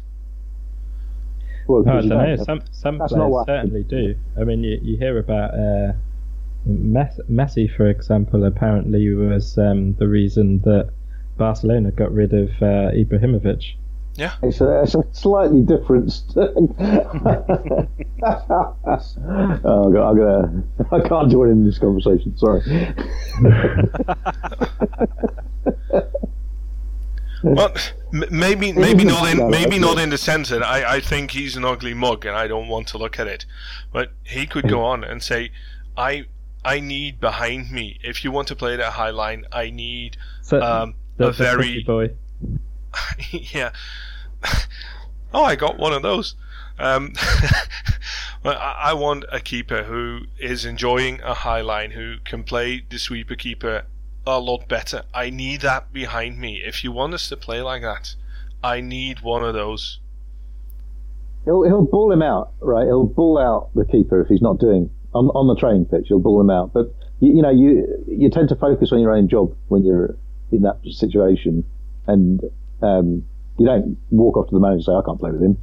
Well, 1.68 1.84
Oh, 1.86 1.90
I 1.90 2.02
because 2.02 2.06
you 2.06 2.10
don't 2.10 2.20
know. 2.20 2.36
don't. 2.36 2.46
Some 2.46 2.62
some 2.72 2.98
That's 2.98 3.14
players 3.14 3.46
certainly 3.46 3.84
do. 3.84 4.16
I 4.40 4.44
mean, 4.44 4.64
you, 4.64 4.80
you 4.82 4.98
hear 4.98 5.18
about 5.20 5.54
uh, 5.54 5.94
Messi, 6.68 7.70
for 7.76 7.88
example. 7.88 8.44
Apparently, 8.46 9.14
was 9.14 9.58
um, 9.58 9.94
the 9.96 10.08
reason 10.08 10.60
that 10.62 10.90
Barcelona 11.38 11.92
got 11.92 12.12
rid 12.12 12.34
of 12.34 12.50
uh, 12.62 12.92
Ibrahimovic. 12.94 13.76
It's 14.42 14.62
a, 14.62 14.82
it's 14.82 14.96
a 14.96 15.04
slightly 15.12 15.62
different. 15.62 16.12
St- 16.12 16.36
oh 16.50 16.68
God, 19.94 20.10
I'm 20.10 20.18
gonna. 20.18 20.64
I 20.92 21.00
can't 21.08 21.30
join 21.30 21.50
in 21.50 21.64
this 21.66 21.78
conversation. 21.78 22.36
Sorry. 22.36 22.62
Well, 27.44 27.74
m- 28.14 28.24
maybe 28.32 28.74
maybe 28.74 29.06
isn't 29.06 29.40
in 29.40 29.50
maybe 29.50 29.80
not 29.80 30.00
in 30.00 30.10
the 30.10 30.18
sense 30.18 30.50
that 30.50 30.64
I, 30.64 30.96
I 30.96 31.00
think 31.00 31.32
he's 31.32 31.56
an 31.56 31.66
ugly 31.66 31.94
mug 31.94 32.26
and 32.26 32.36
I 32.36 32.48
don't 32.48 32.68
want 32.68 32.88
to 32.90 32.98
look 32.98 33.20
at 33.20 33.28
it, 33.28 33.46
but 33.92 34.12
he 34.24 34.46
could 34.46 34.68
go 34.68 34.84
on 34.84 35.04
and 35.04 35.22
say, 35.22 35.52
I 35.96 36.26
I 36.66 36.80
need 36.80 37.20
behind 37.20 37.72
me 37.72 38.00
if 38.04 38.24
you 38.24 38.32
want 38.32 38.48
to 38.50 38.56
play 38.56 38.76
that 38.76 38.94
high 38.94 39.12
line, 39.12 39.46
I 39.52 39.70
need 39.70 40.18
um, 40.52 40.96
the, 41.18 41.28
a 41.28 41.32
very 41.32 41.84
boy. 41.84 42.12
yeah. 43.32 43.72
oh, 45.34 45.44
I 45.44 45.56
got 45.56 45.78
one 45.78 45.94
of 45.94 46.02
those. 46.02 46.36
Um, 46.80 47.14
I 48.46 48.94
want 48.94 49.26
a 49.32 49.40
keeper 49.40 49.84
who 49.84 50.22
is 50.40 50.64
enjoying 50.64 51.22
a 51.22 51.34
high 51.34 51.62
line, 51.62 51.92
who 51.92 52.18
can 52.24 52.44
play 52.44 52.84
the 52.90 53.00
sweeper 53.00 53.36
keeper 53.36 53.86
a 54.28 54.40
lot 54.40 54.68
better. 54.68 55.04
I 55.14 55.30
need 55.30 55.62
that 55.62 55.94
behind 55.94 56.38
me. 56.38 56.62
If 56.64 56.84
you 56.84 56.92
want 56.92 57.14
us 57.14 57.30
to 57.30 57.38
play 57.38 57.62
like 57.62 57.82
that, 57.82 58.16
I 58.64 58.82
need 58.82 59.22
one 59.22 59.44
of 59.44 59.54
those. 59.54 60.00
He'll 61.46 61.64
he'll 61.64 61.86
ball 61.86 62.12
him 62.12 62.22
out, 62.22 62.52
right? 62.60 62.86
He'll 62.86 63.06
ball 63.06 63.38
out 63.40 63.70
the 63.74 63.86
keeper 63.86 64.22
if 64.22 64.28
he's 64.28 64.42
not 64.42 64.60
doing 64.60 64.90
on 65.14 65.28
on 65.28 65.48
the 65.48 65.56
training 65.56 65.86
pitch. 65.86 66.08
He'll 66.10 66.20
ball 66.20 66.42
him 66.42 66.50
out, 66.50 66.74
but 66.74 66.94
you, 67.20 67.38
you 67.38 67.42
know 67.42 67.50
you 67.50 67.88
you 68.08 68.30
tend 68.30 68.50
to 68.50 68.56
focus 68.56 68.92
on 68.92 69.00
your 69.00 69.14
own 69.14 69.30
job 69.30 69.56
when 69.70 69.86
you're 69.86 70.18
in 70.52 70.62
that 70.64 70.80
situation, 70.92 71.64
and 72.06 72.42
um, 72.82 73.24
you 73.58 73.66
don't 73.66 73.98
walk 74.10 74.38
off 74.38 74.50
to 74.50 74.56
the 74.56 74.60
manager 74.60 74.76
and 74.76 74.84
say, 74.84 74.92
"I 74.92 75.02
can't 75.06 75.20
play 75.20 75.32
with 75.32 75.42
him." 75.42 75.58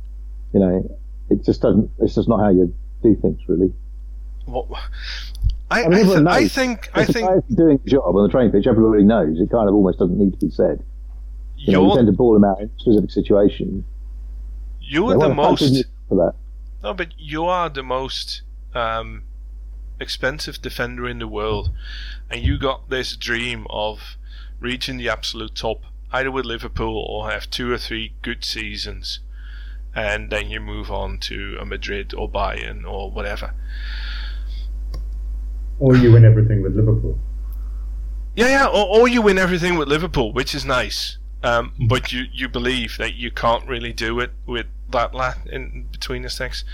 You 0.54 0.60
know, 0.60 0.98
it 1.28 1.44
just 1.44 1.60
doesn't. 1.60 1.90
It's 1.98 2.14
just 2.14 2.28
not 2.28 2.40
how 2.40 2.50
you 2.50 2.74
do 3.02 3.14
things, 3.16 3.40
really. 3.46 3.72
What? 4.46 4.68
I, 5.70 5.84
I 5.84 5.88
mean, 5.88 5.92
I, 5.92 5.96
th- 5.96 6.04
everyone 6.04 6.28
I 6.28 6.48
think 6.48 6.90
I 6.94 7.04
the 7.04 7.12
think 7.12 7.56
doing 7.56 7.80
a 7.84 7.88
job 7.88 8.14
on 8.14 8.22
the 8.22 8.28
training 8.28 8.52
pitch, 8.52 8.66
everybody 8.66 9.02
knows. 9.02 9.40
It 9.40 9.50
kind 9.50 9.68
of 9.68 9.74
almost 9.74 9.98
doesn't 9.98 10.18
need 10.18 10.32
to 10.38 10.46
be 10.46 10.50
said. 10.50 10.84
You, 11.56 11.72
know, 11.72 11.88
you 11.88 11.96
tend 11.96 12.06
to 12.08 12.12
ball 12.12 12.36
him 12.36 12.44
out 12.44 12.60
in 12.60 12.66
a 12.66 12.78
specific 12.78 13.10
situation. 13.10 13.84
you're 14.80 15.12
Yeah, 15.12 15.28
the 15.28 15.34
most 15.34 15.84
for 16.08 16.16
that. 16.16 16.34
No, 16.82 16.92
but 16.92 17.08
you 17.16 17.46
are 17.46 17.70
the 17.70 17.82
most 17.82 18.42
um, 18.74 19.22
expensive 19.98 20.60
defender 20.60 21.08
in 21.08 21.18
the 21.18 21.28
world, 21.28 21.70
and 22.28 22.42
you 22.42 22.58
got 22.58 22.90
this 22.90 23.16
dream 23.16 23.66
of 23.70 24.16
reaching 24.60 24.98
the 24.98 25.08
absolute 25.08 25.54
top, 25.54 25.82
either 26.12 26.30
with 26.30 26.44
Liverpool 26.44 26.98
or 27.08 27.30
have 27.30 27.48
two 27.48 27.72
or 27.72 27.78
three 27.78 28.12
good 28.20 28.44
seasons, 28.44 29.20
and 29.94 30.30
then 30.30 30.50
you 30.50 30.60
move 30.60 30.90
on 30.90 31.18
to 31.20 31.56
a 31.58 31.64
Madrid 31.64 32.12
or 32.12 32.28
Bayern 32.28 32.84
or 32.84 33.10
whatever. 33.10 33.54
Or 35.78 35.96
you 35.96 36.12
win 36.12 36.24
everything 36.24 36.62
with 36.62 36.76
Liverpool. 36.76 37.18
Yeah, 38.36 38.48
yeah, 38.48 38.66
or, 38.66 39.00
or 39.00 39.08
you 39.08 39.22
win 39.22 39.38
everything 39.38 39.76
with 39.76 39.88
Liverpool, 39.88 40.32
which 40.32 40.54
is 40.54 40.64
nice. 40.64 41.18
Um, 41.42 41.72
but 41.88 42.12
you, 42.12 42.24
you 42.32 42.48
believe 42.48 42.96
that 42.98 43.14
you 43.14 43.30
can't 43.30 43.68
really 43.68 43.92
do 43.92 44.18
it 44.20 44.32
with 44.46 44.66
that 44.90 45.14
lad 45.14 45.36
in 45.46 45.88
between 45.92 46.22
the 46.22 46.30
sticks. 46.30 46.64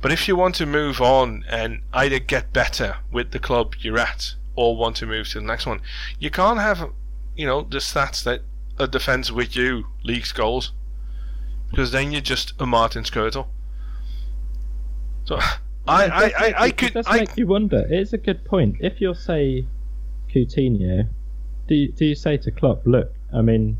But 0.00 0.12
if 0.12 0.28
you 0.28 0.36
want 0.36 0.54
to 0.56 0.66
move 0.66 1.00
on 1.00 1.44
and 1.48 1.82
either 1.92 2.18
get 2.18 2.52
better 2.52 2.98
with 3.10 3.32
the 3.32 3.38
club 3.38 3.74
you're 3.80 3.98
at 3.98 4.34
or 4.54 4.76
want 4.76 4.96
to 4.96 5.06
move 5.06 5.28
to 5.30 5.40
the 5.40 5.46
next 5.46 5.66
one, 5.66 5.80
you 6.18 6.30
can't 6.30 6.60
have, 6.60 6.90
you 7.34 7.46
know, 7.46 7.62
the 7.62 7.78
stats 7.78 8.22
that 8.24 8.42
a 8.78 8.86
defence 8.86 9.30
with 9.32 9.56
you 9.56 9.86
leaks 10.04 10.32
goals. 10.32 10.72
Because 11.70 11.90
then 11.90 12.12
you're 12.12 12.20
just 12.20 12.52
a 12.60 12.66
Martin 12.66 13.02
Skrtel. 13.02 13.48
So 15.24 15.40
I, 15.88 16.04
It 16.04 16.10
I, 16.12 16.20
does 16.20 16.32
I, 16.36 16.40
make- 16.46 16.56
I 16.60 16.66
it 16.66 16.76
could 16.76 16.92
does 16.94 17.06
I, 17.08 17.16
make 17.18 17.36
you 17.36 17.46
wonder. 17.46 17.86
It's 17.88 18.12
a 18.12 18.18
good 18.18 18.44
point. 18.44 18.76
If 18.80 19.00
you're 19.00 19.14
say 19.14 19.66
Coutinho, 20.34 21.08
do 21.68 21.74
you, 21.74 21.92
do 21.92 22.04
you 22.04 22.14
say 22.14 22.36
to 22.38 22.50
Klopp, 22.50 22.86
look, 22.86 23.12
I 23.32 23.42
mean, 23.42 23.78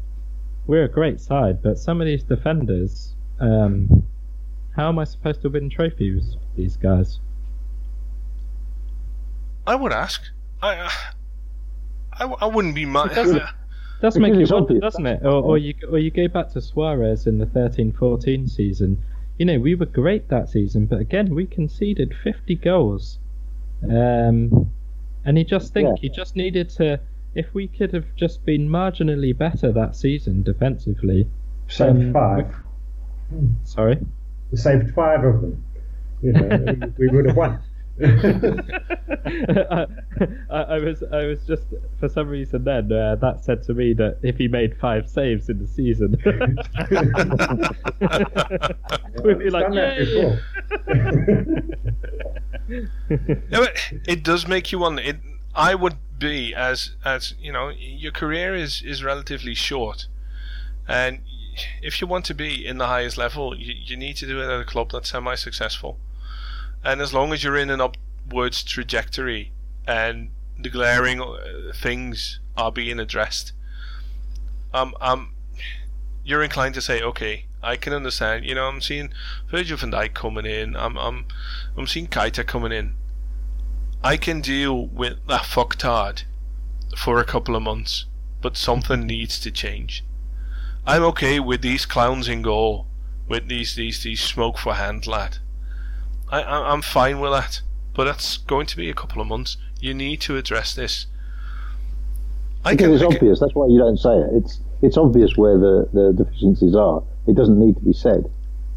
we're 0.67 0.85
a 0.85 0.89
great 0.89 1.21
side, 1.21 1.63
but 1.63 1.79
some 1.79 2.01
of 2.01 2.07
these 2.07 2.23
defenders, 2.23 3.15
um, 3.41 4.03
how 4.75 4.89
am 4.89 4.99
I 4.99 5.05
supposed 5.05 5.43
to 5.43 5.49
win 5.49 5.71
trophies 5.71 6.37
with 6.37 6.57
these 6.57 6.77
guys? 6.77 7.21
I 9.67 9.75
would 9.75 9.93
ask. 9.93 10.23
I, 10.63 10.91
I, 12.13 12.25
I 12.25 12.47
wouldn't 12.47 12.75
be 12.75 12.85
mad. 12.87 13.15
Does, 13.15 13.33
it, 13.33 13.43
does 14.01 14.17
make 14.19 14.35
you 14.39 14.47
wonder, 14.51 14.79
doesn't 14.79 15.07
it? 15.07 15.23
Or, 15.25 15.43
or 15.43 15.59
you 15.59 15.75
or 15.91 15.99
you 15.99 16.11
go 16.11 16.29
back 16.29 16.51
to 16.53 16.61
Suarez 16.61 17.27
in 17.27 17.39
the 17.39 17.47
13-14 17.47 18.49
season. 18.49 19.03
You 19.39 19.45
know, 19.47 19.59
we 19.59 19.74
were 19.74 19.87
great 19.87 20.28
that 20.28 20.49
season, 20.49 20.87
but 20.87 20.99
again, 21.01 21.34
we 21.34 21.47
conceded 21.47 22.14
50 22.24 22.55
goals. 22.57 23.18
Um, 23.84 24.70
and 25.24 25.37
you 25.39 25.45
just 25.45 25.72
think 25.74 25.89
Yeah. 25.89 26.03
you 26.03 26.09
just 26.11 26.37
needed 26.37 26.70
to. 26.70 27.01
If 27.34 27.53
we 27.53 27.68
could 27.68 27.93
have 27.93 28.07
just 28.16 28.47
been 28.47 28.66
marginally 28.68 29.37
better 29.37 29.70
that 29.72 29.95
season 29.95 30.43
defensively, 30.43 31.28
Saved 31.68 31.99
Um, 31.99 32.12
five. 32.12 32.55
sorry. 33.64 33.99
We 34.53 34.57
saved 34.57 34.93
five 34.95 35.24
of 35.24 35.41
them. 35.43 35.62
You 36.22 36.32
know, 36.32 36.93
we 36.97 37.09
would 37.09 37.26
have 37.26 37.37
won. 37.37 37.59
I, 38.03 39.86
I 40.51 40.51
I 40.51 40.78
was 40.78 41.03
I 41.11 41.26
was 41.26 41.47
just 41.47 41.62
for 41.99 42.09
some 42.09 42.28
reason 42.28 42.64
then 42.64 42.92
uh, 42.92 43.16
that 43.16 43.44
said 43.44 43.62
to 43.64 43.74
me 43.74 43.92
that 43.94 44.18
if 44.22 44.36
he 44.36 44.49
made 44.49 44.76
five 44.78 45.09
saves 45.09 45.49
in 45.49 45.59
the 45.59 45.66
season, 45.66 46.16
we'd 49.24 49.38
be 49.38 49.51
like, 49.51 49.66
done 49.66 49.74
Yay! 49.74 50.38
Yeah, 52.68 53.49
but 53.51 53.92
it 54.07 54.22
does 54.22 54.47
make 54.47 54.72
you 54.72 54.80
wonder. 54.80 55.03
It, 55.03 55.16
I 55.55 55.74
would 55.74 55.97
be 56.18 56.55
as 56.55 56.97
as 57.05 57.34
you 57.40 57.53
know, 57.53 57.70
your 57.70 58.12
career 58.12 58.55
is 58.55 58.82
is 58.82 59.03
relatively 59.03 59.55
short, 59.55 60.07
and 60.86 61.20
if 61.82 62.01
you 62.01 62.07
want 62.07 62.26
to 62.26 62.34
be 62.34 62.66
in 62.66 62.76
the 62.76 62.86
highest 62.86 63.16
level, 63.16 63.57
you, 63.57 63.74
you 63.74 63.97
need 63.97 64.16
to 64.16 64.26
do 64.26 64.40
it 64.40 64.44
at 64.44 64.61
a 64.61 64.64
club 64.64 64.90
that's 64.92 65.11
semi-successful. 65.11 65.99
And 66.87 67.03
as 67.03 67.12
long 67.12 67.32
as 67.32 67.43
you're 67.43 67.57
in 67.57 67.68
an 67.68 67.80
upwards 67.80 68.62
trajectory 68.62 69.51
and 69.89 70.30
the 70.57 70.70
glaring 70.70 71.20
uh, 71.20 71.72
things 71.74 72.39
are 72.57 72.70
being 72.70 73.01
addressed, 73.01 73.53
um, 74.72 74.95
um, 75.01 75.34
you're 76.24 76.45
inclined 76.45 76.76
to 76.76 76.80
say, 76.80 77.03
okay, 77.03 77.47
I 77.61 77.74
can 77.74 77.93
understand. 77.93 78.45
You 78.45 78.55
know, 78.55 78.68
I'm 78.68 78.80
seeing 78.80 79.12
Virgil 79.51 79.76
van 79.76 79.91
Dijk 79.91 80.14
coming 80.14 80.47
in. 80.47 80.76
I'm 80.76 80.97
I'm 80.97 81.26
I'm 81.76 81.89
seeing 81.89 82.07
Keita 82.07 82.47
coming 82.47 82.70
in. 82.70 82.95
I 84.05 84.16
can 84.16 84.41
deal 84.41 84.87
with 84.87 85.26
that 85.26 85.43
fucktard 85.43 86.22
for 86.97 87.18
a 87.18 87.24
couple 87.24 87.57
of 87.57 87.64
months, 87.64 88.05
but 88.41 88.57
something 88.57 89.05
needs 89.05 89.41
to 89.41 89.51
change. 89.51 90.05
I'm 90.87 91.03
okay 91.03 91.41
with 91.41 91.62
these 91.62 91.84
clowns 91.84 92.28
in 92.28 92.43
goal, 92.43 92.87
with 93.26 93.49
these 93.49 93.74
these 93.74 94.05
these 94.05 94.22
smoke 94.22 94.57
for 94.57 94.74
hand 94.74 95.09
lad. 95.09 95.39
I, 96.31 96.43
I 96.43 96.72
I'm 96.72 96.83
fine 96.83 97.20
with 97.20 97.33
that, 97.33 97.62
but 97.95 98.05
that's 98.05 98.37
going 98.37 98.66
to 98.66 98.77
be 98.77 98.91
a 98.91 98.95
couple 98.95 99.20
of 99.20 99.29
months. 99.29 99.57
You 99.81 99.95
need 99.95 100.20
to 100.22 100.37
address 100.37 100.74
this. 100.74 101.07
I 102.64 102.74
because 102.74 103.01
it's 103.01 103.14
obvious. 103.14 103.41
That's 103.41 103.55
why 103.55 103.66
you 103.68 103.79
don't 103.79 103.99
say 103.99 104.16
it. 104.16 104.31
It's 104.33 104.61
it's 104.83 104.97
obvious 104.97 105.37
where 105.37 105.57
the, 105.59 105.89
the 105.93 106.12
deficiencies 106.12 106.74
are. 106.74 107.03
It 107.27 107.35
doesn't 107.35 107.59
need 107.59 107.77
to 107.77 107.83
be 107.83 107.93
said, 107.93 108.31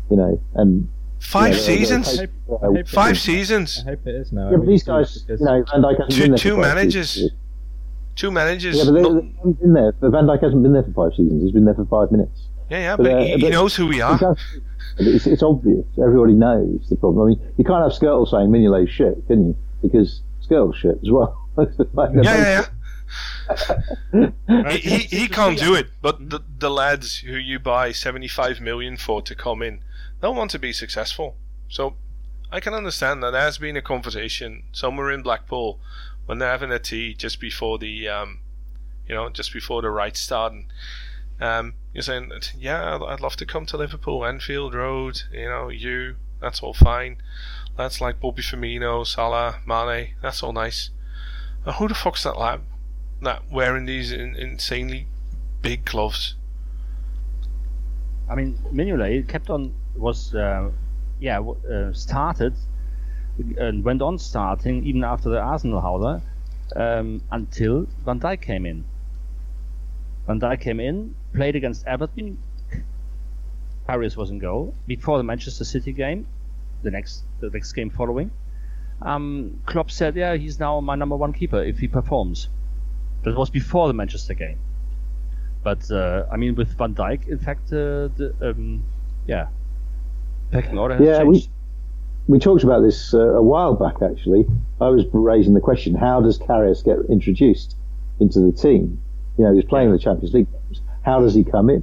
you 0.10 0.18
know. 0.18 0.40
And 0.54 0.88
five 1.20 1.54
you 1.54 1.58
know, 1.58 1.64
seasons, 1.64 2.20
uh, 2.20 2.84
five 2.86 3.20
seasons. 3.20 3.84
I 3.86 3.92
hope 3.92 4.08
it 4.08 4.16
is 4.16 4.32
now. 4.32 4.52
Yeah, 4.52 4.58
but 4.58 4.68
these 4.68 4.84
guys, 4.84 5.26
you 5.28 5.38
know, 5.40 5.64
Van 5.72 5.82
Dijk 5.82 5.98
hasn't 5.98 6.12
two, 6.12 6.22
been 6.22 6.32
there 6.32 6.38
two 6.38 6.58
managers. 6.58 7.10
Seasons. 7.10 7.32
Two 8.16 8.32
managers. 8.32 8.78
Yeah, 8.78 8.84
but 8.86 8.92
they, 8.92 9.02
not... 9.02 9.24
they 9.44 9.52
been 9.54 9.74
there. 9.74 9.92
But 9.94 10.12
Van 10.12 10.26
Dijk 10.26 10.44
hasn't 10.44 10.62
been 10.62 10.74
there 10.74 10.84
for 10.84 10.92
five 10.92 11.12
seasons. 11.16 11.44
He's 11.44 11.52
been 11.52 11.66
there 11.66 11.74
for 11.74 11.86
five 11.86 12.12
minutes. 12.12 12.49
Yeah, 12.70 12.80
yeah, 12.80 12.96
but, 12.96 13.04
but, 13.04 13.12
uh, 13.14 13.22
he, 13.22 13.42
but 13.42 13.52
knows 13.52 13.76
who 13.76 13.88
we 13.88 14.02
are. 14.02 14.36
It's, 14.98 15.28
it's, 15.28 15.44
obvious. 15.44 15.86
Everybody 15.98 16.34
knows 16.34 16.88
the 16.90 16.98
problem. 16.98 17.26
I 17.26 17.30
mean, 17.30 17.54
you 17.58 17.64
can't 17.64 17.84
have 17.84 17.94
Skrtel 17.94 18.28
saying 18.30 18.50
Mignolet's 18.50 18.92
shit, 18.92 19.26
can 19.28 19.48
you? 19.48 19.58
Because 19.82 20.22
Skrtel's 20.46 20.78
shit 20.78 21.00
as 21.02 21.10
well. 21.10 21.48
like, 21.56 22.12
yeah, 22.14 22.22
yeah, 22.22 22.50
yeah 22.52 22.66
he, 24.70 24.78
he, 24.78 24.98
he 24.98 25.28
can't 25.28 25.58
do 25.58 25.74
it, 25.74 25.90
but 26.02 26.30
the, 26.30 26.42
the 26.60 26.70
lads 26.70 27.20
who 27.20 27.36
you 27.36 27.60
buy 27.60 27.92
75 27.92 28.62
million 28.62 28.98
for 28.98 29.22
to 29.22 29.36
come 29.36 29.62
in, 29.62 29.82
they'll 30.22 30.34
want 30.34 30.52
to 30.52 30.60
be 30.60 30.74
successful. 30.74 31.36
So 31.68 31.96
I 32.52 32.60
can 32.60 32.74
understand 32.74 33.24
that 33.24 33.32
there 33.32 33.42
has 33.42 33.58
been 33.58 33.78
a 33.78 33.82
conversation 33.82 34.64
somewhere 34.72 35.12
in 35.12 35.24
Blackpool 35.24 35.80
when 36.26 36.40
they're 36.40 36.52
having 36.52 36.72
a 36.72 36.80
tea 36.80 37.14
just 37.14 37.40
before 37.40 37.78
the, 37.78 38.08
um, 38.08 38.40
you 39.08 39.16
know, 39.16 39.30
just 39.30 39.54
before 39.54 39.82
the 39.82 39.90
right 39.90 40.16
start. 40.16 40.54
And, 40.54 40.66
um, 41.40 41.74
you're 41.94 42.02
saying, 42.02 42.30
that, 42.30 42.54
yeah, 42.58 43.00
I'd 43.08 43.22
love 43.22 43.36
to 43.38 43.46
come 43.46 43.66
to 43.68 43.78
Liverpool, 43.78 44.26
Anfield 44.26 44.74
Road, 44.74 45.24
you 45.32 45.46
know, 45.46 45.70
you, 45.70 46.16
that's 46.42 46.62
all 46.62 46.74
fine. 46.74 47.18
That's 47.78 48.02
like 48.02 48.20
Bobby 48.20 48.42
Firmino, 48.42 49.06
Salah, 49.06 49.60
Mane, 49.66 50.16
that's 50.22 50.44
all 50.44 50.54
nice. 50.54 50.90
Uh, 51.66 51.74
who 51.74 51.88
the 51.88 51.96
fuck's 51.96 52.24
that 52.24 52.38
lad? 52.38 52.62
that 53.22 53.44
wearing 53.52 53.86
these 53.86 54.12
in, 54.12 54.36
insanely 54.36 55.08
big 55.62 55.86
gloves. 55.86 56.36
I 58.30 58.36
mean, 58.36 58.58
Mignolet 58.72 59.28
kept 59.28 59.50
on 59.50 59.74
was 59.96 60.34
uh, 60.36 60.70
yeah 61.20 61.40
uh, 61.40 61.92
started 61.94 62.54
and 63.58 63.84
went 63.84 64.02
on 64.02 64.18
starting 64.18 64.86
even 64.86 65.04
after 65.04 65.30
the 65.30 65.40
Arsenal 65.40 65.82
howler 65.82 66.22
um, 66.76 67.22
until 67.32 67.88
Van 68.06 68.20
Dijk 68.20 68.42
came 68.42 68.66
in. 68.66 68.84
Van 70.30 70.40
Dijk 70.40 70.62
came 70.62 70.80
in, 70.80 71.16
played 71.34 71.56
against 71.56 71.88
Everton. 71.88 72.38
Karius 73.88 74.16
was 74.16 74.30
in 74.30 74.38
goal 74.38 74.76
before 74.86 75.18
the 75.18 75.24
Manchester 75.24 75.66
City 75.66 75.92
game, 75.92 76.28
the 76.84 76.92
next 76.92 77.24
the 77.40 77.50
next 77.50 77.74
game 77.74 77.90
following. 77.90 78.30
Um, 79.02 79.60
Klopp 79.66 79.90
said, 79.90 80.16
"Yeah, 80.16 80.36
he's 80.36 80.60
now 80.60 80.82
my 80.82 80.94
number 80.94 81.16
one 81.16 81.34
keeper 81.34 81.64
if 81.64 81.80
he 81.80 81.88
performs." 81.88 82.48
That 83.24 83.36
was 83.36 83.50
before 83.50 83.88
the 83.88 83.96
Manchester 83.96 84.36
game. 84.36 84.60
But 85.64 85.90
uh, 85.90 86.28
I 86.32 86.38
mean, 86.38 86.54
with 86.54 86.78
Van 86.78 86.94
Dijk, 86.94 87.28
in 87.28 87.40
fact, 87.40 87.74
uh, 87.74 88.14
the 88.20 88.36
um, 88.40 88.84
yeah, 89.26 89.48
pecking 90.52 90.78
order 90.78 90.96
has 90.98 91.08
yeah, 91.08 91.24
changed. 91.24 91.50
We, 92.28 92.36
we 92.36 92.40
talked 92.40 92.64
about 92.64 92.82
this 92.82 93.16
uh, 93.16 93.34
a 93.34 93.42
while 93.42 93.74
back. 93.74 93.96
Actually, 94.04 94.46
I 94.80 94.90
was 94.90 95.06
raising 95.12 95.56
the 95.56 95.60
question: 95.70 95.96
How 95.96 96.22
does 96.22 96.38
Karius 96.38 96.86
get 96.86 96.98
introduced 97.10 97.76
into 98.20 98.40
the 98.42 98.52
team? 98.52 99.02
You 99.40 99.46
know, 99.46 99.56
he's 99.56 99.64
playing 99.64 99.88
in 99.88 99.94
the 99.94 100.00
Champions 100.00 100.34
League 100.34 100.48
games. 100.52 100.82
How 101.04 101.22
does 101.22 101.34
he 101.34 101.46
come 101.46 101.70
in? 101.70 101.82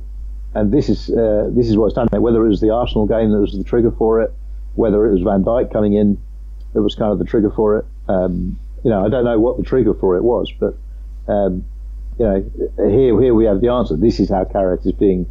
And 0.55 0.71
this 0.71 0.91
is 0.91 1.09
uh, 1.09 1.49
this 1.53 1.71
is 1.71 1.77
what's 1.79 1.95
done. 1.95 2.07
Whether 2.13 2.45
it 2.45 2.51
was 2.51 2.61
the 2.61 2.69
Arsenal 2.69 3.07
game 3.07 3.33
that 3.33 3.41
was 3.41 3.57
the 3.57 3.65
trigger 3.65 3.91
for 3.91 4.21
it, 4.21 4.31
whether 4.75 5.07
it 5.07 5.13
was 5.13 5.23
Van 5.23 5.43
Dijk 5.43 5.73
coming 5.73 5.95
in 5.95 6.21
that 6.75 6.83
was 6.83 6.95
kind 6.95 7.11
of 7.11 7.19
the 7.19 7.25
trigger 7.25 7.51
for 7.51 7.79
it. 7.79 7.87
Um, 8.09 8.59
you 8.85 8.91
know, 8.91 9.07
I 9.07 9.09
don't 9.09 9.25
know 9.25 9.41
what 9.41 9.57
the 9.57 9.63
trigger 9.63 9.95
for 9.95 10.17
it 10.17 10.23
was, 10.23 10.53
but 10.61 10.77
um, 11.29 11.65
you 12.19 12.27
know, 12.27 12.51
here 12.77 13.19
here 13.21 13.35
we 13.35 13.47
have 13.47 13.63
the 13.63 13.69
answer. 13.69 13.97
This 13.97 14.21
is 14.21 14.29
how 14.29 14.45
Karius 14.45 14.87
is 14.87 14.93
being 14.93 15.27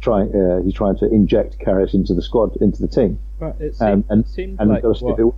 trying. 0.00 0.34
Uh, 0.34 0.62
he's 0.62 0.72
trying 0.72 0.96
to 0.98 1.06
inject 1.06 1.58
Karius 1.58 1.92
into 1.92 2.14
the 2.14 2.22
squad, 2.22 2.56
into 2.62 2.80
the 2.80 2.88
team. 2.88 3.18
It 3.60 3.76
seemed, 3.76 3.92
um, 3.92 4.04
and, 4.08 4.24
it 4.24 4.28
seemed 4.28 4.58
and 4.58 4.70
like 4.70 4.84
what, 4.84 5.20
it, 5.20 5.34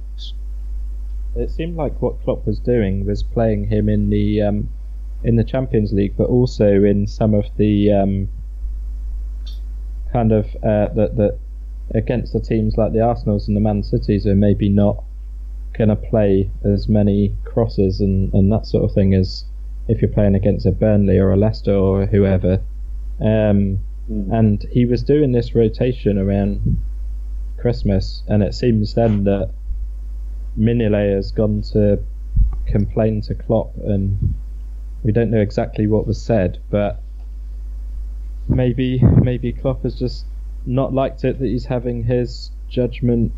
it, 1.34 1.50
seemed 1.50 1.76
like 1.76 2.00
what 2.00 2.22
Klopp 2.22 2.46
was 2.46 2.60
doing 2.60 3.04
was 3.04 3.24
playing 3.24 3.66
him 3.66 3.88
in 3.88 4.10
the 4.10 4.42
um, 4.42 4.68
in 5.22 5.36
the 5.36 5.44
Champions 5.44 5.92
League, 5.92 6.16
but 6.16 6.28
also 6.28 6.82
in 6.82 7.06
some 7.06 7.34
of 7.34 7.46
the 7.56 7.92
um, 7.92 8.28
kind 10.12 10.32
of 10.32 10.46
uh, 10.56 10.88
that 10.94 11.16
that 11.16 11.38
against 11.94 12.32
the 12.32 12.40
teams 12.40 12.76
like 12.76 12.92
the 12.92 13.00
Arsenals 13.00 13.48
and 13.48 13.56
the 13.56 13.60
Man 13.60 13.82
Cities 13.82 14.26
are 14.26 14.34
maybe 14.34 14.68
not 14.68 15.02
going 15.76 15.88
to 15.88 15.96
play 15.96 16.50
as 16.64 16.88
many 16.88 17.34
crosses 17.44 18.00
and, 18.00 18.32
and 18.34 18.52
that 18.52 18.66
sort 18.66 18.84
of 18.84 18.92
thing 18.92 19.14
as 19.14 19.44
if 19.88 20.00
you're 20.00 20.10
playing 20.10 20.34
against 20.34 20.66
a 20.66 20.70
Burnley 20.70 21.18
or 21.18 21.32
a 21.32 21.36
Leicester 21.36 21.74
or 21.74 22.06
whoever. 22.06 22.60
Um, 23.20 23.80
mm. 24.10 24.32
And 24.32 24.64
he 24.70 24.86
was 24.86 25.02
doing 25.02 25.32
this 25.32 25.54
rotation 25.54 26.18
around 26.18 26.78
Christmas, 27.58 28.22
and 28.28 28.42
it 28.42 28.54
seems 28.54 28.94
then 28.94 29.24
that 29.24 29.50
Mignolet 30.58 31.14
has 31.14 31.32
gone 31.32 31.62
to 31.72 32.02
complain 32.66 33.20
to 33.22 33.34
Klopp, 33.34 33.76
and 33.84 34.34
we 35.02 35.12
don't 35.12 35.30
know 35.30 35.40
exactly 35.40 35.86
what 35.86 36.06
was 36.06 36.20
said, 36.20 36.58
but 36.70 37.00
maybe 38.48 39.00
maybe 39.22 39.52
Klopp 39.52 39.82
has 39.82 39.98
just 39.98 40.26
not 40.66 40.92
liked 40.92 41.24
it 41.24 41.38
that 41.38 41.46
he's 41.46 41.66
having 41.66 42.04
his 42.04 42.50
judgment 42.68 43.32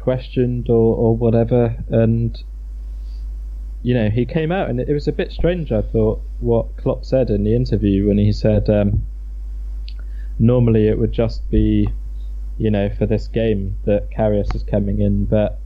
questioned 0.00 0.68
or, 0.68 0.96
or 0.96 1.16
whatever, 1.16 1.76
and 1.90 2.42
you 3.82 3.94
know, 3.94 4.08
he 4.08 4.24
came 4.24 4.52
out 4.52 4.70
and 4.70 4.78
it 4.78 4.92
was 4.92 5.08
a 5.08 5.12
bit 5.12 5.32
strange. 5.32 5.72
I 5.72 5.82
thought 5.82 6.22
what 6.40 6.76
Klopp 6.76 7.04
said 7.04 7.30
in 7.30 7.44
the 7.44 7.54
interview 7.54 8.06
when 8.06 8.18
he 8.18 8.32
said 8.32 8.70
um, 8.70 9.04
normally 10.38 10.86
it 10.86 10.98
would 10.98 11.12
just 11.12 11.48
be, 11.50 11.88
you 12.58 12.70
know, 12.70 12.88
for 12.90 13.06
this 13.06 13.26
game 13.26 13.76
that 13.84 14.10
Karius 14.10 14.54
is 14.54 14.62
coming 14.62 15.00
in, 15.00 15.24
but 15.24 15.58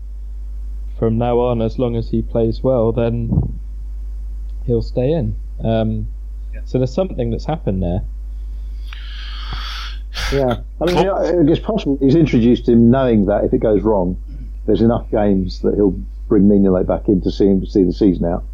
from 0.99 1.19
now 1.19 1.41
on, 1.41 1.61
as 1.61 1.79
long 1.79 1.95
as 1.95 2.09
he 2.09 2.23
plays 2.23 2.63
well, 2.63 2.91
then 2.91 3.61
he'll 4.67 4.83
stay 4.83 5.13
in. 5.13 5.37
Um, 5.65 6.09
yeah. 6.53 6.61
So 6.65 6.79
there's 6.79 6.93
something 6.93 7.31
that's 7.31 7.47
happened 7.47 7.83
there. 7.83 8.03
Yeah, 10.33 10.61
I 10.81 10.85
mean, 10.87 11.49
it's 11.49 11.61
possible 11.61 11.99
he's 12.01 12.15
introduced 12.15 12.69
him 12.69 12.91
knowing 12.91 13.27
that 13.27 13.45
if 13.45 13.53
it 13.53 13.59
goes 13.59 13.83
wrong, 13.83 14.21
there's 14.67 14.81
enough 14.81 15.09
games 15.11 15.61
that 15.61 15.75
he'll 15.75 15.99
bring 16.29 16.45
Mignolet 16.45 16.87
back 16.87 17.09
in 17.09 17.21
to 17.21 17.31
see 17.31 17.47
him 17.47 17.61
to 17.61 17.67
see 17.67 17.85
the 17.85 17.93
season 17.93 18.25
out. 18.25 18.45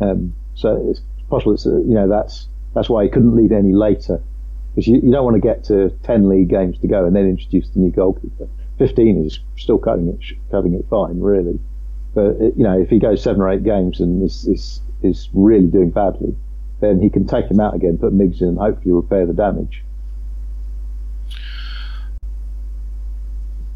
Um, 0.00 0.34
so 0.54 0.88
it's 0.88 1.00
possible 1.28 1.54
it's, 1.54 1.66
uh, 1.66 1.78
you 1.80 1.94
know 1.94 2.08
that's 2.08 2.48
that's 2.74 2.88
why 2.88 3.04
he 3.04 3.10
couldn't 3.10 3.36
leave 3.36 3.52
any 3.52 3.72
later 3.72 4.22
because 4.70 4.88
you, 4.88 5.00
you 5.02 5.12
don't 5.12 5.24
want 5.24 5.34
to 5.34 5.40
get 5.40 5.64
to 5.64 5.90
10 6.02 6.28
league 6.28 6.48
games 6.48 6.78
to 6.78 6.86
go 6.86 7.04
and 7.04 7.14
then 7.14 7.26
introduce 7.26 7.68
the 7.70 7.78
new 7.78 7.90
goalkeeper. 7.90 8.48
15 8.78 9.26
is 9.26 9.40
still 9.56 9.78
cutting 9.78 10.08
it 10.08 10.18
cutting 10.50 10.74
it 10.74 10.86
fine 10.88 11.20
really, 11.20 11.58
but 12.14 12.38
you 12.56 12.64
know 12.64 12.78
if 12.78 12.88
he 12.88 12.98
goes 12.98 13.22
seven 13.22 13.40
or 13.40 13.48
eight 13.48 13.64
games 13.64 14.00
and 14.00 14.22
is 14.22 14.46
is 14.46 14.80
is 15.02 15.28
really 15.32 15.66
doing 15.66 15.90
badly, 15.90 16.34
then 16.80 17.00
he 17.00 17.10
can 17.10 17.26
take 17.26 17.46
him 17.46 17.60
out 17.60 17.74
again, 17.74 17.98
put 17.98 18.12
Miggs 18.12 18.40
in, 18.40 18.48
and 18.48 18.58
hopefully 18.58 18.92
repair 18.92 19.26
the 19.26 19.32
damage. 19.32 19.82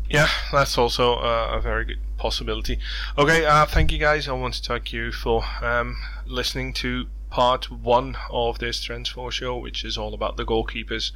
Yeah, 0.08 0.28
that's 0.52 0.78
also 0.78 1.14
a 1.14 1.60
very 1.60 1.84
good 1.84 1.98
possibility. 2.16 2.78
Okay, 3.18 3.44
uh, 3.44 3.66
thank 3.66 3.90
you 3.90 3.98
guys. 3.98 4.28
I 4.28 4.32
want 4.32 4.54
to 4.54 4.62
thank 4.62 4.92
you 4.92 5.10
for 5.10 5.44
um, 5.60 5.96
listening 6.26 6.72
to 6.74 7.06
part 7.30 7.70
one 7.70 8.16
of 8.30 8.58
this 8.58 8.80
transfer 8.80 9.30
show, 9.30 9.58
which 9.58 9.84
is 9.84 9.98
all 9.98 10.14
about 10.14 10.36
the 10.36 10.44
goalkeepers. 10.44 11.12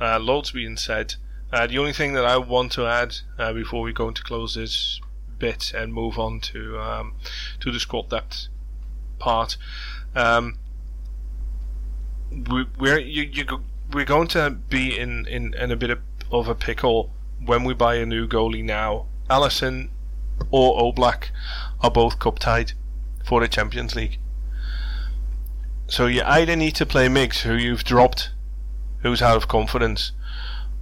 Uh, 0.00 0.18
loads 0.18 0.50
being 0.50 0.76
said. 0.76 1.14
Uh, 1.52 1.66
the 1.66 1.78
only 1.78 1.92
thing 1.92 2.12
that 2.12 2.24
I 2.24 2.36
want 2.36 2.72
to 2.72 2.86
add 2.86 3.16
uh, 3.38 3.52
before 3.52 3.82
we 3.82 3.92
go 3.92 4.08
into 4.08 4.22
close 4.22 4.54
this 4.54 5.00
bit 5.38 5.72
and 5.74 5.92
move 5.92 6.18
on 6.18 6.40
to 6.40 6.78
um, 6.78 7.14
to 7.60 7.70
the 7.70 7.80
squad 7.80 8.08
depth 8.10 8.48
part, 9.18 9.56
um, 10.14 10.58
we, 12.30 12.66
we're 12.78 12.98
you, 12.98 13.22
you, 13.22 13.44
we're 13.92 14.04
going 14.04 14.28
to 14.28 14.50
be 14.50 14.98
in, 14.98 15.26
in, 15.26 15.54
in 15.54 15.70
a 15.70 15.76
bit 15.76 15.90
of, 15.90 16.00
of 16.30 16.48
a 16.48 16.54
pickle 16.54 17.10
when 17.44 17.64
we 17.64 17.74
buy 17.74 17.96
a 17.96 18.06
new 18.06 18.26
goalie 18.26 18.64
now. 18.64 19.06
Alisson 19.30 19.90
or 20.50 20.78
Oblak 20.80 21.30
are 21.80 21.90
both 21.90 22.18
cup 22.18 22.38
tied 22.38 22.72
for 23.24 23.40
the 23.40 23.48
Champions 23.48 23.94
League. 23.94 24.18
So 25.88 26.06
you 26.06 26.22
either 26.24 26.56
need 26.56 26.74
to 26.76 26.86
play 26.86 27.08
Miggs, 27.08 27.42
who 27.42 27.54
you've 27.54 27.84
dropped, 27.84 28.30
who's 29.02 29.22
out 29.22 29.36
of 29.36 29.48
confidence, 29.48 30.12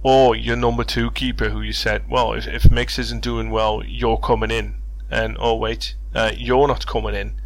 or 0.05 0.35
your 0.35 0.55
number 0.55 0.83
two 0.83 1.09
keeper, 1.09 1.49
who 1.49 1.61
you 1.61 1.73
said, 1.73 2.07
well, 2.07 2.33
if, 2.33 2.45
if 2.45 2.69
Miggs 2.69 2.99
isn't 2.99 3.23
doing 3.23 3.49
well, 3.49 3.81
you're 3.83 4.19
coming 4.19 4.51
in. 4.51 4.75
And 5.09 5.35
oh 5.39 5.55
wait, 5.55 5.95
uh, 6.13 6.31
you're 6.37 6.67
not 6.67 6.85
coming 6.85 7.15
in. 7.15 7.41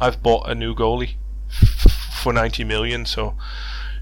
I've 0.00 0.22
bought 0.22 0.48
a 0.48 0.54
new 0.54 0.72
goalie. 0.72 1.14
for 2.22 2.32
90 2.32 2.62
million. 2.62 3.06
So, 3.06 3.34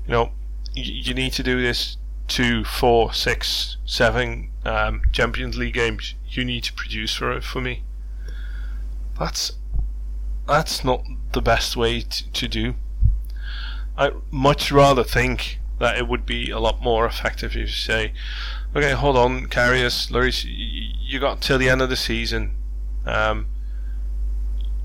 you 0.07 0.13
know, 0.13 0.33
you, 0.75 0.93
you 0.93 1.15
need 1.15 1.33
to 1.33 1.43
do 1.43 1.63
this 1.63 1.97
two, 2.29 2.63
four, 2.65 3.15
six, 3.15 3.79
seven 3.87 4.51
um, 4.67 5.01
Champions 5.11 5.57
League 5.57 5.73
games. 5.73 6.15
You 6.29 6.45
need 6.45 6.65
to 6.65 6.75
produce 6.75 7.15
for 7.15 7.41
for 7.41 7.63
me. 7.63 7.85
That's 9.19 9.53
that's 10.47 10.85
not 10.85 11.05
the 11.33 11.41
best 11.41 11.75
way 11.75 12.03
to 12.03 12.49
do. 12.49 12.75
I 13.97 14.11
much 14.31 14.71
rather 14.71 15.05
think 15.05 15.59
that 15.79 15.99
it 15.99 16.09
would 16.09 16.25
be 16.25 16.51
a 16.51 16.59
lot 16.59 16.83
more 16.83 17.07
effective 17.07 17.53
if 17.53 17.57
you 17.57 17.67
say, 17.67 18.13
okay, 18.75 18.93
hold 18.93 19.17
on, 19.17 19.47
Karius, 19.47 20.11
Loris, 20.11 20.45
you 20.45 21.19
got 21.19 21.41
till 21.41 21.59
the 21.59 21.69
end 21.69 21.83
of 21.83 21.89
the 21.89 21.97
season. 21.97 22.57
Um, 23.07 23.47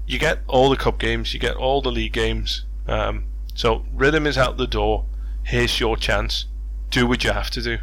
you 0.07 0.19
get 0.19 0.39
all 0.47 0.69
the 0.69 0.77
cup 0.77 0.99
games, 0.99 1.33
you 1.33 1.39
get 1.39 1.55
all 1.55 1.81
the 1.81 1.91
league 1.91 2.13
games. 2.13 2.65
Um, 2.87 3.25
so 3.53 3.85
rhythm 3.93 4.25
is 4.25 4.37
out 4.37 4.57
the 4.57 4.67
door. 4.67 5.05
Here's 5.43 5.79
your 5.79 5.97
chance. 5.97 6.45
Do 6.89 7.07
what 7.07 7.23
you 7.23 7.31
have 7.31 7.51
to 7.51 7.61
do. 7.61 7.77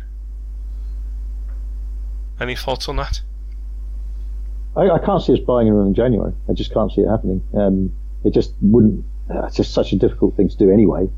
Any 2.40 2.56
thoughts 2.56 2.88
on 2.88 2.96
that? 2.96 3.22
I, 4.76 4.90
I 4.90 4.98
can't 4.98 5.22
see 5.22 5.32
us 5.32 5.40
buying 5.40 5.68
him 5.68 5.80
in 5.80 5.94
January. 5.94 6.32
I 6.48 6.52
just 6.52 6.72
can't 6.72 6.92
see 6.92 7.00
it 7.00 7.08
happening. 7.08 7.42
Um, 7.54 7.92
it 8.24 8.34
just 8.34 8.52
wouldn't. 8.60 9.04
Uh, 9.30 9.46
it's 9.46 9.56
just 9.56 9.72
such 9.72 9.92
a 9.92 9.96
difficult 9.96 10.36
thing 10.36 10.48
to 10.48 10.56
do 10.56 10.70
anyway. 10.70 11.08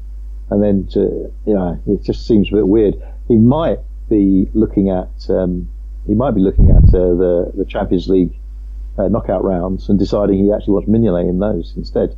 And 0.50 0.62
then 0.62 0.86
to, 0.92 1.32
you 1.46 1.54
know, 1.54 1.80
it 1.86 2.02
just 2.02 2.26
seems 2.26 2.48
a 2.50 2.56
bit 2.56 2.68
weird. 2.68 2.94
He 3.28 3.36
might 3.36 3.80
be 4.08 4.48
looking 4.54 4.90
at, 4.90 5.10
um, 5.28 5.68
he 6.06 6.14
might 6.14 6.34
be 6.34 6.40
looking 6.40 6.70
at 6.70 6.84
uh, 6.94 7.14
the 7.14 7.52
the 7.54 7.64
Champions 7.66 8.08
League 8.08 8.34
uh, 8.98 9.08
knockout 9.08 9.44
rounds 9.44 9.88
and 9.88 9.98
deciding 9.98 10.38
he 10.38 10.52
actually 10.52 10.74
wants 10.74 10.88
Mignolet 10.88 11.28
in 11.28 11.38
those 11.38 11.74
instead. 11.76 12.16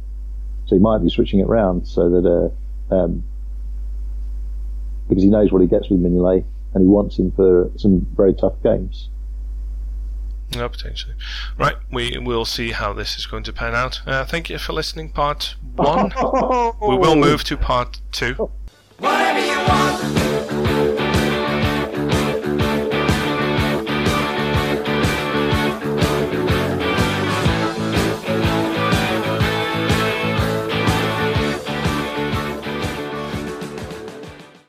So 0.67 0.77
he 0.77 0.81
might 0.81 1.03
be 1.03 1.11
switching 1.11 1.41
it 1.41 1.49
round 1.49 1.87
so 1.87 2.09
that, 2.11 2.55
uh, 2.91 2.95
um, 2.95 3.25
because 5.09 5.25
he 5.25 5.29
knows 5.29 5.51
what 5.51 5.61
he 5.61 5.69
gets 5.69 5.91
with 5.91 6.01
Mignolet 6.01 6.45
and 6.73 6.83
he 6.83 6.87
wants 6.87 7.19
him 7.19 7.33
for 7.33 7.71
some 7.77 8.07
very 8.17 8.33
tough 8.33 8.63
games. 8.63 9.09
Yeah, 10.51 10.69
potentially. 10.69 11.15
Right, 11.57 11.77
we 11.93 12.19
will 12.19 12.45
see 12.45 12.73
how 12.73 12.93
this 12.93 13.17
is 13.17 13.27
going 13.27 13.45
to 13.45 13.53
pan 13.53 13.75
out. 13.75 14.01
Uh, 14.07 14.25
thank 14.25 14.51
you 14.51 14.59
for 14.59 14.73
listening, 14.73 15.11
part 15.11 15.55
one. 15.77 16.13
we 16.81 16.97
will 16.97 17.17
move 17.17 17.45
to 17.45 17.57
part 17.57 18.01
two. 18.11 18.51
Whatever 18.99 19.39
you 19.41 19.59
want. 19.69 21.00